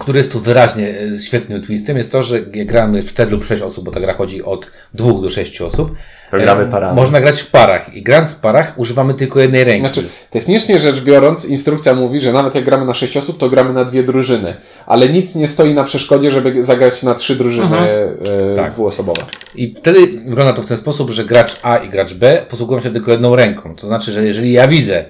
który 0.00 0.18
jest 0.18 0.32
tu 0.32 0.40
wyraźnie 0.40 0.94
e, 1.14 1.18
świetnym 1.18 1.62
twistem, 1.62 1.96
jest 1.96 2.12
to, 2.12 2.22
że 2.22 2.40
gramy 2.42 3.02
w 3.02 3.06
4 3.06 3.30
lub 3.30 3.44
6 3.44 3.62
osób, 3.62 3.84
bo 3.84 3.90
ta 3.90 4.00
gra 4.00 4.12
chodzi 4.12 4.42
od 4.42 4.66
2 4.94 5.12
do 5.12 5.30
6 5.30 5.60
osób, 5.60 5.94
To 6.30 6.36
e, 6.36 6.40
gramy 6.40 6.66
parami. 6.66 6.96
Można 6.96 7.20
grać 7.20 7.40
w 7.40 7.50
parach 7.50 7.94
i 7.94 8.02
grając 8.02 8.32
w 8.32 8.36
parach 8.40 8.78
używamy 8.78 9.14
tylko 9.14 9.40
jednej 9.40 9.64
ręki. 9.64 9.80
Znaczy, 9.80 10.04
technicznie 10.30 10.78
rzecz 10.78 11.00
biorąc, 11.00 11.48
instrukcja 11.48 11.94
mówi, 11.94 12.20
że 12.20 12.32
nawet 12.32 12.54
jak 12.54 12.64
gramy 12.64 12.84
na 12.84 12.94
6 12.94 13.16
osób, 13.16 13.38
to 13.38 13.48
gramy 13.48 13.72
na 13.72 13.84
dwie 13.84 14.02
drużyny. 14.02 14.56
Ale 14.86 15.08
nic 15.08 15.34
nie 15.34 15.48
stoi 15.48 15.74
na 15.74 15.84
przeszkodzie, 15.84 16.30
żeby 16.30 16.62
zagrać 16.62 17.02
na 17.02 17.14
trzy 17.14 17.36
drużyny 17.36 17.78
e, 17.78 18.16
Tak. 18.56 18.72
dwuosobowe. 18.72 19.22
I 19.54 19.74
wtedy 19.78 20.06
wygląda 20.06 20.52
to 20.52 20.62
w 20.62 20.66
ten 20.66 20.76
sposób, 20.76 21.10
że 21.10 21.24
gracz 21.24 21.56
A 21.62 21.76
i 21.76 21.88
gracz 21.88 22.14
B 22.14 22.46
posługują 22.48 22.80
się 22.80 22.90
tylko 22.90 23.10
jedną 23.10 23.36
ręką. 23.36 23.76
To 23.76 23.86
znaczy, 23.86 24.10
że 24.12 24.24
jeżeli 24.24 24.52
ja 24.52 24.68
widzę, 24.68 25.04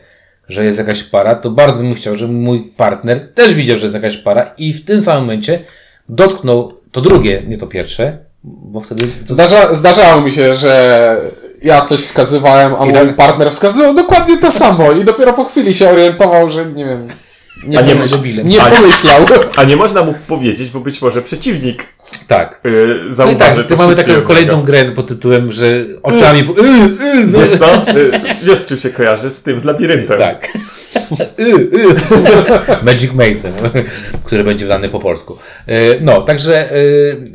że 0.49 0.65
jest 0.65 0.79
jakaś 0.79 1.03
para, 1.03 1.35
to 1.35 1.51
bardzo 1.51 1.83
bym 1.83 1.95
chciał, 1.95 2.17
żeby 2.17 2.33
mój 2.33 2.61
partner 2.77 3.33
też 3.35 3.55
widział, 3.55 3.79
że 3.79 3.87
jest 3.87 3.95
jakaś 3.95 4.17
para 4.17 4.55
i 4.59 4.73
w 4.73 4.85
tym 4.85 5.03
samym 5.03 5.21
momencie 5.23 5.59
dotknął 6.09 6.73
to 6.93 7.01
drugie, 7.01 7.43
nie 7.47 7.59
to 7.59 7.67
pierwsze, 7.67 8.19
bo 8.45 8.81
wtedy 8.81 9.07
Zdarza, 9.27 9.75
zdarzało 9.75 10.21
mi 10.21 10.33
się, 10.33 10.55
że 10.55 11.17
ja 11.63 11.83
coś 11.83 12.01
wskazywałem, 12.01 12.75
a 12.79 12.85
mój 12.85 12.95
tak- 12.95 13.17
partner 13.17 13.51
wskazywał 13.51 13.95
dokładnie 13.95 14.39
to 14.39 14.51
samo 14.51 14.93
i 14.93 15.05
dopiero 15.05 15.33
po 15.33 15.45
chwili 15.45 15.75
się 15.75 15.91
orientował, 15.91 16.49
że 16.49 16.67
nie 16.67 16.85
wiem, 16.85 17.09
nie, 17.67 17.79
A 17.79 17.83
nie 17.83 17.95
pomyśl, 17.95 18.17
debilem. 18.17 18.49
nie 18.49 18.59
pomyślał. 18.59 19.25
A 19.57 19.65
nie 19.65 19.77
można 19.77 20.03
mu 20.03 20.15
powiedzieć, 20.29 20.71
bo 20.71 20.81
być 20.81 21.03
może 21.03 21.23
przeciwnik 21.23 21.87
tak. 22.29 22.61
yy, 22.65 23.01
No 23.05 23.11
i 23.11 23.15
zauważy 23.15 23.65
tak, 23.65 23.67
to 23.67 23.77
mamy 23.77 23.97
taką 23.97 24.23
kolejną 24.23 24.63
grę 24.63 24.85
pod 24.85 25.07
tytułem, 25.07 25.53
że 25.53 25.85
oczami... 26.03 26.41
y, 26.41 26.43
y, 26.43 27.27
no, 27.27 27.39
Wiesz 27.39 27.51
co? 27.51 27.67
Yy, 27.67 28.11
wiesz, 28.43 28.65
czym 28.65 28.79
się 28.79 28.91
kojarzy? 28.91 29.31
Z 29.31 29.43
tym, 29.43 29.59
z 29.59 29.65
labiryntem. 29.65 30.19
Tak. 30.19 30.49
Y. 31.39 31.69
Magic 32.87 33.13
Maze, 33.13 33.53
który 34.25 34.45
będzie 34.45 34.65
wydany 34.65 34.89
po 34.89 35.01
polsku. 35.01 35.37
No, 36.01 36.23
także 36.23 36.69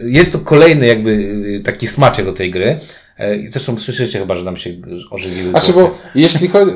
jest 0.03 0.31
to 0.31 0.39
kolejny 0.39 0.87
jakby 0.87 1.61
taki 1.65 1.87
smaczek 1.87 2.25
do 2.25 2.33
tej 2.33 2.51
gry. 2.51 2.79
Zresztą 3.47 3.79
słyszycie 3.79 4.19
chyba, 4.19 4.35
że 4.35 4.43
nam 4.43 4.57
się 4.57 4.69
ożywiły 5.11 5.49
Znaczy, 5.49 5.73
bo 5.73 5.97
jeśli 6.15 6.47
chodzi, 6.47 6.71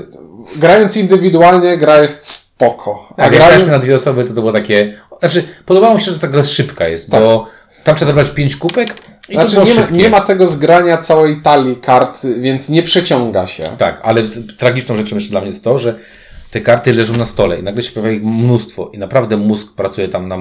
grając 0.56 0.98
indywidualnie, 0.98 1.78
gra 1.78 2.02
jest 2.02 2.26
spoko. 2.26 3.14
A 3.18 3.24
Jak 3.24 3.34
grając, 3.34 3.68
na 3.68 3.80
dwie 3.80 3.96
osoby, 3.96 4.24
to 4.24 4.28
to 4.28 4.34
było 4.34 4.52
takie... 4.52 4.98
Znaczy, 5.20 5.44
podobało 5.66 5.96
mi 5.96 6.02
się, 6.02 6.12
że 6.12 6.20
ta 6.20 6.28
gra 6.28 6.44
szybka 6.44 6.88
jest, 6.88 7.10
bo 7.10 7.48
tam 7.84 7.96
trzeba 7.96 8.08
zabrać 8.08 8.30
pięć 8.30 8.56
kubek 8.56 8.96
i 9.30 9.34
znaczy 9.34 9.58
nie, 9.58 9.76
ma, 9.76 9.88
nie 9.92 10.10
ma 10.10 10.22
tego 10.22 10.48
zgrania 10.48 10.98
całej 10.98 11.42
talii 11.42 11.76
kart, 11.76 12.20
więc 12.40 12.70
nie 12.70 12.84
przeciąga 12.84 13.48
się. 13.48 13.64
Tak, 13.78 14.00
ale 14.04 14.22
tragiczną 14.58 14.98
rzeczą 14.98 15.16
jeszcze 15.16 15.32
dla 15.32 15.42
mnie 15.42 15.50
jest 15.50 15.64
to, 15.64 15.80
że 15.80 15.96
te 16.54 16.62
karty 16.62 16.94
leżą 16.94 17.18
na 17.18 17.26
stole 17.26 17.60
i 17.60 17.64
nagle 17.64 17.84
się 17.84 17.92
pojawia 17.92 18.12
ich 18.12 18.24
mnóstwo 18.24 18.92
i 18.94 18.98
naprawdę 18.98 19.38
mózg 19.38 19.74
pracuje 19.76 20.08
tam 20.08 20.28
na 20.28 20.38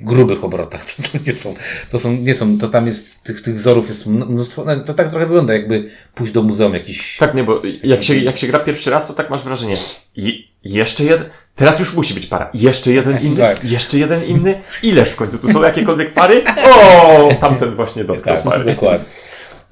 grubych 0.00 0.44
obrotach. 0.44 0.84
To, 0.96 1.02
to 1.02 1.18
nie 1.26 1.32
są, 1.32 1.54
to 1.90 1.98
są, 1.98 2.12
nie 2.12 2.34
są, 2.34 2.58
to 2.58 2.68
tam 2.68 2.86
jest, 2.86 3.22
tych, 3.22 3.42
tych 3.42 3.54
wzorów 3.54 3.88
jest 3.88 4.06
mn- 4.06 4.28
mnóstwo, 4.28 4.64
no, 4.64 4.76
to 4.80 4.94
tak 4.94 5.10
trochę 5.10 5.26
wygląda 5.26 5.52
jakby 5.52 5.90
pójść 6.14 6.32
do 6.32 6.42
muzeum 6.42 6.74
jakiś, 6.74 7.16
Tak, 7.16 7.34
nie, 7.34 7.44
bo 7.44 7.62
jak 7.84 8.02
się, 8.02 8.16
jak 8.16 8.36
się 8.36 8.46
gra 8.46 8.58
pierwszy 8.58 8.90
raz, 8.90 9.06
to 9.06 9.12
tak 9.14 9.30
masz 9.30 9.42
wrażenie. 9.42 9.76
I 10.16 10.52
jeszcze 10.64 11.04
jeden. 11.04 11.26
Teraz 11.54 11.78
już 11.78 11.94
musi 11.94 12.14
być 12.14 12.26
para. 12.26 12.50
Jeszcze 12.54 12.92
jeden 12.92 13.20
inny. 13.20 13.36
Tak. 13.36 13.64
Jeszcze 13.64 13.98
jeden 13.98 14.24
inny. 14.24 14.62
Ileż 14.82 15.08
w 15.10 15.16
końcu 15.16 15.38
tu 15.38 15.48
są 15.48 15.62
jakiekolwiek 15.62 16.12
pary? 16.14 16.42
O, 16.66 17.34
tamten 17.40 17.74
właśnie 17.74 18.04
dotknął 18.04 18.34
tak, 18.34 18.44
pary. 18.44 18.64
dokładnie. 18.64 19.04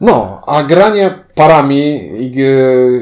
No, 0.01 0.41
a 0.47 0.63
granie 0.63 1.24
parami 1.35 2.11
i 2.23 2.31
g- 2.31 2.45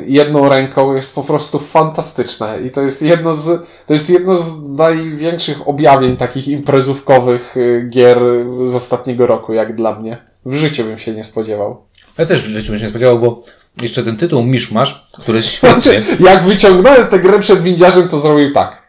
jedną 0.07 0.49
ręką 0.49 0.95
jest 0.95 1.15
po 1.15 1.23
prostu 1.23 1.59
fantastyczne 1.59 2.59
i 2.67 2.71
to 2.71 2.81
jest 2.83 3.03
jedno 3.03 3.35
z, 3.35 3.63
to 3.87 3.93
jest 3.93 4.11
jedno 4.11 4.35
z 4.35 4.63
największych 4.63 5.69
objawień 5.69 6.17
takich 6.17 6.49
imprezówkowych 6.49 7.57
y, 7.57 7.87
gier 7.91 8.19
z 8.65 8.75
ostatniego 8.75 9.27
roku, 9.27 9.53
jak 9.53 9.75
dla 9.77 9.95
mnie. 10.01 10.19
W 10.47 10.55
życiu 10.55 10.85
bym 10.85 10.99
się 10.99 11.13
nie 11.13 11.25
spodziewał. 11.25 11.85
Ja 12.19 12.27
też 12.27 12.43
w 12.43 12.47
życiu 12.47 12.71
bym 12.71 12.79
się 12.79 12.85
nie 12.85 12.91
spodziewał, 12.91 13.19
bo 13.19 13.43
jeszcze 13.83 14.03
ten 14.03 14.17
tytuł 14.17 14.43
Miszmasz, 14.43 15.07
który 15.21 15.39
jest 15.39 15.49
Znaczy, 15.61 15.81
świetny. 16.03 16.27
jak 16.31 16.43
wyciągnąłem 16.43 17.07
tę 17.09 17.19
grę 17.19 17.39
przed 17.39 17.63
windziarzem, 17.63 18.09
to 18.09 18.19
zrobił 18.19 18.53
tak. 18.53 18.83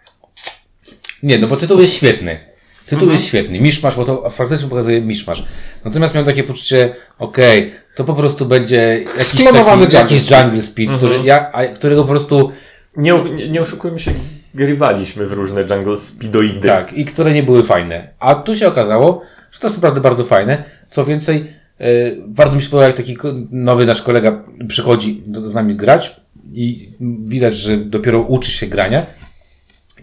Nie, 1.24 1.38
no 1.38 1.48
bo 1.48 1.58
tytuł 1.58 1.80
jest 1.80 1.94
świetny. 1.94 2.53
Tytuł 2.94 3.12
jest 3.12 3.26
świetny. 3.26 3.60
Miszmasz, 3.60 3.96
bo 3.96 4.06
to 4.06 4.30
faktycznie 4.30 4.70
pokazuje 4.70 5.02
miszmasz. 5.02 5.44
Natomiast 5.86 6.14
miałem 6.14 6.26
takie 6.26 6.44
poczucie, 6.44 6.96
okej, 7.20 7.74
to 7.96 8.04
po 8.04 8.14
prostu 8.14 8.46
będzie 8.46 9.06
jakiś, 9.06 9.44
taki, 9.44 9.70
Jungle 9.70 10.00
jakiś 10.00 10.32
jungle 10.32 10.62
speed, 10.62 10.98
który, 10.98 11.24
ja, 11.24 11.52
a, 11.52 11.66
którego 11.66 12.02
po 12.02 12.10
prostu 12.10 12.52
Nie, 12.98 13.14
nie, 13.36 13.50
nie 13.50 13.62
oszukujmy 13.62 14.00
się, 14.00 14.12
grywaliśmy 14.54 15.26
w 15.26 15.34
różne 15.34 15.62
jungle 15.62 15.98
speedoidy. 15.98 16.68
Tak, 16.68 16.94
i 16.94 17.06
które 17.06 17.34
nie 17.34 17.44
były 17.44 17.64
fajne. 17.64 18.08
A 18.20 18.36
tu 18.36 18.56
się 18.56 18.68
okazało, 18.68 19.22
że 19.52 19.60
to 19.60 19.68
jest 19.68 19.78
naprawdę 19.78 20.02
bardzo 20.02 20.24
fajne. 20.24 20.64
Co 20.90 21.06
więcej, 21.06 21.54
yy, 21.80 22.18
bardzo 22.28 22.56
mi 22.56 22.62
się 22.62 22.70
podoba, 22.70 22.88
jak 22.88 22.96
taki 22.96 23.18
nowy 23.52 23.86
nasz 23.86 24.02
kolega 24.02 24.44
przychodzi 24.68 25.24
do, 25.26 25.50
z 25.50 25.54
nami 25.54 25.76
grać 25.76 26.16
i 26.54 26.90
widać, 27.26 27.56
że 27.56 27.78
dopiero 27.78 28.22
uczy 28.22 28.52
się 28.52 28.68
grania. 28.68 29.06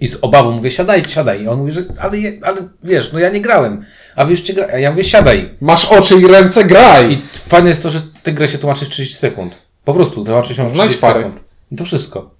I 0.01 0.09
z 0.09 0.17
obawą 0.23 0.51
mówię, 0.53 0.71
siadaj, 0.71 1.05
siadaj. 1.09 1.43
I 1.43 1.49
on 1.49 1.59
mówi, 1.59 1.73
że 1.73 1.83
ale, 1.99 2.19
je, 2.19 2.33
ale 2.43 2.57
wiesz, 2.85 3.13
no 3.13 3.19
ja 3.19 3.31
nie 3.31 3.41
grałem. 3.41 3.85
A 4.17 4.25
wy 4.25 4.31
już 4.31 4.41
cię 4.41 4.55
gra... 4.55 4.67
A 4.73 4.79
ja 4.79 4.91
mówię, 4.91 5.05
siadaj. 5.05 5.51
Masz 5.61 5.93
oczy 5.93 6.15
i 6.17 6.27
ręce, 6.27 6.65
graj! 6.65 7.13
I 7.13 7.17
fajne 7.49 7.69
jest 7.69 7.83
to, 7.83 7.91
że 7.91 8.01
tę 8.23 8.33
grę 8.33 8.49
się 8.49 8.59
tłumaczy 8.59 8.85
w 8.85 8.89
30 8.89 9.17
sekund. 9.17 9.63
Po 9.85 9.95
prostu 9.95 10.25
tłumaczy 10.25 10.55
się 10.55 10.65
w 10.65 10.69
Znajdź 10.69 10.91
30 10.93 11.01
pary. 11.07 11.21
sekund. 11.21 11.45
I 11.73 11.77
to 11.77 11.85
wszystko. 11.85 12.31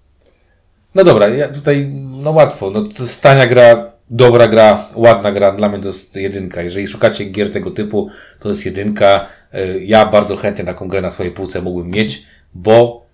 No 0.95 1.05
dobra, 1.05 1.29
ja 1.29 1.49
tutaj, 1.49 1.87
no 2.23 2.31
łatwo. 2.31 2.71
No, 2.71 2.83
to 2.97 3.03
jest 3.03 3.23
tania 3.23 3.47
gra, 3.47 3.93
dobra 4.11 4.49
gra, 4.49 4.85
ładna 4.95 5.33
gra. 5.33 5.53
Dla 5.53 5.69
mnie 5.69 5.79
to 5.79 5.87
jest 5.87 6.17
jedynka. 6.17 6.63
Jeżeli 6.63 6.89
szukacie 6.89 7.25
gier 7.25 7.51
tego 7.53 7.71
typu, 7.71 8.11
to 8.41 8.49
jest 8.49 8.67
jedynka. 8.67 9.27
Y, 9.55 9.81
Ja 9.85 10.07
bardzo 10.07 10.37
chętnie 10.37 10.65
taką 10.65 10.89
grę 10.89 11.01
na 11.03 11.11
swojej 11.11 11.33
półce 11.33 11.63
mógłbym 11.63 11.91
mieć, 11.91 12.23
bo 12.55 13.07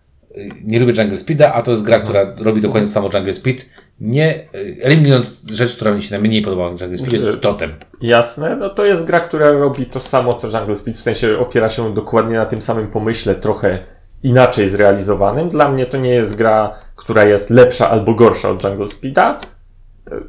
nie 0.65 0.81
lubię 0.81 0.93
Jungle 1.03 1.17
Speeda, 1.19 1.53
a 1.55 1.63
to 1.63 1.71
jest 1.71 1.83
gra, 1.83 1.99
która 1.99 2.35
robi 2.39 2.61
dokładnie 2.61 2.89
to 2.89 2.93
samo 2.93 3.11
Jungle 3.15 3.35
Speed. 3.35 3.65
Nie 4.01 4.35
y, 4.55 4.77
eliminując 4.83 5.47
rzecz, 5.51 5.77
która 5.77 5.91
mi 5.91 6.03
się 6.03 6.11
najmniej 6.11 6.43
podobała 6.43 6.69
w 6.69 6.81
Jungle 6.81 6.99
Speedzie, 6.99 7.19
to 7.19 7.27
jest 7.27 7.41
totem. 7.41 7.71
Jasne, 8.01 8.57
no 8.57 8.69
to 8.69 8.85
jest 8.85 9.05
gra, 9.05 9.21
która 9.21 9.51
robi 9.51 9.87
to 9.87 10.01
samo 10.01 10.35
co 10.35 10.59
Jungle 10.59 10.75
Speed, 10.75 10.99
w 10.99 11.03
sensie 11.03 11.39
opiera 11.39 11.69
się 11.69 11.95
dokładnie 11.95 12.37
na 12.37 12.47
tym 12.47 12.63
samym 12.63 12.89
pomyśle, 12.89 13.35
trochę 13.35 13.79
inaczej 14.23 14.69
zrealizowanym. 14.69 15.49
Dla 15.49 15.69
mnie 15.69 15.87
to 15.87 15.99
nie 15.99 16.11
jest 16.11 16.35
gra, 16.35 16.75
która 16.97 17.25
jest 17.25 17.51
lepsza 17.51 17.91
albo 17.91 18.15
gorsza 18.15 18.51
od 18.51 18.65
Jungle 18.65 18.89
Speeda. 18.89 19.41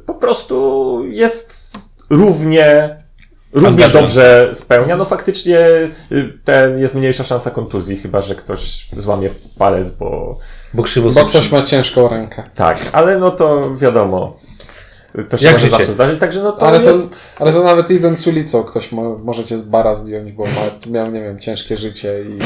Po 0.06 0.14
prostu 0.14 1.02
jest 1.04 1.76
równie, 2.10 2.96
równie 3.52 3.88
dobrze 3.88 4.50
spełnia. 4.52 4.96
No 4.96 5.04
faktycznie 5.04 5.58
y, 6.12 6.38
ten 6.44 6.78
jest 6.78 6.94
mniejsza 6.94 7.24
szansa 7.24 7.50
kontuzji, 7.50 7.96
chyba 7.96 8.20
że 8.20 8.34
ktoś 8.34 8.88
złamie 8.96 9.30
palec, 9.58 9.90
bo 9.90 10.38
Bo 10.74 10.82
krzywo 10.82 11.12
Bo 11.12 11.24
ktoś 11.24 11.50
ma 11.52 11.62
ciężką 11.62 12.08
rękę. 12.08 12.50
tak, 12.54 12.78
ale 12.92 13.18
no 13.18 13.30
to 13.30 13.74
wiadomo. 13.74 14.36
To 15.28 15.36
się 15.36 15.46
Jak 15.46 15.54
może 15.54 15.64
życie. 15.66 15.76
zawsze 15.78 15.92
zdarzyć, 15.92 16.20
także 16.20 16.42
no 16.42 16.52
to 16.52 16.66
ale, 16.68 16.80
to, 16.80 16.86
jest... 16.86 17.36
ale 17.40 17.52
to 17.52 17.62
nawet 17.62 17.90
idąc 17.90 18.26
ulicą 18.26 18.62
ktoś 18.62 18.92
mo, 18.92 19.18
możecie 19.18 19.58
z 19.58 19.62
bara 19.62 19.94
zdjąć, 19.94 20.32
bo 20.32 20.44
ma, 20.44 20.90
miał, 20.92 21.10
nie 21.10 21.20
wiem, 21.20 21.38
ciężkie 21.38 21.76
życie 21.76 22.14
i... 22.20 22.38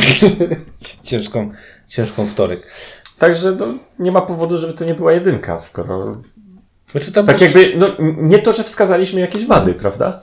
ciężką, 1.09 1.51
ciężką 1.88 2.27
wtorek. 2.27 2.73
Także 3.19 3.53
no, 3.53 3.67
nie 3.99 4.12
ma 4.12 4.21
powodu, 4.21 4.57
żeby 4.57 4.73
to 4.73 4.85
nie 4.85 4.95
była 4.95 5.12
jedynka, 5.12 5.59
skoro. 5.59 6.12
Znaczy, 6.93 7.12
tam 7.12 7.27
Tak 7.27 7.38
też- 7.38 7.55
jakby, 7.55 7.73
no 7.77 7.87
nie 8.17 8.38
to, 8.38 8.53
że 8.53 8.62
wskazaliśmy 8.65 9.21
jakieś 9.21 9.47
wady, 9.47 9.75
prawda? 9.75 10.23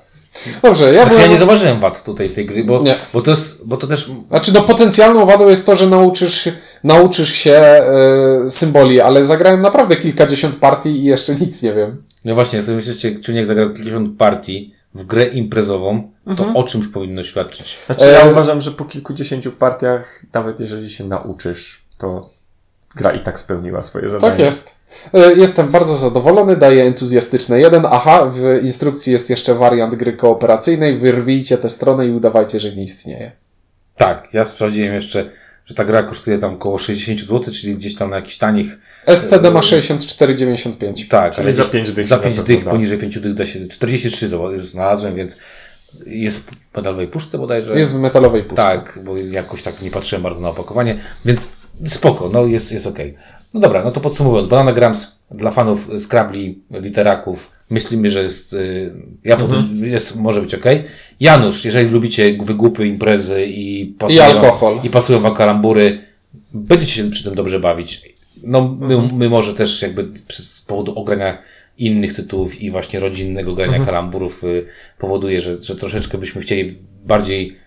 Dobrze, 0.62 0.94
ja 0.94 1.02
Znaczy, 1.02 1.10
ja 1.12 1.18
byłem... 1.18 1.32
nie 1.32 1.38
zauważyłem 1.38 1.80
wad 1.80 2.04
tutaj 2.04 2.30
w 2.30 2.34
tej 2.34 2.46
gry, 2.46 2.64
bo, 2.64 2.82
Nie. 2.84 2.96
bo, 3.14 3.22
to, 3.22 3.32
jest, 3.32 3.68
bo 3.68 3.78
to 3.78 3.88
też. 3.88 4.12
Znaczy, 4.30 4.54
no 4.54 4.62
potencjalną 4.62 5.26
wadą 5.26 5.50
jest 5.50 5.66
to, 5.66 5.76
że 5.76 5.88
nauczysz, 5.88 6.50
nauczysz 6.84 7.30
się 7.34 7.52
e, 7.54 8.50
symboli, 8.50 9.02
ale 9.02 9.24
zagrałem 9.24 9.60
naprawdę 9.60 9.96
kilkadziesiąt 9.96 10.56
partii 10.56 10.90
i 10.90 11.04
jeszcze 11.04 11.36
nic 11.36 11.64
nie 11.64 11.74
wiem. 11.74 12.04
No 12.26 12.36
właśnie, 12.36 12.58
jak 12.58 12.66
sobie 12.66 12.76
myślicie, 12.76 13.20
Czuniek 13.20 13.46
zagrał 13.46 13.68
kilkadziesiąt 13.68 14.18
partii 14.18 14.74
w 14.94 15.04
grę 15.06 15.26
imprezową, 15.26 16.12
to 16.38 16.54
o 16.54 16.64
czymś 16.64 16.88
powinno 16.88 17.24
świadczyć. 17.24 17.78
Znaczy, 17.86 18.06
ja 18.06 18.20
E, 18.22 18.32
uważam, 18.32 18.62
że 18.62 18.72
po 18.72 18.86
kilkudziesięciu 18.86 19.52
partiach, 19.52 20.24
nawet 20.34 20.60
jeżeli 20.60 20.90
się 20.90 21.04
nauczysz, 21.04 21.82
to 21.98 22.30
gra 22.96 23.12
i 23.12 23.20
tak 23.20 23.40
spełniła 23.40 23.82
swoje 23.82 24.10
zadanie. 24.10 24.32
Tak 24.32 24.40
jest. 24.46 24.76
E, 25.14 25.34
Jestem 25.34 25.68
bardzo 25.68 25.96
zadowolony, 25.96 26.56
daję 26.58 26.84
entuzjastyczne 26.84 27.60
jeden. 27.60 27.86
Aha, 27.90 28.32
w 28.34 28.60
instrukcji 28.64 29.14
jest 29.14 29.30
jeszcze 29.30 29.56
wariant 29.56 29.96
gry 29.96 30.14
kooperacyjnej. 30.14 30.98
Wyrwijcie 30.98 31.58
tę 31.58 31.70
stronę 31.70 32.08
i 32.08 32.12
udawajcie, 32.12 32.60
że 32.60 32.72
nie 32.76 32.84
istnieje. 32.84 33.32
Tak, 33.98 34.28
ja 34.34 34.46
sprawdziłem 34.46 34.94
jeszcze, 34.94 35.30
że 35.66 35.76
ta 35.76 35.86
gra 35.86 36.04
kosztuje 36.04 36.38
tam 36.38 36.54
około 36.54 36.78
60 36.78 37.20
zł, 37.20 37.54
czyli 37.54 37.76
gdzieś 37.76 37.96
tam 37.96 38.10
na 38.10 38.16
jakichś 38.16 38.38
tanich. 38.38 38.78
STD 39.06 39.52
ma 39.52 39.60
64,95. 39.60 41.08
Tak, 41.08 41.34
Czyli 41.34 41.44
ale 41.44 41.54
za 41.54 41.62
gdzieś- 41.62 41.72
pięć 41.72 41.92
dych 41.92 42.08
Za 42.08 42.16
się 42.16 42.22
5 42.24 42.38
na 42.38 42.44
to 42.44 42.48
dych, 42.48 42.66
poniżej 42.66 42.98
5 42.98 43.20
dych 43.20 43.34
da 43.34 43.46
się 43.46 43.68
43 43.68 44.28
zł 44.30 44.52
już 44.52 44.66
znalazłem, 44.66 45.16
więc 45.16 45.38
jest 46.06 46.40
w 46.40 46.76
medalowej 46.76 47.08
puszce 47.08 47.38
bodajże. 47.38 47.78
Jest 47.78 47.92
w 47.94 48.00
metalowej 48.00 48.44
puszce. 48.44 48.64
Tak, 48.64 49.00
bo 49.04 49.18
jakoś 49.18 49.64
tak 49.64 49.82
nie 49.82 49.92
patrzyłem 49.92 50.24
bardzo 50.24 50.42
na 50.42 50.50
opakowanie, 50.50 51.00
więc 51.26 51.50
spoko, 51.86 52.30
no 52.34 52.46
jest, 52.46 52.72
jest 52.72 52.88
okej. 52.88 53.14
No 53.54 53.60
dobra, 53.60 53.84
no 53.84 53.92
to 53.92 54.00
podsumowując, 54.00 54.48
Bananagrams 54.48 55.20
dla 55.32 55.52
fanów 55.52 55.90
Scrabli, 56.00 56.62
literaków, 56.72 57.52
myślimy, 57.70 58.12
że 58.12 58.24
jest, 58.24 58.54
y, 58.54 58.94
ja 59.24 59.38
pod, 59.38 59.50
jest 59.74 60.16
może 60.16 60.42
być 60.42 60.56
okej. 60.56 60.84
Janusz, 61.20 61.66
jeżeli 61.66 61.90
lubicie 61.90 62.38
wygłupy, 62.44 62.88
imprezy 62.88 63.46
i 63.46 63.86
pasują, 63.86 64.24
alkohol. 64.24 64.80
i 64.84 64.90
pasują 64.90 65.20
wam 65.20 65.36
kalambury, 65.36 66.02
będziecie 66.54 66.92
się 66.92 67.10
przy 67.10 67.24
tym 67.24 67.36
dobrze 67.36 67.60
bawić. 67.60 68.02
No, 68.44 68.78
my, 68.80 69.10
my 69.14 69.30
może 69.30 69.54
też 69.54 69.82
jakby 69.82 70.12
z 70.30 70.62
powodu 70.62 71.00
ogrania 71.00 71.38
innych 71.78 72.14
tytułów 72.14 72.62
i 72.62 72.72
właśnie 72.72 73.00
rodzinnego 73.00 73.54
grania 73.54 73.86
kalamburów 73.86 74.44
y, 74.44 74.66
powoduje, 74.98 75.42
że, 75.42 75.64
że 75.64 75.76
troszeczkę 75.76 76.18
byśmy 76.18 76.42
chcieli 76.42 76.76
bardziej 77.06 77.58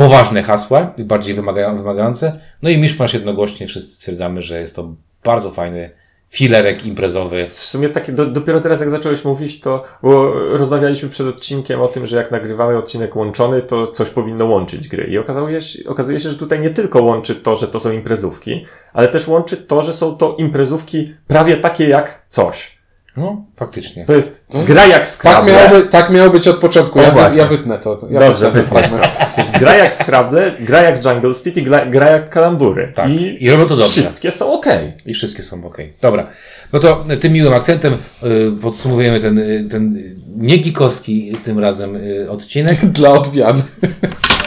poważne 0.00 0.42
hasła 0.42 0.94
bardziej 0.98 1.34
wymaga, 1.34 1.74
wymagające. 1.74 2.40
No 2.62 2.70
i 2.70 2.78
Miszmasz 2.78 3.14
jednogłośnie 3.14 3.66
wszyscy 3.66 3.96
stwierdzamy, 3.96 4.42
że 4.42 4.60
jest 4.60 4.76
to 4.76 4.94
bardzo 5.24 5.50
fajny 5.50 5.90
filerek 6.28 6.86
imprezowy. 6.86 7.46
W 7.50 7.58
sumie 7.58 7.88
takie, 7.88 8.12
do, 8.12 8.26
dopiero 8.26 8.60
teraz 8.60 8.80
jak 8.80 8.90
zacząłeś 8.90 9.24
mówić, 9.24 9.60
to 9.60 9.82
bo 10.02 10.32
rozmawialiśmy 10.32 11.08
przed 11.08 11.26
odcinkiem 11.26 11.80
o 11.80 11.88
tym, 11.88 12.06
że 12.06 12.16
jak 12.16 12.30
nagrywamy 12.30 12.76
odcinek 12.76 13.16
łączony, 13.16 13.62
to 13.62 13.86
coś 13.86 14.10
powinno 14.10 14.46
łączyć 14.46 14.88
gry. 14.88 15.04
I 15.04 15.18
okazuje 15.18 15.60
się, 15.60 15.88
okazuje 15.88 16.20
się, 16.20 16.30
że 16.30 16.36
tutaj 16.36 16.60
nie 16.60 16.70
tylko 16.70 17.02
łączy 17.02 17.34
to, 17.34 17.54
że 17.54 17.68
to 17.68 17.78
są 17.78 17.92
imprezówki, 17.92 18.66
ale 18.92 19.08
też 19.08 19.28
łączy 19.28 19.56
to, 19.56 19.82
że 19.82 19.92
są 19.92 20.16
to 20.16 20.36
imprezówki 20.38 21.14
prawie 21.26 21.56
takie 21.56 21.88
jak 21.88 22.24
coś. 22.28 22.79
No, 23.16 23.44
faktycznie. 23.56 24.04
To 24.04 24.12
jest 24.14 24.46
gra 24.66 24.86
jak 24.86 24.98
Tak 24.98 25.08
Scrabble. 25.08 25.52
miało, 25.52 25.68
by, 25.68 25.88
tak 25.88 26.10
miało 26.10 26.30
być 26.30 26.48
od 26.48 26.56
początku. 26.56 26.98
O, 26.98 27.02
Ja, 27.02 27.10
właśnie. 27.10 27.38
ja 27.38 27.46
wytnę 27.46 27.78
to. 27.78 27.98
Ja 28.10 28.20
Dobrze, 28.20 28.50
wytnę 28.50 28.82
to. 28.82 28.96
Jest 29.36 29.58
gra 29.58 29.74
jak 29.76 29.94
Scrabble, 29.94 30.56
gra 30.60 30.82
jak 30.82 31.04
Jungle 31.04 31.34
Speed 31.34 31.60
i 31.60 31.62
gra, 31.62 31.86
gra 31.86 32.10
jak 32.10 32.30
Kalambury. 32.30 32.92
Tak. 32.94 33.10
I, 33.10 33.44
I 33.44 33.50
robią 33.50 33.62
to 33.62 33.76
dobrze. 33.76 33.84
wszystkie 33.92 34.30
są 34.30 34.52
okej. 34.52 34.92
I 35.06 35.14
wszystkie 35.14 35.42
są 35.42 35.64
ok. 35.66 35.76
Dobra. 36.02 36.26
No 36.72 36.78
to 36.78 37.04
tym 37.20 37.32
miłym 37.32 37.54
akcentem 37.54 37.92
y, 38.22 38.52
podsumowujemy 38.62 39.20
ten, 39.20 39.38
y, 39.38 39.66
ten 39.70 39.96
y, 39.96 40.16
nie 40.36 40.56
gikowski 40.56 41.36
tym 41.44 41.58
razem 41.58 41.96
y, 41.96 42.30
odcinek. 42.30 42.86
Dla 42.96 43.10
odmian. 43.10 43.62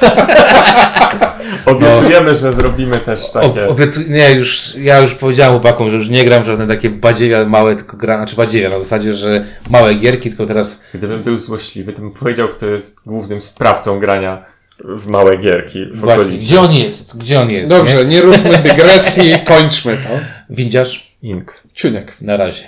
Obiecujemy, 1.65 2.35
że 2.35 2.53
zrobimy 2.53 2.99
też 2.99 3.31
takie... 3.31 3.67
O, 3.67 3.73
obiecu- 3.73 4.09
nie, 4.09 4.31
już, 4.31 4.75
ja 4.77 4.99
już 4.99 5.13
powiedziałem 5.13 5.53
chłopakom, 5.53 5.91
że 5.91 5.97
już 5.97 6.09
nie 6.09 6.25
gram 6.25 6.43
w 6.43 6.45
żadne 6.45 6.67
takie 6.67 6.89
badziewia 6.89 7.45
małe, 7.45 7.75
tylko 7.75 7.97
gram, 7.97 8.19
znaczy 8.19 8.35
badziewia 8.35 8.69
na 8.69 8.79
zasadzie, 8.79 9.13
że 9.13 9.45
małe 9.69 9.95
gierki, 9.95 10.29
tylko 10.29 10.45
teraz 10.45 10.83
Gdybym 10.93 11.23
był 11.23 11.37
złośliwy, 11.37 11.93
to 11.93 12.01
bym 12.01 12.11
powiedział, 12.11 12.47
kto 12.47 12.67
jest 12.67 13.01
głównym 13.05 13.41
sprawcą 13.41 13.99
grania 13.99 14.45
w 14.83 15.07
małe 15.07 15.37
gierki 15.37 15.85
w 15.85 15.99
właśnie, 15.99 16.23
okolicy. 16.23 16.43
gdzie 16.43 16.59
on 16.61 16.73
jest? 16.73 17.17
Gdzie 17.17 17.39
on 17.41 17.49
jest? 17.51 17.69
Dobrze, 17.69 18.05
nie 18.05 18.21
róbmy 18.21 18.57
dygresji, 18.57 19.33
kończmy 19.45 19.97
to. 19.97 20.09
Nie? 20.09 20.43
Windziarz? 20.49 21.13
Ink. 21.21 21.63
Ciuniek. 21.73 22.21
Na 22.21 22.37
razie. 22.37 22.63